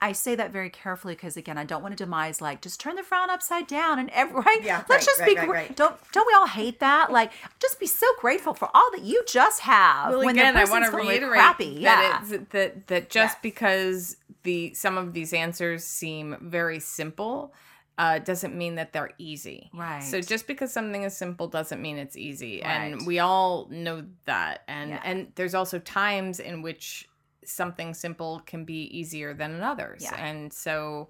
[0.00, 2.96] I say that very carefully because again, I don't want to demise like just turn
[2.96, 4.60] the frown upside down and every right.
[4.62, 5.76] Yeah, Let's right, just right, be right, right.
[5.76, 7.12] don't don't we all hate that?
[7.12, 10.10] Like just be so grateful for all that you just have.
[10.10, 11.76] Well, when again, I want to reiterate crappy.
[11.78, 11.96] Yeah.
[11.96, 17.52] that it's, that that just because the some of these answers seem very simple.
[17.98, 19.70] Uh, doesn't mean that they're easy.
[19.74, 20.04] Right.
[20.04, 22.70] So just because something is simple doesn't mean it's easy, Right.
[22.70, 24.62] and we all know that.
[24.68, 25.02] And Yeah.
[25.04, 27.08] and there's also times in which
[27.44, 30.02] something simple can be easier than others.
[30.04, 30.14] Yeah.
[30.14, 31.08] And so,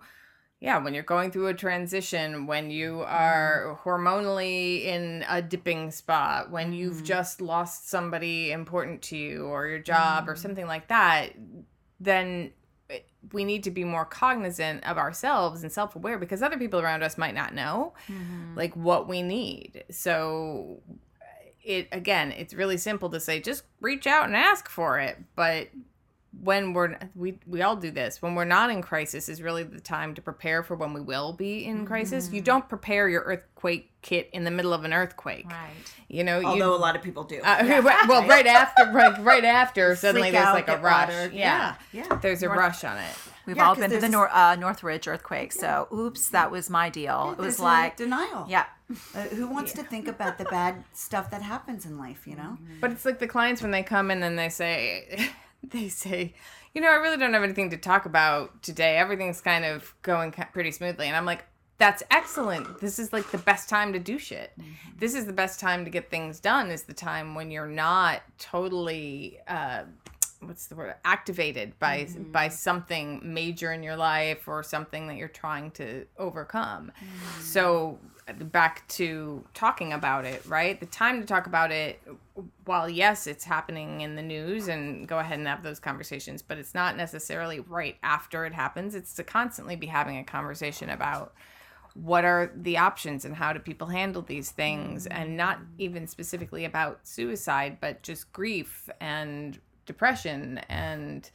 [0.61, 3.89] yeah, when you're going through a transition, when you are mm-hmm.
[3.89, 7.05] hormonally in a dipping spot, when you've mm-hmm.
[7.05, 10.43] just lost somebody important to you or your job or mm-hmm.
[10.43, 11.34] something like that,
[12.01, 12.53] then
[13.32, 17.18] we need to be more cognizant of ourselves and self-aware because other people around us
[17.18, 18.57] might not know mm-hmm.
[18.57, 19.84] like what we need.
[19.91, 20.80] So
[21.62, 25.68] it again, it's really simple to say just reach out and ask for it, but
[26.42, 29.80] when we're we we all do this when we're not in crisis is really the
[29.80, 32.34] time to prepare for when we will be in crisis Mm-hmm.
[32.36, 35.70] you don't prepare your earthquake kit in the middle of an earthquake Right.
[36.06, 37.40] you know Although you a lot of people do.
[37.42, 40.82] uh, right- well right after right, right after suddenly Freak there's out, like a get
[40.82, 41.32] rush watered.
[41.32, 41.74] yeah.
[41.92, 42.16] Yeah, yeah.
[42.16, 43.14] there's a rush on it
[43.46, 45.52] We've Yeah, all 'cause been to the there's- Nor- uh, Northridge earthquake.
[45.54, 47.34] So, oops, that was my deal.
[47.38, 48.44] it was like, denial.
[48.46, 48.66] yeah,
[49.14, 52.26] Uh, who wants to think about the bad stuff that happens in life?
[52.26, 52.58] You know.
[52.82, 55.30] But it's like the clients when they come in and they say,
[55.62, 56.34] they say,
[56.74, 58.96] you know, I really don't have anything to talk about today.
[58.96, 61.44] Everything's kind of going pretty smoothly, and I'm like,
[61.78, 62.80] that's excellent.
[62.80, 64.50] This is like the best time to do shit.
[64.59, 64.98] Mm-hmm.
[64.98, 66.70] This is the best time to get things done.
[66.70, 69.38] Is the time when you're not totally.
[69.46, 69.84] Uh,
[70.40, 72.30] what's the word activated by mm-hmm.
[72.30, 77.42] by something major in your life or something that you're trying to overcome mm-hmm.
[77.42, 77.98] so
[78.32, 80.78] back to talking about it right?
[80.78, 82.00] The time to talk about it
[82.64, 86.58] while yes it's happening in the news and go ahead and have those conversations but
[86.58, 88.94] it's not necessarily right after it happens.
[88.94, 91.34] It's to constantly be having a conversation about
[91.94, 96.64] what are the options and how do people handle these things and not even specifically
[96.64, 101.30] about suicide but just grief and depression and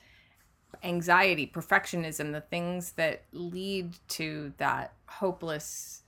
[0.83, 6.02] anxiety perfectionism the things that lead to that hopeless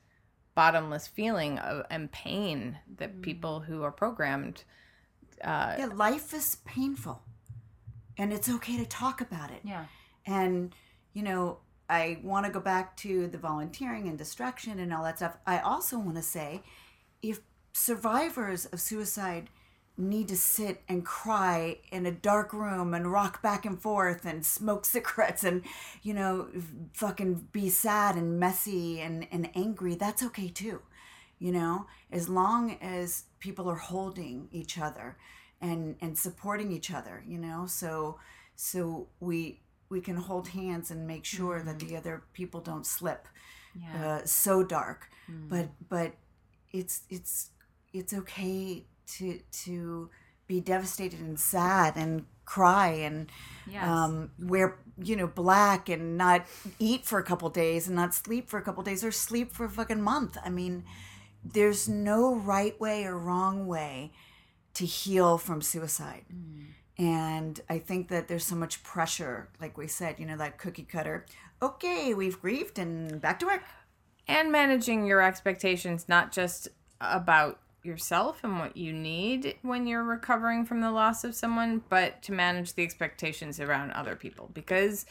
[0.55, 3.21] bottomless feeling of and pain that mm.
[3.21, 4.63] people who are programmed
[5.43, 7.21] uh, Yeah, life is painful,
[8.17, 9.61] and it's okay to talk about it.
[9.63, 9.85] yeah.
[10.25, 10.73] And,
[11.13, 15.17] you know, I want to go back to the volunteering and distraction and all that
[15.17, 15.37] stuff.
[15.45, 16.63] I also want to say
[17.21, 17.41] if
[17.73, 19.49] survivors of suicide
[19.97, 24.45] need to sit and cry in a dark room and rock back and forth and
[24.45, 25.63] smoke cigarettes and,
[26.03, 26.47] you know,
[26.93, 30.81] fucking be sad and messy and, and angry, that's okay too.
[31.39, 35.17] You know, as long as people are holding each other
[35.59, 38.19] and and supporting each other, you know, so
[38.55, 43.27] so we we can hold hands and make sure that the other people don't slip
[44.01, 45.09] uh, so dark.
[45.49, 46.13] But but
[46.71, 47.49] it's it's
[47.93, 50.09] it's okay to to
[50.47, 53.31] be devastated and sad and cry and
[53.67, 53.83] Yes.
[53.87, 56.45] um, wear you know black and not
[56.77, 59.65] eat for a couple days and not sleep for a couple days or sleep for
[59.65, 60.83] a fucking month i mean
[61.43, 64.11] there's no right way or wrong way
[64.75, 66.25] to heal from suicide
[66.97, 70.83] and I think that there's so much pressure, like we said, you know, that cookie
[70.89, 71.25] cutter.
[71.61, 73.63] Okay, we've grieved and back to work.
[74.29, 76.69] and managing your expectations not just
[77.01, 82.21] about yourself and what you need when you're recovering from the loss of someone but
[82.23, 84.49] to manage the expectations around other people.
[84.53, 85.05] Because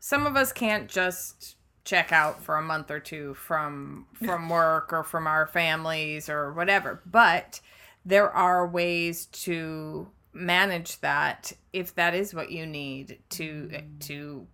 [0.00, 4.92] some of us can't just check out for a month or two from from work
[4.92, 7.00] or from our families or whatever.
[7.06, 7.60] But
[8.04, 14.46] there are ways to manage that if that is what you need to to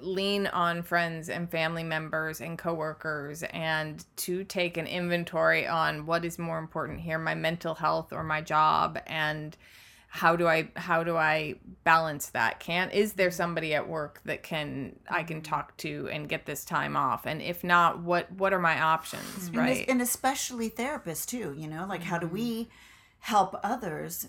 [0.00, 6.24] lean on friends and family members and coworkers and to take an inventory on what
[6.24, 9.56] is more important here my mental health or my job and
[10.08, 12.60] how do i how do i balance that?
[12.60, 15.52] Can is there somebody at work that can i can mm-hmm.
[15.52, 17.26] talk to and get this time off?
[17.26, 19.82] And if not what what are my options And, right?
[19.82, 22.34] es- and especially therapists, too, you know, like how do mm-hmm.
[22.34, 22.68] we
[23.20, 24.28] help others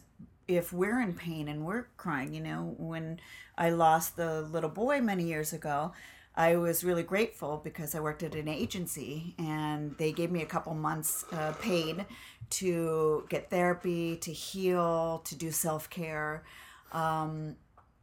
[0.49, 2.33] if we're in pain and we're crying?
[2.33, 3.19] You know, when
[3.57, 5.93] I lost the little boy many years ago,
[6.35, 10.45] I was really grateful because I worked at an agency and they gave me a
[10.45, 12.05] couple months uh, paid
[12.51, 16.43] to get therapy, to heal, to do self care.
[16.91, 17.55] Um,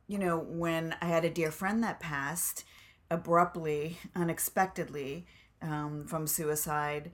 [0.06, 2.64] you know, when I had a dear friend that passed
[3.10, 5.26] abruptly, unexpectedly
[5.62, 7.10] um, from suicide,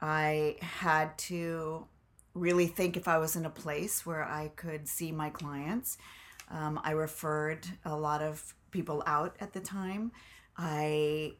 [0.00, 1.86] I had to
[2.36, 5.98] really think if I was in a place where I could see my clients.
[6.50, 10.12] Um, I referred a lot of people out at the time.
[10.56, 11.34] I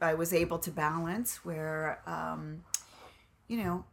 [0.00, 2.64] I was able to balance where, um,
[3.48, 3.84] you know,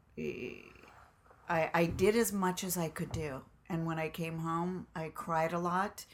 [1.50, 3.42] I, I did as much as I could do.
[3.70, 6.06] And when I came home, I cried a lot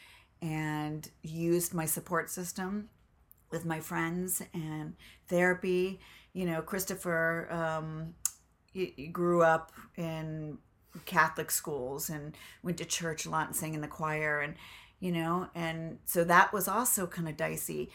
[0.41, 2.89] and used my support system
[3.51, 4.95] with my friends and
[5.27, 5.99] therapy.
[6.33, 8.15] You know, Christopher um,
[8.75, 10.57] he grew up in
[11.05, 14.55] Catholic schools and went to church a lot and sang in the choir and
[14.99, 17.89] you know and so that was also kind of dicey.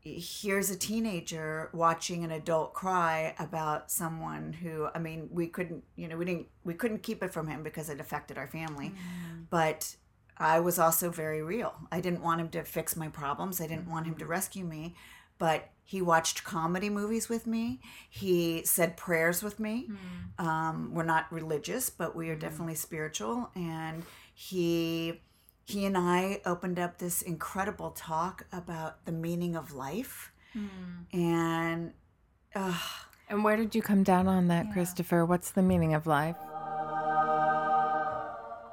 [0.00, 6.08] Here's a teenager watching an adult cry about someone who i mean we couldn't you
[6.08, 8.90] know we didn't we couldn't keep it from him because it affected our family.
[8.90, 9.42] Mm-hmm.
[9.50, 9.96] But
[10.36, 11.74] i was also very real.
[11.90, 13.60] I didn't want him to fix my problems.
[13.60, 14.94] I didn't want him to rescue me
[15.38, 17.80] but he watched comedy movies with me
[18.10, 19.88] he said prayers with me
[20.38, 25.20] um, we're not religious but we are definitely spiritual and he
[25.64, 30.32] he and I opened up this incredible talk about the meaning of life.
[31.12, 31.92] And
[32.54, 32.72] uh,
[33.28, 35.26] And where did you come down on that, Christopher?
[35.26, 36.36] What's the meaning of life?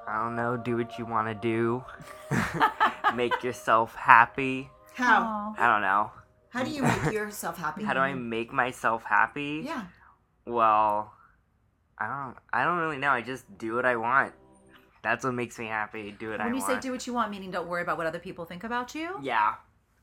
[0.07, 0.55] I don't know.
[0.55, 1.83] Do what you want to do.
[3.13, 4.69] make yourself happy.
[4.93, 5.53] how?
[5.57, 6.11] I don't know.
[6.55, 7.83] How do you make yourself happy?
[7.83, 9.63] How do I make myself happy?
[9.65, 9.83] Yeah.
[10.45, 11.13] Well,
[11.97, 12.35] I don't.
[12.53, 13.09] I don't really know.
[13.09, 14.33] I just do what I want.
[15.03, 16.15] That's what makes me happy.
[16.17, 18.07] Do what I When you say do what you want, meaning don't worry about what
[18.07, 19.19] other people think about you.
[19.21, 19.55] Yeah.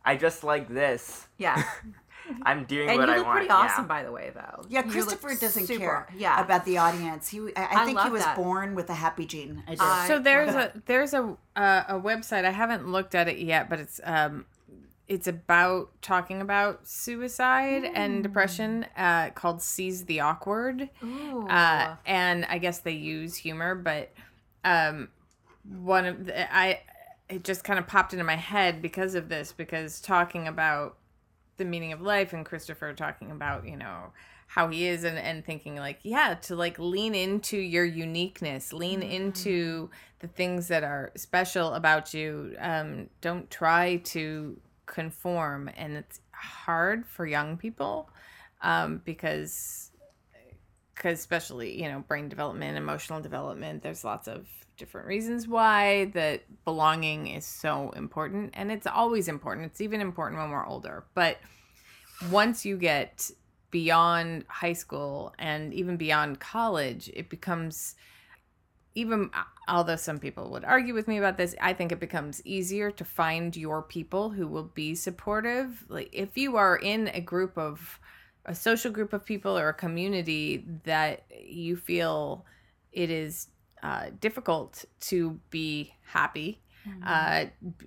[0.04, 1.26] I just like this.
[1.38, 1.62] Yeah.
[2.42, 3.18] I'm doing and what I want.
[3.18, 3.88] you I look pretty awesome, yeah.
[3.88, 4.62] by the way, though.
[4.68, 6.40] Yeah, Christopher doesn't super- care Yeah.
[6.40, 7.28] about the audience.
[7.28, 8.36] He, I, I I think he was that.
[8.36, 9.62] born with a happy gene.
[9.66, 10.06] I do.
[10.06, 13.80] So there's a there's a uh, a website I haven't looked at it yet, but
[13.80, 14.46] it's um
[15.12, 20.88] it's about talking about suicide and depression uh, called Seize the Awkward.
[21.50, 24.10] Uh, and I guess they use humor, but
[24.64, 25.10] um,
[25.64, 26.80] one of the, I
[27.28, 30.96] it just kind of popped into my head because of this because talking about
[31.58, 34.12] the meaning of life and Christopher talking about you know
[34.46, 39.02] how he is and, and thinking like yeah to like lean into your uniqueness lean
[39.02, 39.88] into
[40.20, 42.56] the things that are special about you.
[42.58, 44.58] Um, don't try to
[44.92, 48.08] conform and it's hard for young people
[48.60, 49.90] um, because
[50.94, 56.42] because especially you know brain development emotional development there's lots of different reasons why that
[56.64, 59.66] belonging is so important and it's always important.
[59.66, 61.04] It's even important when we're older.
[61.14, 61.38] But
[62.30, 63.30] once you get
[63.70, 67.94] beyond high school and even beyond college it becomes
[68.94, 69.30] even
[69.68, 73.04] although some people would argue with me about this i think it becomes easier to
[73.04, 75.84] find your people who will be supportive.
[75.88, 77.98] Like if you are in a group of
[78.44, 82.44] a social group of people or a community that you feel
[82.92, 83.48] it is
[83.82, 86.60] uh, difficult to be happy
[87.06, 87.44] uh,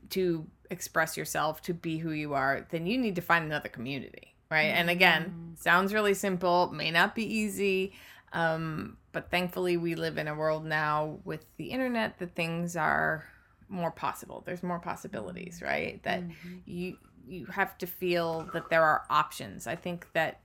[0.09, 4.33] to express yourself to be who you are then you need to find another community
[4.49, 4.67] right?
[4.67, 7.93] And again sounds really simple may not be easy
[8.33, 13.23] um, but thankfully we live in a world now with the internet that things are
[13.69, 14.43] more possible.
[14.45, 15.65] There's more possibilities mm-hmm.
[15.65, 16.03] right?
[16.03, 16.57] That mm-hmm.
[16.65, 16.97] you
[17.27, 19.67] you have to feel that there are options.
[19.67, 20.41] I think that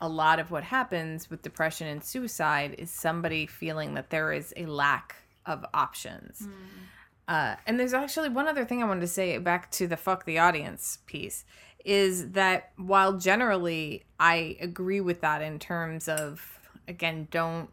[0.00, 4.52] a lot of what happens with depression and suicide is somebody feeling that there is
[4.56, 5.14] a lack
[5.44, 6.40] of options.
[6.40, 6.52] Mm.
[7.28, 10.24] Uh, and there's actually one other thing I wanted to say back to the fuck
[10.24, 11.44] the audience piece
[11.84, 16.58] is that while generally I agree with that in terms of,
[16.88, 17.70] again, don't,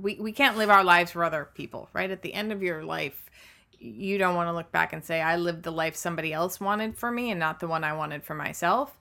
[0.00, 2.10] we, we can't live our lives for other people, right?
[2.10, 3.30] At the end of your life,
[3.78, 6.96] you don't want to look back and say, I lived the life somebody else wanted
[6.96, 8.98] for me and not the one I wanted for myself.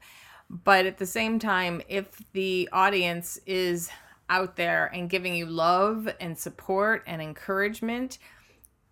[0.50, 3.90] But at the same time, if the audience is
[4.30, 8.18] out there and giving you love and support and encouragement,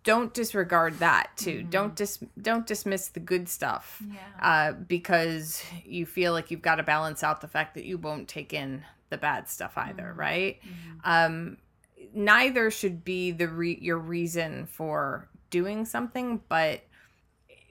[0.02, 1.62] don't disregard that too.
[1.62, 4.02] Don't dis don't dismiss the good stuff
[4.40, 8.28] uh, because you feel like you've got to balance out the fact that you won't
[8.28, 10.60] take in the bad stuff either, right?
[11.04, 11.56] Um,
[12.12, 16.82] neither should be the re- your reason for doing something, but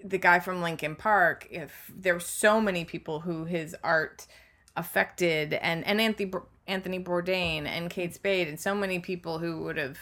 [0.03, 4.27] the guy from Linkin Park, if there were so many people who his art
[4.75, 6.31] affected, and and Anthony
[6.67, 9.97] Anthony Bourdain and Kate Spade, and so many people who would have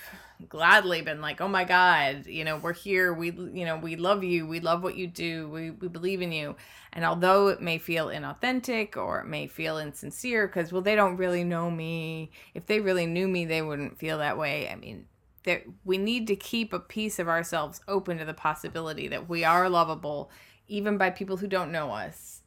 [0.49, 3.13] gladly been like, "Oh my God, you know, we're here.
[3.13, 4.47] We, you know, we love you.
[4.47, 5.49] We love what you do.
[5.49, 6.55] We we believe in you."
[6.93, 11.17] And although it may feel inauthentic or it may feel insincere, because well, they don't
[11.17, 12.31] really know me.
[12.53, 14.69] If they really knew me, they wouldn't feel that way.
[14.69, 15.07] I mean,
[15.43, 19.43] there we need to keep a piece of ourselves open to the possibility that we
[19.43, 20.29] are lovable
[20.67, 22.40] even by people who don't know us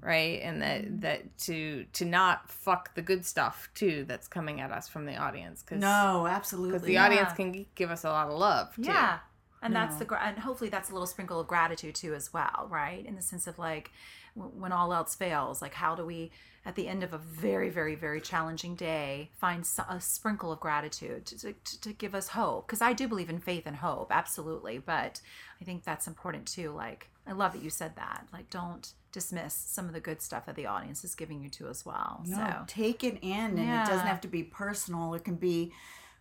[0.00, 1.00] right and that mm-hmm.
[1.00, 5.16] that to to not fuck the good stuff too that's coming at us from the
[5.16, 6.72] audience because no, absolutely.
[6.72, 8.82] because the audience can give us a lot of love too.
[8.82, 9.18] Yeah.
[9.62, 13.04] And that's the and hopefully that's a little sprinkle of gratitude too as well, right?
[13.04, 13.90] In the sense of like
[14.34, 16.30] when all else fails, like how do we
[16.64, 21.26] at the end of a very very very challenging day find a sprinkle of gratitude
[21.26, 22.66] to, to, to give us hope?
[22.66, 25.20] Because I do believe in faith and hope, absolutely, but
[25.60, 26.70] I think that's important too.
[26.70, 28.26] Like I love that you said that.
[28.32, 31.68] Like don't dismiss some of the good stuff that the audience is giving you too
[31.68, 32.22] as well.
[32.26, 35.14] No, So take it in, and it doesn't have to be personal.
[35.14, 35.72] It can be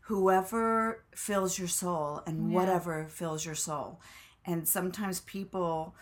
[0.01, 3.99] whoever fills your soul and whatever fills your soul.
[4.45, 5.95] And sometimes people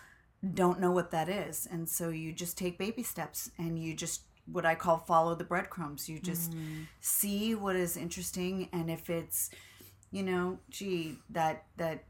[0.54, 4.24] don't know what that is, and so you just take baby steps, and you just
[4.46, 6.10] what I call follow the breadcrumbs.
[6.10, 6.86] You just mm.
[7.00, 9.50] see what is interesting, and if it's,
[10.12, 12.04] you know, gee, that that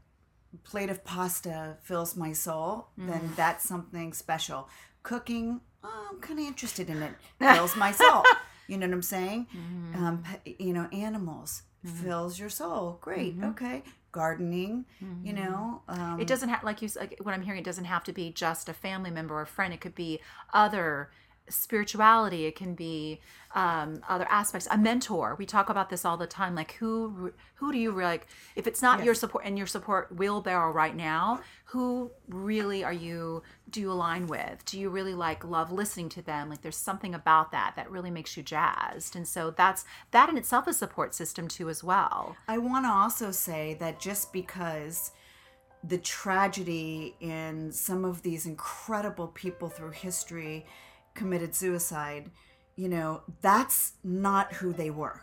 [0.62, 3.36] plate of pasta fills my soul, then mm.
[3.36, 4.68] that's something special.
[5.02, 7.12] Cooking, oh, I'm kind of interested in it.
[7.38, 8.22] Fills my soul.
[8.66, 9.46] You know what I'm saying?
[9.54, 10.04] Mm-hmm.
[10.04, 10.24] Um,
[10.58, 11.96] you know, animals mm-hmm.
[11.96, 12.96] fills your soul.
[13.02, 13.36] Great.
[13.36, 13.50] Mm-hmm.
[13.50, 13.82] Okay.
[14.10, 14.86] gardening,
[15.22, 15.82] you know.
[15.88, 18.12] Um, It doesn't have, like you, s- like what I'm hearing, it doesn't have to
[18.12, 19.74] be just a family member or a friend.
[19.74, 20.20] It could be
[20.54, 21.10] other
[21.48, 22.46] spirituality.
[22.46, 23.20] It can be
[23.54, 24.66] um, other aspects.
[24.70, 25.36] A mentor.
[25.38, 26.54] We talk about this all the time.
[26.54, 28.26] Like who, who do you like?
[28.56, 33.42] If it's not your support and your support wheelbarrow right now, who really are you?
[33.70, 34.64] Do you align with?
[34.64, 36.48] Do you really like love listening to them?
[36.48, 39.16] Like there's something about that that really makes you jazzed.
[39.16, 42.36] And so that's that in itself a support system too as well.
[42.48, 45.12] I want to also say that just because
[45.86, 50.64] the tragedy in some of these incredible people through history
[51.14, 52.30] committed suicide,
[52.76, 55.20] you know, that's not who they were.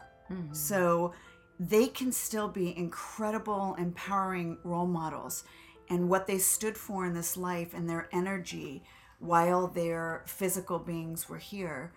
[0.53, 1.13] So
[1.59, 5.43] they can still be incredible, empowering role models.
[5.89, 8.83] And what they stood for in this life and their energy
[9.19, 11.91] while their physical beings were here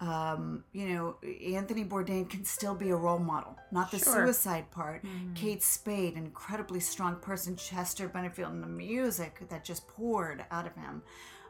[0.00, 1.16] um, you know,
[1.52, 5.02] Anthony Bourdain can still be a role model, not the suicide part.
[5.34, 10.66] Kate Spade, an incredibly strong person, Chester Benningfield, and the music that just poured out
[10.66, 11.02] of him,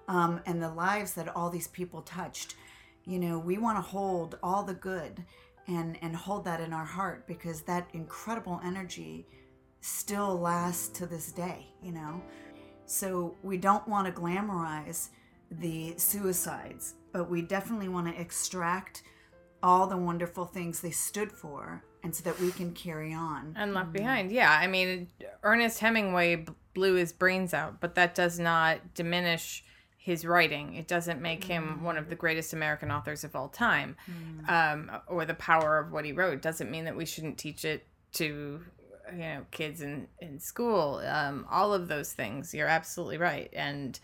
[0.09, 2.57] um, and the lives that all these people touched.
[3.05, 5.25] You know, we want to hold all the good
[5.67, 9.27] and and hold that in our heart because that incredible energy
[9.81, 11.67] still lasts to this day.
[11.83, 12.23] You know,
[12.87, 15.11] so we don't want to glamorize
[15.51, 19.03] the suicides, but we definitely want to extract
[19.63, 23.55] all the wonderful things they stood for and so that we can carry on.
[23.57, 24.31] and left behind.
[24.31, 25.09] Yeah, I mean,
[25.43, 29.65] Ernest Hemingway blew his brains out, but that does not diminish
[29.99, 30.75] his writing.
[30.75, 33.97] It doesn't make him one of the greatest American authors of all time,
[34.49, 36.41] um, or the power of what he wrote.
[36.41, 38.61] Doesn't mean that we shouldn't teach it to
[39.13, 41.03] you know kids in in school.
[41.05, 42.55] Um, all of those things.
[42.55, 43.99] You're absolutely right, and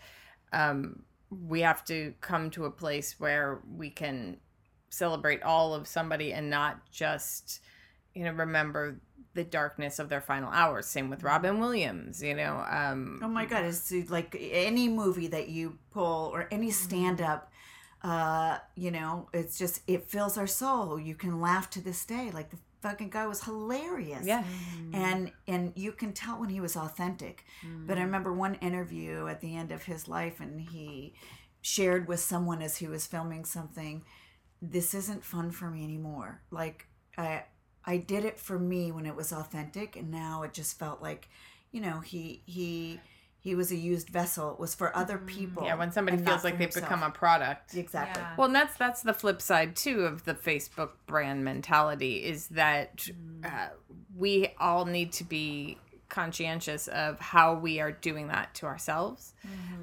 [0.51, 4.37] um, we have to come to a place where we can
[4.89, 7.61] celebrate all of somebody and not just
[8.13, 8.99] you know remember
[9.35, 13.45] the darkness of their final hours same with robin williams you know um Oh my
[13.45, 17.51] God, it's like any movie that you pull or any stand up,
[18.03, 20.99] uh, you know, it's just, it fills our soul.
[20.99, 22.29] You can laugh to this day.
[22.33, 24.25] Like the fucking guy was hilarious.
[24.25, 24.43] Yeah.
[24.93, 27.43] And, and you can tell when he was authentic.
[27.87, 31.15] But I remember one interview at the end of his life and he
[31.61, 34.03] shared with someone as he was filming something,
[34.61, 36.41] this isn't fun for me anymore.
[36.51, 36.87] Like
[37.17, 37.43] I,
[37.85, 41.29] I did it for me when it was authentic and now it just felt like,
[41.71, 42.99] you know, he, he,
[43.39, 44.53] he was a used vessel.
[44.53, 45.65] It was for other people.
[45.65, 46.85] yeah when somebody feels like they've himself.
[46.85, 48.21] become a product exactly.
[48.21, 48.35] Yeah.
[48.37, 53.07] Well, and that's that's the flip side too of the Facebook brand mentality is that
[53.43, 53.67] uh,
[54.15, 55.77] we all need to be
[56.09, 59.33] conscientious of how we are doing that to ourselves.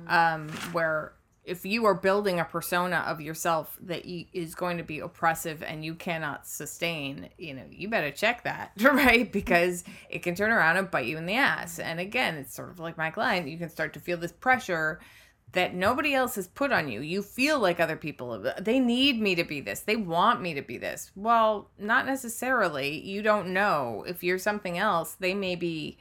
[0.08, 1.12] Um, where
[1.44, 5.62] if you are building a persona of yourself that y- is going to be oppressive
[5.62, 9.32] and you cannot sustain, you know, you better check that, right?
[9.32, 11.78] Because it can turn around and bite you in the ass.
[11.78, 15.00] And again, it's sort of like my client, you can start to feel this pressure
[15.52, 17.00] that nobody else has put on you.
[17.00, 19.80] You feel like other people, they need me to be this.
[19.80, 21.10] They want me to be this.
[21.14, 23.00] Well, not necessarily.
[23.00, 24.04] You don't know.
[24.06, 25.98] If you're something else, they may be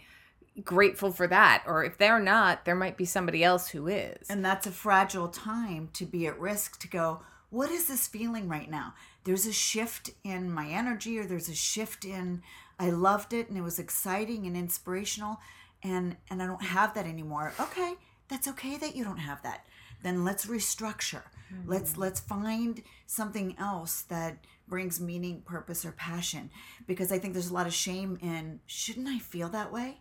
[0.63, 1.63] grateful for that.
[1.65, 4.29] Or if they're not, there might be somebody else who is.
[4.29, 8.47] And that's a fragile time to be at risk to go, what is this feeling
[8.47, 8.93] right now?
[9.23, 12.41] There's a shift in my energy, or there's a shift in
[12.81, 15.39] I loved it and it was exciting and inspirational,
[15.83, 17.53] and and I don't have that anymore.
[17.59, 17.93] Okay,
[18.27, 19.67] that's okay that you don't have that.
[20.01, 21.21] Then let's restructure.
[21.67, 22.01] Let's mm-hmm.
[22.01, 24.37] let's find something else that
[24.67, 26.49] brings meaning, purpose, or passion.
[26.87, 29.99] Because I think there's a lot of shame in shouldn't I feel that way?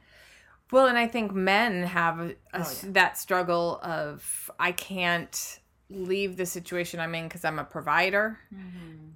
[0.72, 2.59] Well, and I think men have a, a-
[2.92, 8.38] that struggle of I can't leave the situation I'm in because I'm a provider.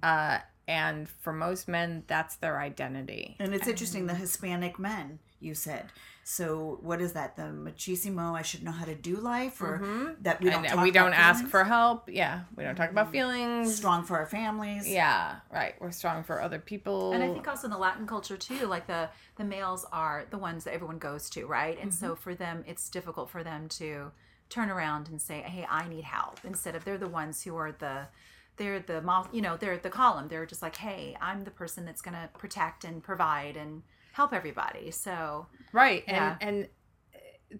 [0.03, 3.35] Uh, and for most men, that's their identity.
[3.39, 5.91] And it's interesting, the Hispanic men, you said.
[6.27, 7.35] So what is that?
[7.35, 10.23] The machismo, I should know how to do life, or mm-hmm.
[10.23, 11.51] that we don't talk we don't about ask feelings?
[11.51, 12.09] for help.
[12.11, 13.75] Yeah, we don't talk about feelings.
[13.75, 14.89] strong for our families.
[14.89, 15.75] Yeah, right.
[15.79, 17.11] We're strong for other people.
[17.11, 20.39] And I think also in the Latin culture too, like the the males are the
[20.39, 21.77] ones that everyone goes to, right?
[21.79, 22.21] And so mm-hmm.
[22.23, 24.11] for them, it's difficult for them to
[24.49, 27.71] turn around and say, "Hey, I need help," instead of they're the ones who are
[27.71, 28.07] the
[28.57, 30.27] they're the you know they're the column.
[30.27, 33.83] They're just like, "Hey, I'm the person that's going to protect and provide and
[34.13, 36.37] help everybody." So right Yeah.
[36.41, 36.69] and and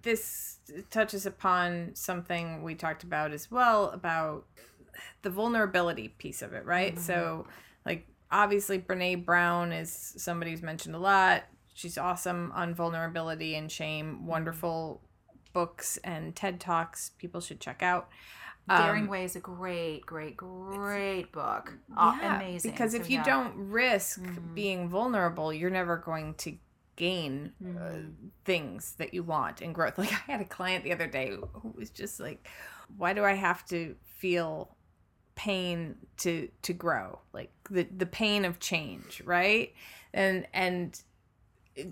[0.02, 0.60] this
[0.90, 4.46] touches upon something we talked about as well about
[5.22, 7.04] the vulnerability piece of it right mm-hmm.
[7.04, 7.48] so
[7.86, 11.44] like obviously brene brown is somebody who's mentioned a lot
[11.74, 14.26] she's awesome on vulnerability and shame mm-hmm.
[14.26, 15.02] wonderful
[15.54, 18.10] books and ted talks people should check out
[18.68, 21.74] Daring Way is a great, great, great book.
[21.96, 22.72] Uh, Yeah, amazing.
[22.72, 23.24] Because So, if you yeah.
[23.24, 24.22] don't risk
[24.54, 26.58] being vulnerable, you're never going to
[26.96, 27.98] gain uh,
[28.46, 29.98] things that you want and growth.
[29.98, 32.48] Like I had a client the other day who was just like,
[32.98, 34.76] "Why do I have to feel
[35.36, 37.20] pain to to grow?
[37.34, 39.74] Like the the pain of change, right?"
[40.14, 41.00] And and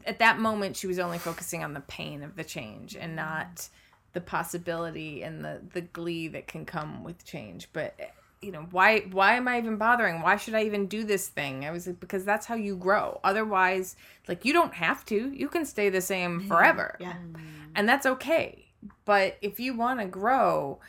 [0.05, 3.67] at that moment she was only focusing on the pain of the change and not
[4.14, 7.69] the possibility and the the glee that can come with change.
[7.73, 7.99] But
[8.41, 10.22] you know why why am i even bothering?
[10.22, 11.65] Why should i even do this thing?
[11.65, 13.19] I was like because that's how you grow.
[13.23, 13.95] Otherwise
[14.27, 15.31] like you don't have to.
[15.34, 16.98] You can stay the same forever.
[16.99, 17.14] Yeah.
[17.14, 17.38] Mm-hmm.
[17.76, 18.65] and that's okay.
[19.06, 20.80] But if you want to grow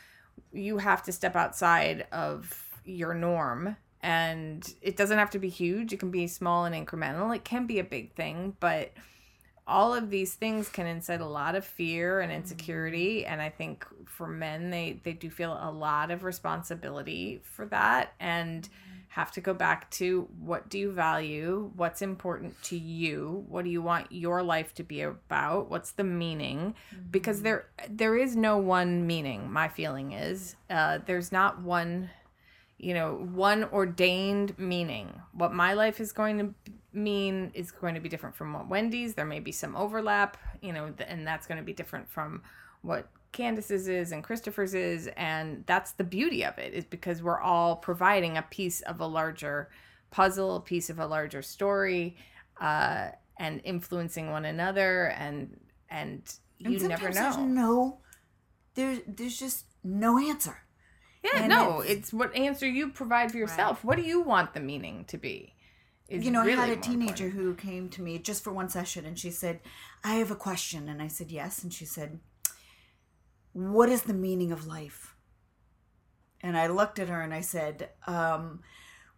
[0.55, 3.77] you have to step outside of your norm.
[4.03, 5.93] And it doesn't have to be huge.
[5.93, 7.35] It can be small and incremental.
[7.35, 8.57] It can be a big thing.
[8.61, 8.93] But
[9.67, 13.87] all of these things can incite a lot of fear and insecurity and i think
[14.07, 18.69] for men they they do feel a lot of responsibility for that and
[19.15, 21.71] have to go back to what do you value?
[21.77, 23.45] What's important to you?
[23.49, 25.71] What do you want your life to be about?
[25.71, 26.75] What's the meaning?
[27.13, 30.57] Because there there is no one meaning my feeling is.
[30.69, 32.11] Uh, there's not one
[32.79, 35.21] you know one ordained meaning.
[35.33, 36.55] What my life is going to
[36.93, 39.15] mean is going to be different from what wendy's.
[39.15, 42.43] There may be some overlap you know and that's going to be different from
[42.83, 47.41] what candace's is and christopher's is and that's the beauty of it is because we're
[47.41, 49.69] all providing a piece of a larger
[50.11, 52.17] puzzle a piece of a larger story
[52.61, 55.59] uh, and influencing one another and
[55.91, 57.99] and you And never know There's no,
[58.75, 60.57] there's there's just no answer.
[61.25, 64.55] Yeah and no it's- it's, what answer you provide for yourself what do you want
[64.55, 65.55] the meaning to be
[66.09, 67.33] is you know, really I had a teenager important.
[67.33, 69.61] who came to me just for one session and she said,
[70.05, 70.89] I have a question.
[70.89, 71.63] And I said, Yes.
[71.63, 72.21] And she said,
[73.55, 75.15] What is the meaning of life?
[76.43, 78.61] And I looked at her and I said, um,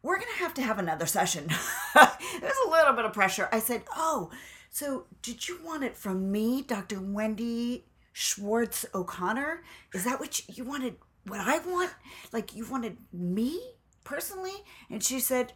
[0.00, 1.48] We're going to have to have another session.
[1.94, 3.48] There's a little bit of pressure.
[3.50, 4.30] I said, Oh,
[4.70, 7.00] so did you want it from me, Dr.
[7.00, 9.64] Wendy Schwartz O'Connor?
[9.92, 10.96] Is that what you, you wanted?
[11.26, 11.90] What I want?
[12.32, 13.60] Like you wanted me
[14.04, 14.52] personally?
[14.90, 15.52] And she said,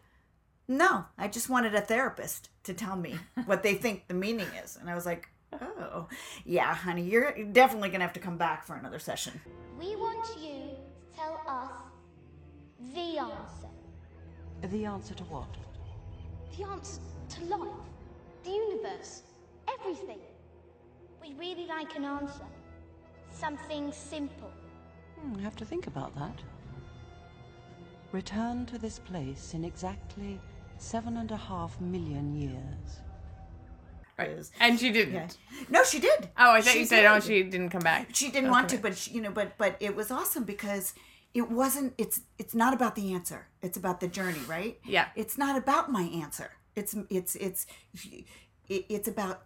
[0.66, 4.76] no, I just wanted a therapist to tell me what they think the meaning is.
[4.76, 6.06] And I was like, oh,
[6.44, 9.40] yeah, honey, you're definitely going to have to come back for another session.
[9.78, 11.72] We want you to tell us
[12.94, 13.68] the answer.
[14.62, 15.56] The answer to what?
[16.56, 17.68] The answer to life,
[18.44, 19.22] the universe,
[19.68, 20.20] everything.
[21.22, 22.46] We really like an answer.
[23.32, 24.52] Something simple.
[25.22, 26.38] Hmm, I have to think about that.
[28.12, 30.40] Return to this place in exactly
[30.78, 33.00] seven and a half million years.
[34.18, 34.30] right
[34.60, 35.28] and she didn't Yeah.
[35.68, 36.28] No, she did.
[36.38, 38.78] oh i thought She you said oh she didn't come back She didn't want to,
[38.78, 40.94] but she, you know, but but it was awesome because
[41.32, 41.94] it wasn't.
[41.96, 43.46] It's it's not about the answer.
[43.62, 44.78] It's about the journey, right?
[44.84, 45.06] Yeah.
[45.14, 46.50] It's not about my answer.
[46.74, 47.66] It's it's it's
[48.68, 49.42] it's about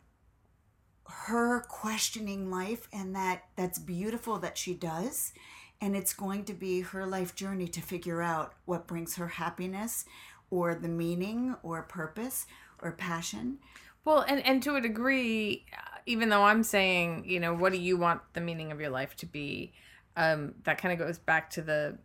[1.29, 5.33] her questioning life, and that that's beautiful that she does.
[5.85, 10.07] And it's going to be her life journey to figure out what brings her happiness,
[10.49, 12.47] or the meaning, or purpose,
[12.81, 13.59] or passion.
[14.03, 17.79] Well, and and to a degree, uh, even though I'm saying, you know, what do
[17.79, 19.75] you want the meaning of your life to be?
[20.17, 21.99] Um, that kind of goes back to the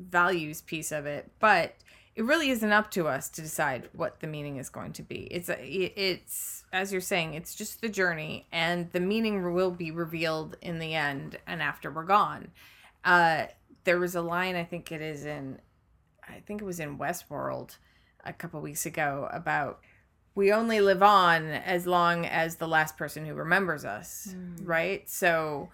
[0.00, 1.76] values piece of it, but
[2.16, 5.28] it really isn't up to us to decide what the meaning is going to be.
[5.30, 10.56] It's it's as you're saying, it's just the journey, and the meaning will be revealed
[10.60, 12.48] in the end and after we're gone.
[13.04, 13.46] Uh,
[13.84, 15.58] there was a line I think it is in,
[16.28, 17.76] I think it was in Westworld
[18.24, 19.80] a couple weeks ago about
[20.34, 25.08] we only live on as long as the last person who remembers us, right?
[25.10, 25.70] So,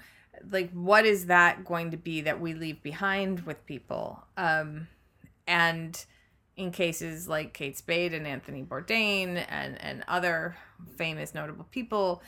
[0.51, 4.25] like, what is that going to be that we leave behind with people?
[4.37, 4.89] Um,
[5.47, 6.05] and
[6.57, 10.57] in cases like Kate Spade and Anthony Bourdain and and other
[10.97, 12.23] famous notable people,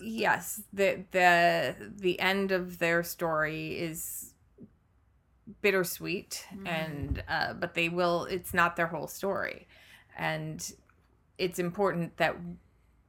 [0.00, 4.34] yes, the the the end of their story is
[5.60, 9.66] bittersweet and uh, but they will it's not their whole story.
[10.16, 10.72] And
[11.38, 12.36] it's important that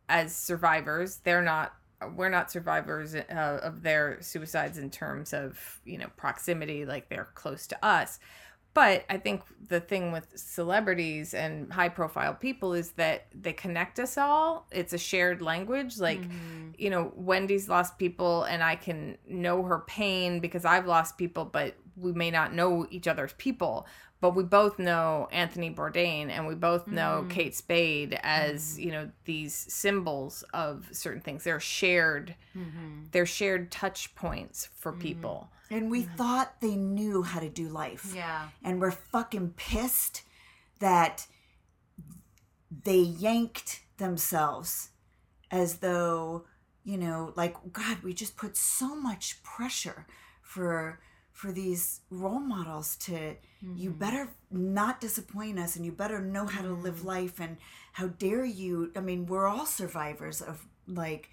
[0.10, 1.74] as survivors they're not
[2.16, 7.30] we're not survivors uh, of their suicides in terms of you know proximity like they're
[7.36, 8.20] close to us
[8.76, 14.00] but i think the thing with celebrities and high profile people is that they connect
[14.00, 14.68] us all.
[14.72, 15.98] It's a shared language.
[15.98, 16.72] Like mm-hmm.
[16.78, 21.46] you know wendy's lost people and i can know her pain because i've lost people
[21.46, 23.86] but we may not know each other's people
[24.22, 27.30] but we both know Anthony Bourdain and we both know mm.
[27.30, 28.86] Kate Spade as mm.
[28.86, 31.44] you know these symbols of certain things.
[31.44, 33.04] They're shared, mm-hmm.
[33.12, 35.02] they're shared touch points for mm-hmm.
[35.02, 35.52] people.
[35.70, 36.16] And we mm-hmm.
[36.16, 38.14] thought they knew how to do life.
[38.16, 38.50] Yeah.
[38.64, 40.24] And we're fucking pissed
[40.80, 41.28] that
[42.84, 44.90] they yanked themselves
[45.52, 46.46] as though
[46.84, 50.06] you know like god we just put so much pressure
[50.42, 51.00] for
[51.36, 53.36] for these role models to
[53.76, 54.00] you mm-hmm.
[54.00, 57.08] better not disappoint us and you better know how to live mm-hmm.
[57.08, 57.58] life and
[57.94, 61.30] how dare you i mean we're all survivors of like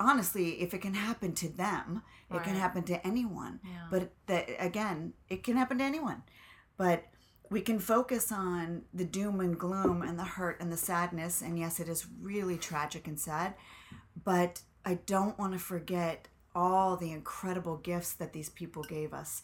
[0.00, 3.60] honestly if it can happen to them it can happen to anyone.
[3.64, 3.86] Yeah.
[3.90, 6.22] but that again it can happen to anyone.
[6.76, 7.06] But
[7.50, 11.58] we can focus on the doom and gloom and the hurt and the sadness and
[11.58, 13.54] yes it is really tragic and sad
[14.22, 16.28] but i don't want to forget
[16.58, 19.42] all the incredible gifts that these people gave us.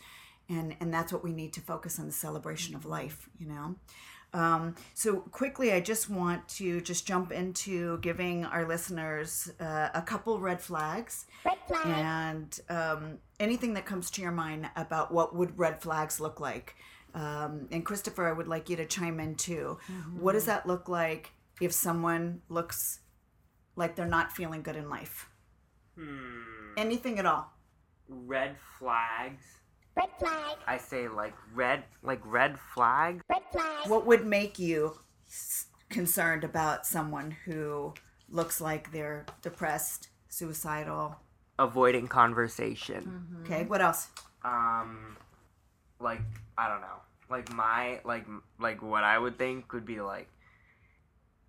[0.49, 3.77] And and that's what we need to focus on the celebration of life you know?
[4.35, 10.03] Um, so quickly i just want to just jump into giving our listeners uh, a
[10.03, 11.27] couple red flags.
[11.85, 16.75] And um, anything that comes to your mind about what would red flags look like?
[17.15, 19.79] Um, and christopher i would like you to chime in too.
[20.19, 21.31] What does that look like
[21.61, 23.01] if someone looks
[23.77, 25.29] like they're not feeling good in life
[25.99, 26.75] Hmm.
[26.77, 27.53] anything at all
[28.09, 29.43] Red flags.
[29.97, 33.21] Red flag, I say like red, like red flag.
[33.31, 37.95] red flag, what would make you s- concerned about someone who
[38.29, 41.17] looks like they're depressed suicidal
[41.59, 43.41] Avoiding conversation.
[43.45, 44.09] okay what else
[44.45, 45.17] Um,
[46.01, 46.21] like
[46.59, 47.01] I don't know.
[47.31, 48.27] Like my like
[48.59, 50.29] like what I would think would be like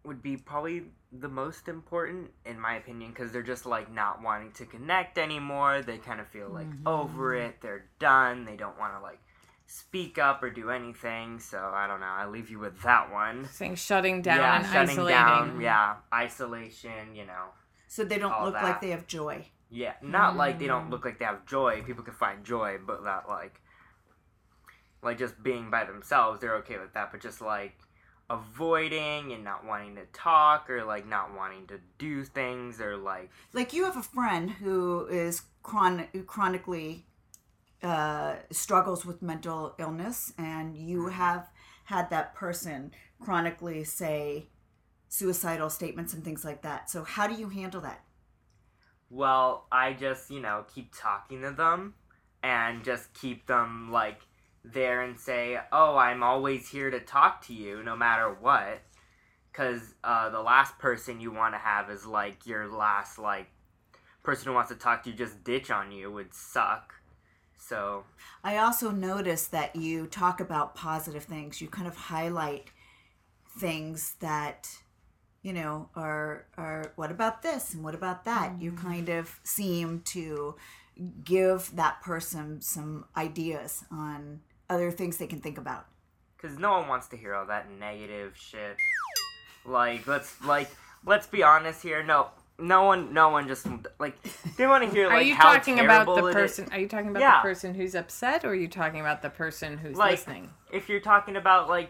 [0.06, 4.52] would be probably the most important in my opinion because they're just like not wanting
[4.54, 5.82] to connect anymore.
[5.82, 6.88] They kind of feel like mm-hmm.
[6.88, 7.62] over it.
[7.62, 8.46] They're done.
[8.46, 9.20] They don't want to like
[9.68, 11.40] speak up or do anything.
[11.40, 12.06] So i don't know.
[12.08, 13.48] I leave you with that one.
[13.52, 15.18] Saying shutting down yeah and shutting isolating.
[15.18, 15.62] down.
[15.62, 15.96] Yeah.
[16.14, 17.46] Isolation you know.
[17.88, 18.64] So they don't look that.
[18.64, 19.46] like they have joy.
[19.70, 20.92] Yeah, not like they don't mm.
[20.92, 21.82] look like they have joy.
[21.86, 23.60] People can find joy, but that like,
[25.02, 27.12] like just being by themselves, they're okay with that.
[27.12, 27.78] But just like
[28.30, 33.30] avoiding and not wanting to talk or like not wanting to do things or like,
[33.54, 37.06] like you have a friend who is chron- chronically
[37.84, 41.48] uh, struggles with mental illness and you have
[41.86, 44.48] had that person chronically say
[45.08, 46.90] suicidal statements and things like that.
[46.90, 48.04] So how do you handle that?
[49.10, 51.94] Well, I just you know keep talking to them
[52.42, 54.22] and just keep them like
[54.74, 58.82] there and say, oh, I'm always here to talk to you no matter what.
[59.52, 63.48] Because uh, the last person you want to have is like your last like
[64.24, 66.96] person who wants to talk to you just ditch on you would suck.
[67.58, 68.04] So
[68.46, 72.70] i also noticed that you talk about positive things you kind of highlight
[73.58, 74.70] things that
[75.42, 80.02] you know are are what about this and what about that you kind of seem
[80.02, 80.56] to
[81.24, 84.40] give that person some ideas on
[84.70, 85.86] other things they can think about
[86.38, 88.78] because no one wants to hear all that negative shit.
[89.66, 90.70] Like let's like
[91.06, 92.04] let's be honest here.
[92.04, 92.28] No,
[92.60, 93.68] no one, no one just
[94.00, 94.16] like
[94.58, 96.36] they want to hear like are you how talking about the terrible it is.
[96.36, 96.68] person?
[96.72, 97.38] Are you talking about Yeah.
[97.38, 100.50] the person who's upset, or are you talking about the person who's Like listening?
[100.72, 101.90] if you're talking about like,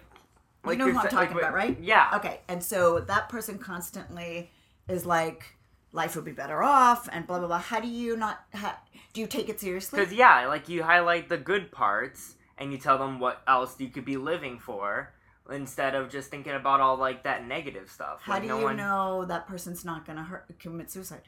[0.63, 1.77] like you know you're who I'm talking like, about, right?
[1.81, 2.11] Yeah.
[2.15, 4.51] Okay, and so that person constantly
[4.87, 5.43] is like,
[5.91, 7.59] life would be better off, and blah blah blah.
[7.59, 8.43] How do you not?
[8.53, 8.75] How,
[9.13, 9.99] do you take it seriously?
[9.99, 13.89] Because yeah, like you highlight the good parts and you tell them what else you
[13.89, 15.13] could be living for
[15.51, 18.21] instead of just thinking about all like that negative stuff.
[18.21, 21.23] How like, do no you one, know that person's not gonna hurt, commit suicide?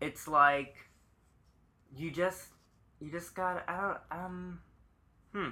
[0.00, 0.76] It's like
[1.96, 2.48] you just
[3.00, 4.60] you just got I don't um
[5.32, 5.48] hmm.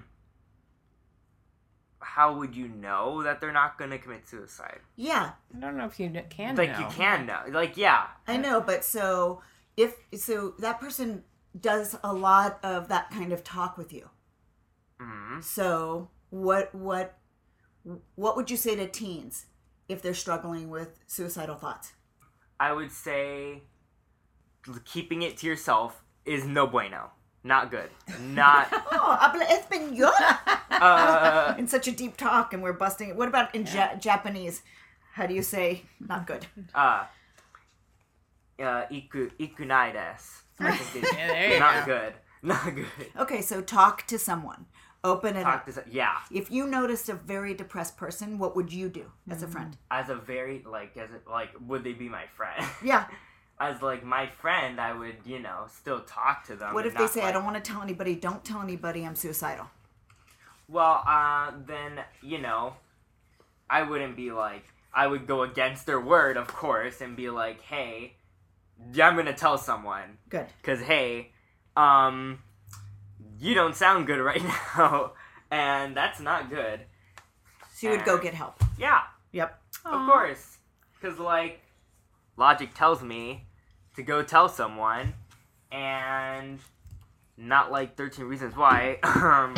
[1.98, 4.80] How would you know that they're not gonna commit suicide?
[4.94, 6.54] Yeah, I don't know if you can.
[6.56, 6.78] like know.
[6.78, 7.40] you can know.
[7.50, 9.40] Like yeah, I know, but so
[9.76, 11.24] if so, that person
[11.58, 14.08] does a lot of that kind of talk with you.
[15.36, 17.18] Hmm So what what
[18.14, 19.46] what would you say to teens
[19.88, 21.92] if they're struggling with suicidal thoughts?
[22.58, 23.62] I would say
[24.84, 27.10] keeping it to yourself is no bueno.
[27.44, 27.90] Not good.
[28.20, 30.10] Not Oh, habla español.
[30.70, 33.16] uh in such a deep talk, and we're busting it.
[33.16, 34.62] What about in ja- Japanese?
[35.14, 36.46] How do you say not good?
[36.74, 37.04] uh
[38.58, 40.42] uh iku ikunai desu.
[40.58, 41.92] I think it's Yeah, there you not go.
[41.94, 42.14] good.
[42.46, 43.10] Not good.
[43.18, 44.66] Okay, so talk to someone.
[45.04, 45.74] Open it Talk up.
[45.74, 46.18] to yeah.
[46.32, 49.76] If you noticed a very depressed person, what would you do as a friend?
[49.90, 52.64] As a very like as a, like would they be my friend?
[52.84, 53.06] Yeah.
[53.58, 56.74] As like my friend, I would you know still talk to them.
[56.74, 58.14] What if they say, "I don't want to tell anybody.
[58.14, 59.66] Don't tell anybody I'm suicidal."
[60.68, 62.74] Well, uh, then you know,
[63.70, 64.64] I wouldn't be like
[64.96, 68.14] I would go against their word, of course, and be like, hey,
[68.94, 70.46] yeah, I'm gonna tell someone, Good.
[70.62, 71.32] cause hey,
[71.76, 72.38] um,
[73.38, 74.42] you don't sound good right
[74.76, 75.12] now,
[75.50, 76.80] and that's not good.
[77.74, 78.62] So you would go get help.
[78.78, 79.02] Yeah,
[79.32, 79.60] Yep.
[79.84, 80.58] of course,
[81.02, 81.60] cause like,
[82.36, 83.44] logic tells me
[83.96, 85.14] to go tell someone
[85.72, 86.58] and
[87.36, 89.52] not like 13 reasons why um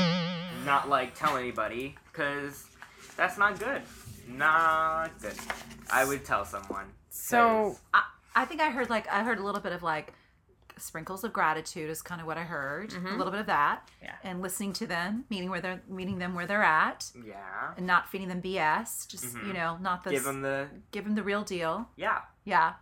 [0.64, 2.66] not like tell anybody because
[3.16, 3.82] that's not good
[4.28, 5.34] not good
[5.90, 8.02] i would tell someone So I,
[8.34, 10.12] I think I heard like I heard a little bit of like
[10.78, 12.92] sprinkles of gratitude is kind of what I heard.
[12.92, 13.16] A mm-hmm.
[13.18, 13.88] little bit of that.
[14.02, 14.14] Yeah.
[14.22, 18.08] And listening to them, meeting where they're meeting them where they're at, yeah and not
[18.08, 19.08] feeding them BS.
[19.08, 19.52] Just you mm-hmm.
[19.52, 21.88] know, not the give them the give them the real deal.
[21.96, 22.74] yeah Yeah.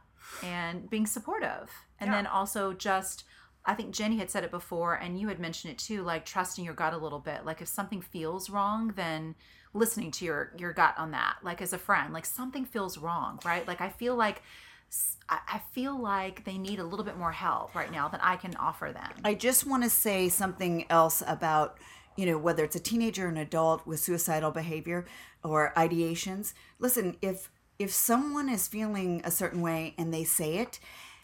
[0.43, 1.71] And being supportive.
[2.01, 2.17] And Yeah.
[2.17, 3.25] then also just
[3.65, 6.65] I think Jenni had said it before and you had mentioned it too, like trusting
[6.65, 7.45] your gut a little bit.
[7.45, 9.35] Like if something feels wrong, then
[9.75, 11.37] listening to your your gut on that.
[11.43, 13.67] Like as a friend, like something feels wrong, right?
[13.67, 14.43] Like I feel like
[15.29, 18.37] I I feel like they need a little bit more help right now than I
[18.37, 19.11] can offer them.
[19.25, 21.79] I just want to say something else about,
[22.17, 25.07] you know, whether it's a teenager or an adult with suicidal behavior
[25.43, 26.55] or ideations.
[26.79, 30.79] Listen, if if someone is feeling a certain way and they say it,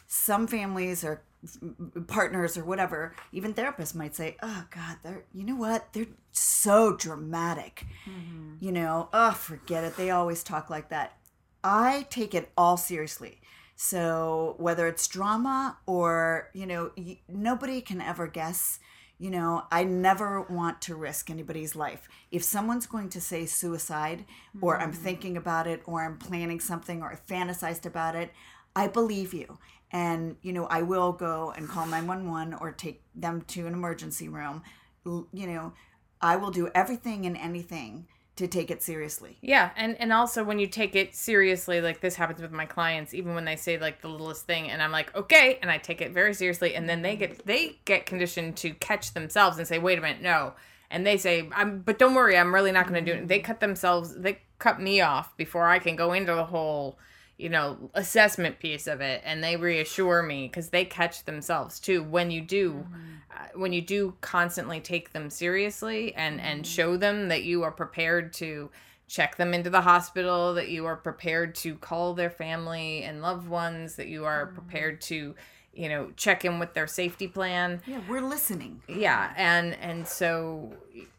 [0.07, 5.45] some families or mm, partners or whatever, even therapists might say, "Oh God, they're you
[5.45, 5.93] know what?
[5.93, 8.57] They're so dramatic." Mm-hmm.
[8.61, 9.97] You know, oh, forget it.
[9.97, 11.17] They always talk like that.
[11.65, 13.41] I take it all seriously.
[13.77, 18.79] So whether it's drama or you know, y- nobody can ever guess.
[19.19, 22.09] You know, I never want to risk anybody's life.
[22.33, 24.25] If someone's going to say suicide,
[24.61, 25.03] or I'm hmm.
[25.05, 28.33] thinking about it, or I'm planning something, or I fantasized about it,
[28.75, 29.59] I believe you.
[29.93, 34.29] And, you know, I will go and call 911 or take them to an emergency
[34.29, 34.63] room.
[35.05, 35.73] You know,
[36.21, 39.37] I will do everything and anything to take it seriously.
[39.41, 43.13] Yeah, and and also when you take it seriously, like this happens with my clients,
[43.13, 46.01] even when they say like the littlest thing, and I'm like, okay, and I take
[46.01, 49.79] it very seriously, and then they get they get conditioned to catch themselves and say,
[49.79, 50.55] wait a minute, no,
[50.93, 53.27] and they say, I'm, but don't worry, I'm really not going to do it.
[53.27, 56.99] They cut themselves, they cut me off before I can go into the whole,
[57.39, 62.03] you know, assessment piece of it, and they reassure me because they catch themselves too.
[62.03, 62.95] When you do, mm-hmm.
[63.31, 66.71] uh, when you do constantly take them seriously and and mm-hmm.
[66.71, 68.71] show them that you are prepared to
[69.09, 73.47] check them into the hospital, that you are prepared to call their family and loved
[73.47, 74.55] ones, that you are mm-hmm.
[74.55, 75.35] prepared to,
[75.73, 77.81] you know, check in with their safety plan.
[77.87, 78.83] Yeah, we're listening.
[78.89, 80.73] yeah and and so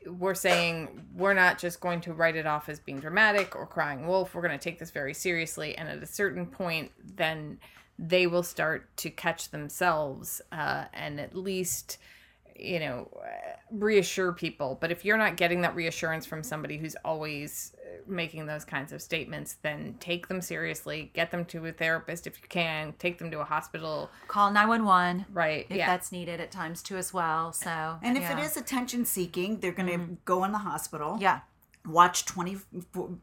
[0.06, 4.06] we're saying we're not just going to write it off as being dramatic or crying
[4.08, 4.36] wolf.
[4.36, 7.60] We're going to take this very seriously and at a certain point then
[8.00, 11.98] they will start to catch themselves uh, and at least
[12.56, 13.10] you know
[13.72, 14.78] reassure people.
[14.80, 17.73] But if you're not getting that reassurance from somebody who's always
[18.08, 22.42] making those kinds of statements then take them seriously get them to a therapist if
[22.42, 26.52] you can take them to a hospital Call 911 right if yeah that's needed at
[26.52, 27.54] times too as well.
[27.54, 28.40] So And if yeah.
[28.40, 30.14] it is attention seeking, they're going to mm-hmm.
[30.26, 31.18] go in the hospital.
[31.20, 31.42] Yeah.
[31.86, 32.58] Watch 20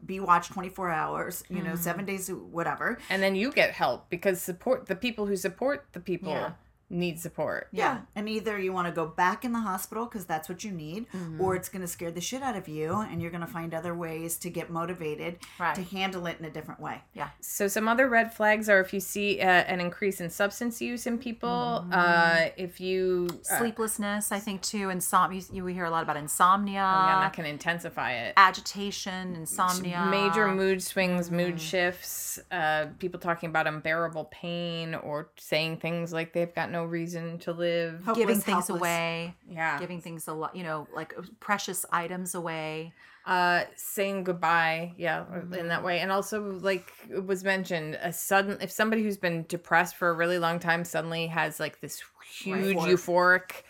[0.05, 1.81] be watched 24 hours, you know, mm-hmm.
[1.81, 2.99] 7 days whatever.
[3.09, 6.51] and then you get help because support the people who support the people Yeah.
[6.91, 8.01] Need support Yeah.
[8.15, 11.05] And either you want to go back in the hospital because that's what you need,
[11.39, 13.73] or it's going to scare the shit out of you and you're going to find
[13.73, 15.75] other ways to get motivated Right.
[15.75, 17.01] to handle it in a different way.
[17.13, 17.29] yeah.
[17.39, 21.07] so some other red flags are if you see uh, an increase in substance use
[21.07, 24.89] in people uh, if you uh, Sleeplessness, I think too.
[24.89, 25.41] Insomnia.
[25.51, 30.47] You, we hear a lot about insomnia, yeah, that can intensify it agitation, insomnia, major
[30.49, 36.53] mood swings mood shifts uh, people talking about unbearable pain or saying things like they've
[36.53, 38.69] got no reason to live giving things helpless.
[38.69, 39.79] away, yeah.
[39.79, 42.93] Giving things a lot, you know, like precious items away.
[43.25, 45.25] uh saying goodbye yeah
[45.55, 45.99] in that way.
[45.99, 50.13] And also like it was mentioned a sudden if somebody who's been depressed for a
[50.13, 52.01] really long time suddenly has like this
[52.31, 53.63] huge euphoric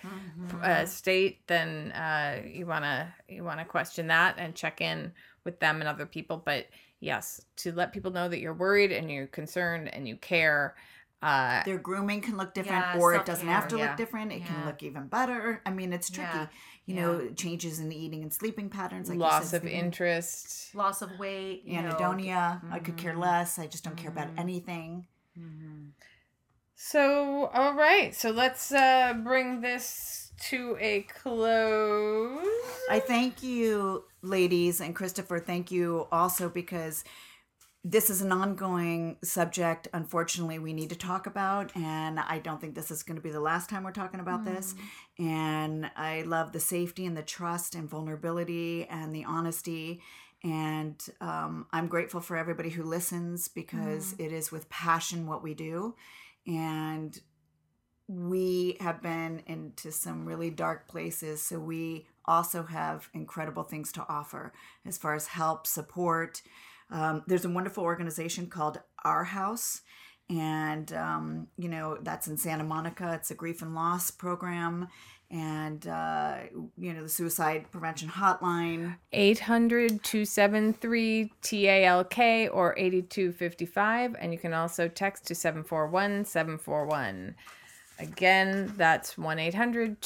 [0.61, 5.11] uh, state then uh you want to you want to question that and check in
[5.43, 6.37] with them and other people.
[6.37, 6.67] But
[7.01, 10.75] yes to let people know that you're worried and you're concerned and you care
[11.21, 13.87] uh Their grooming can look different, Yeah, or it doesn't have to yeah.
[13.87, 14.31] look different.
[14.31, 15.61] It can look even better.
[15.65, 16.27] I mean, it's tricky.
[16.37, 16.47] Yeah.
[16.87, 21.19] You know, changes in eating and sleeping patterns, like loss said, of interest Loss of
[21.19, 22.61] weight, anhedonia.
[22.71, 23.59] I could care less.
[23.59, 25.05] I just don't care about anything.
[26.75, 28.13] So, all right.
[28.15, 32.45] So let's uh bring this to a close.
[32.89, 35.39] I thank you, ladies, and Christopher.
[35.39, 37.03] Thank you also because
[37.83, 39.87] this is an ongoing subject.
[39.91, 43.31] Unfortunately, we need to talk about, and I don't think this is going to be
[43.31, 44.75] the last time we're talking about this.
[45.17, 50.01] And I love the safety and the trust and vulnerability and the honesty.
[50.43, 55.55] And um, I'm grateful for everybody who listens because it is with passion what we
[55.55, 55.95] do.
[56.45, 57.19] And
[58.07, 61.41] we have been into some really dark places.
[61.41, 64.53] So we also have incredible things to offer
[64.85, 66.43] as far as help, support.
[66.91, 69.81] Um, there's a wonderful organization called Our House,
[70.29, 73.13] and um, you know that's in Santa Monica.
[73.13, 74.87] It's a grief and loss program,
[75.29, 76.37] and uh,
[76.77, 78.97] you know the suicide prevention hotline.
[79.13, 84.15] 800 273 TALK or 8255.
[84.19, 87.35] And you can also text to 741 741.
[87.99, 90.01] Again, that's 1 800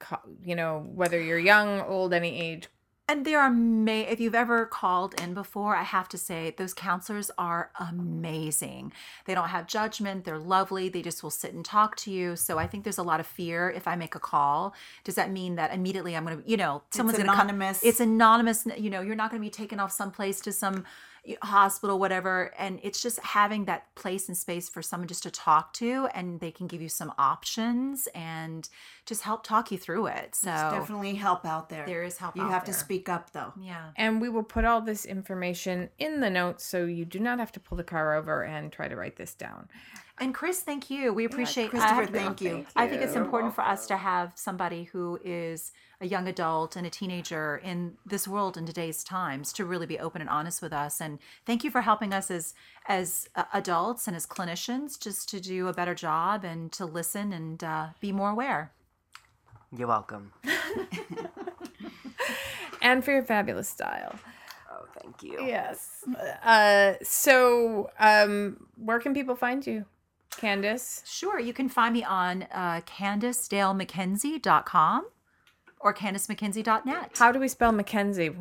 [0.00, 0.08] 273 8255.
[0.08, 0.48] 24 7.
[0.48, 2.68] You know, whether you're young, old, any age,
[3.08, 6.74] And there are may if you've ever called in before, I have to say those
[6.74, 8.92] counselors are amazing.
[9.26, 12.34] They don't have judgment, they're lovely, they just will sit and talk to you.
[12.34, 14.74] So I think there's a lot of fear if I make a call.
[15.04, 17.84] Does that mean that immediately I'm going to, you know, someone's going to anonymous.
[17.84, 20.84] It's anonymous, you know, you're not going to be taken off someplace to some
[21.42, 25.72] hospital whatever and it's just having that place and space for someone just to talk
[25.72, 28.68] to and they can give you some options and
[29.04, 31.84] just help talk you through it so There's definitely help out there.
[31.86, 33.52] There is help You out have to speak up though.
[33.60, 37.38] yeah And we will put all this information in the notes so you do not
[37.38, 39.68] have to pull the car over and try to write this down.
[40.18, 41.12] And Chris, thank you.
[41.12, 42.64] We appreciate Christopher, I have- thank you.
[42.74, 46.86] I think it's important for us to have somebody who is a young adult and
[46.86, 50.72] a teenager in this world in today's times to really be open and honest with
[50.72, 51.00] us.
[51.00, 52.54] And thank you for helping us as
[52.88, 57.32] as uh, adults and as clinicians just to do a better job and to listen
[57.32, 58.72] and uh, be more aware.
[59.76, 60.32] You're welcome.
[62.86, 64.14] And for your fabulous style.
[64.70, 65.44] Oh, thank you.
[65.44, 66.04] Yes.
[66.44, 69.86] Uh, so, um, where can people find you,
[70.30, 71.02] Candace?
[71.04, 75.06] Sure, you can find me on uh, CandaceDaleMcKenzie.com
[75.80, 77.12] or CandaceMcKenzie.net.
[77.16, 78.34] How do we spell McKenzie?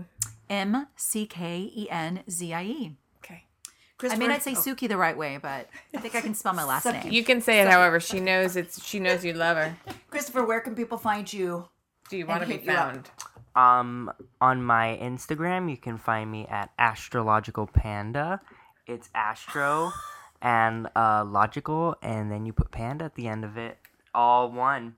[0.49, 2.95] M C K E N Z I E.
[3.23, 3.43] Okay.
[3.45, 6.53] I Christopher, may not say Suki the right way, but I think I can spell
[6.53, 7.11] my last name.
[7.11, 9.75] You can say it however she knows it's she knows you love her.
[10.09, 11.67] Christopher, where can people find you?
[12.09, 12.93] Do you want to be hit you up.
[12.93, 13.09] found?
[13.55, 18.41] Um, on my Instagram, you can find me at Astrological Panda.
[18.85, 19.91] It's Astro
[20.41, 23.77] and uh, logical, and then you put panda at the end of it,
[24.13, 24.95] all one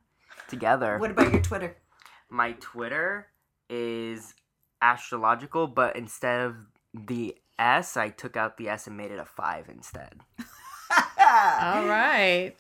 [0.49, 0.97] together.
[0.97, 1.77] What about your Twitter?
[2.30, 3.28] My Twitter
[3.70, 4.34] is
[4.82, 6.56] astrological, but instead of
[6.94, 10.22] the S, I took out the S and made it a five instead.
[11.20, 12.56] All right.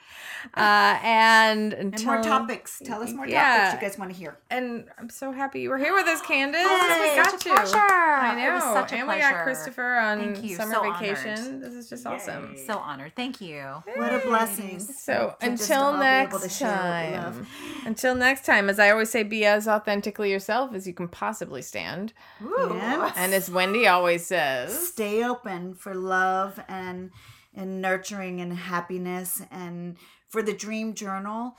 [0.56, 3.66] Uh, and and until, more topics tell us more Yeah.
[3.66, 6.22] topics you guys want to hear And I'm so happy you were here with us,
[6.22, 6.62] Candace.
[6.62, 7.54] Yay, we got such a to.
[7.54, 7.76] pleasure.
[7.76, 8.54] I It know.
[8.54, 9.42] was such a and we got pleasure.
[9.42, 10.56] Christopher on Thank you.
[10.56, 10.98] summer So honored.
[10.98, 11.60] vacation.
[11.60, 12.56] This is just awesome.
[12.66, 13.12] So honored.
[13.16, 13.82] Thank you.
[13.96, 17.34] what a blessing So until all be able to next share what we love.
[17.34, 17.46] time,
[17.84, 21.60] until next time, as I always say, be as authentically yourself as you can possibly
[21.60, 22.14] stand.
[22.40, 23.12] Yes.
[23.16, 27.10] And as Wendy always says, stay open for love and
[27.54, 29.96] and nurturing and happiness and
[30.28, 31.54] for the dream journal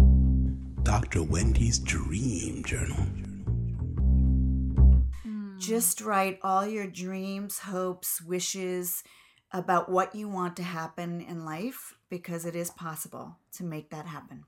[0.83, 1.21] Dr.
[1.23, 3.05] Wendy's Dream Journal.
[5.23, 5.57] Hmm.
[5.59, 9.03] just write all your dreams hopes wishes
[9.51, 14.05] about what you want to happen in life because it is possible to make that
[14.05, 14.45] happen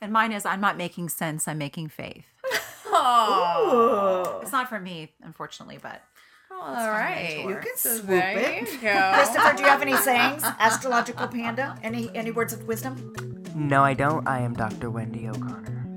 [0.00, 2.26] And mine is I'm not making sense, I'm making faith.
[2.86, 6.02] "Oh, It's not for me, unfortunately, but
[6.50, 7.44] All right.
[7.46, 8.72] You can So swoop there it.
[8.72, 9.12] you go.
[9.14, 10.42] Christopher, do you have any sayings?
[10.44, 11.76] Astrological panda?
[11.82, 13.14] Any any words of wisdom?
[13.54, 14.26] No, I don't.
[14.28, 14.90] I am Dr.
[14.90, 15.84] Wendy O'Connor.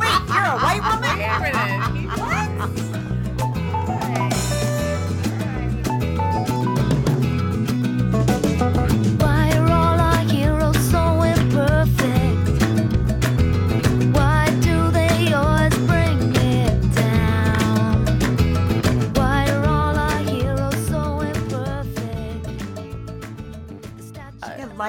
[0.00, 1.18] Wait, you're a white woman?
[2.18, 2.99] Why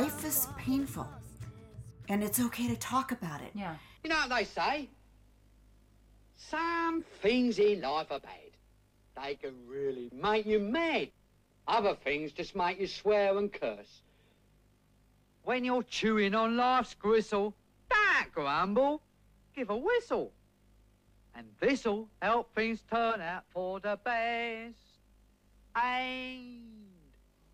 [0.01, 1.07] life is painful.
[2.09, 3.51] And it's okay to talk about it.
[3.53, 3.75] Yeah.
[4.03, 4.89] You know what they say?
[6.35, 8.51] Some things in life are bad.
[9.23, 11.09] They can really make you mad.
[11.67, 14.01] Other things just make you swear and curse.
[15.43, 17.53] When you're chewing on life's gristle,
[17.89, 19.01] don't grumble,
[19.55, 20.31] give a whistle.
[21.35, 24.75] And this'll help things turn out for the best.
[25.75, 26.80] And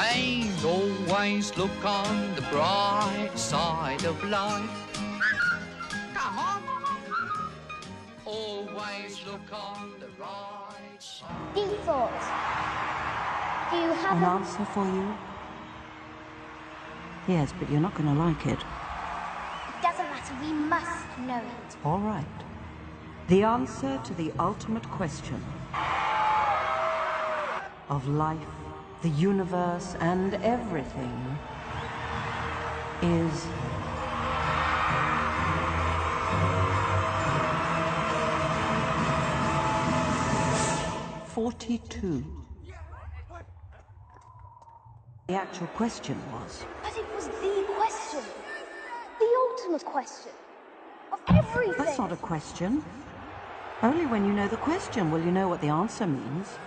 [0.00, 4.70] And always look on the bright side of life.
[6.14, 6.62] Come on.
[8.24, 11.54] Always look on the right side.
[11.54, 12.24] Deep thoughts.
[13.70, 14.26] Do you have An a...
[14.26, 15.14] answer for you?
[17.28, 18.58] Yes, but you're not going to like it.
[18.58, 20.34] It doesn't matter.
[20.42, 21.76] We must know it.
[21.84, 22.24] All right.
[23.28, 25.44] The answer to the ultimate question
[27.90, 28.38] of life,
[29.02, 31.38] the universe, and everything
[33.02, 33.46] is.
[41.24, 42.24] Forty-two.
[45.28, 48.20] The actual question was But it was the question.
[49.20, 50.32] The ultimate question.
[51.12, 51.74] Of everything.
[51.78, 52.82] That's not a question.
[53.82, 56.58] Only when you know the question will you know what the answer means.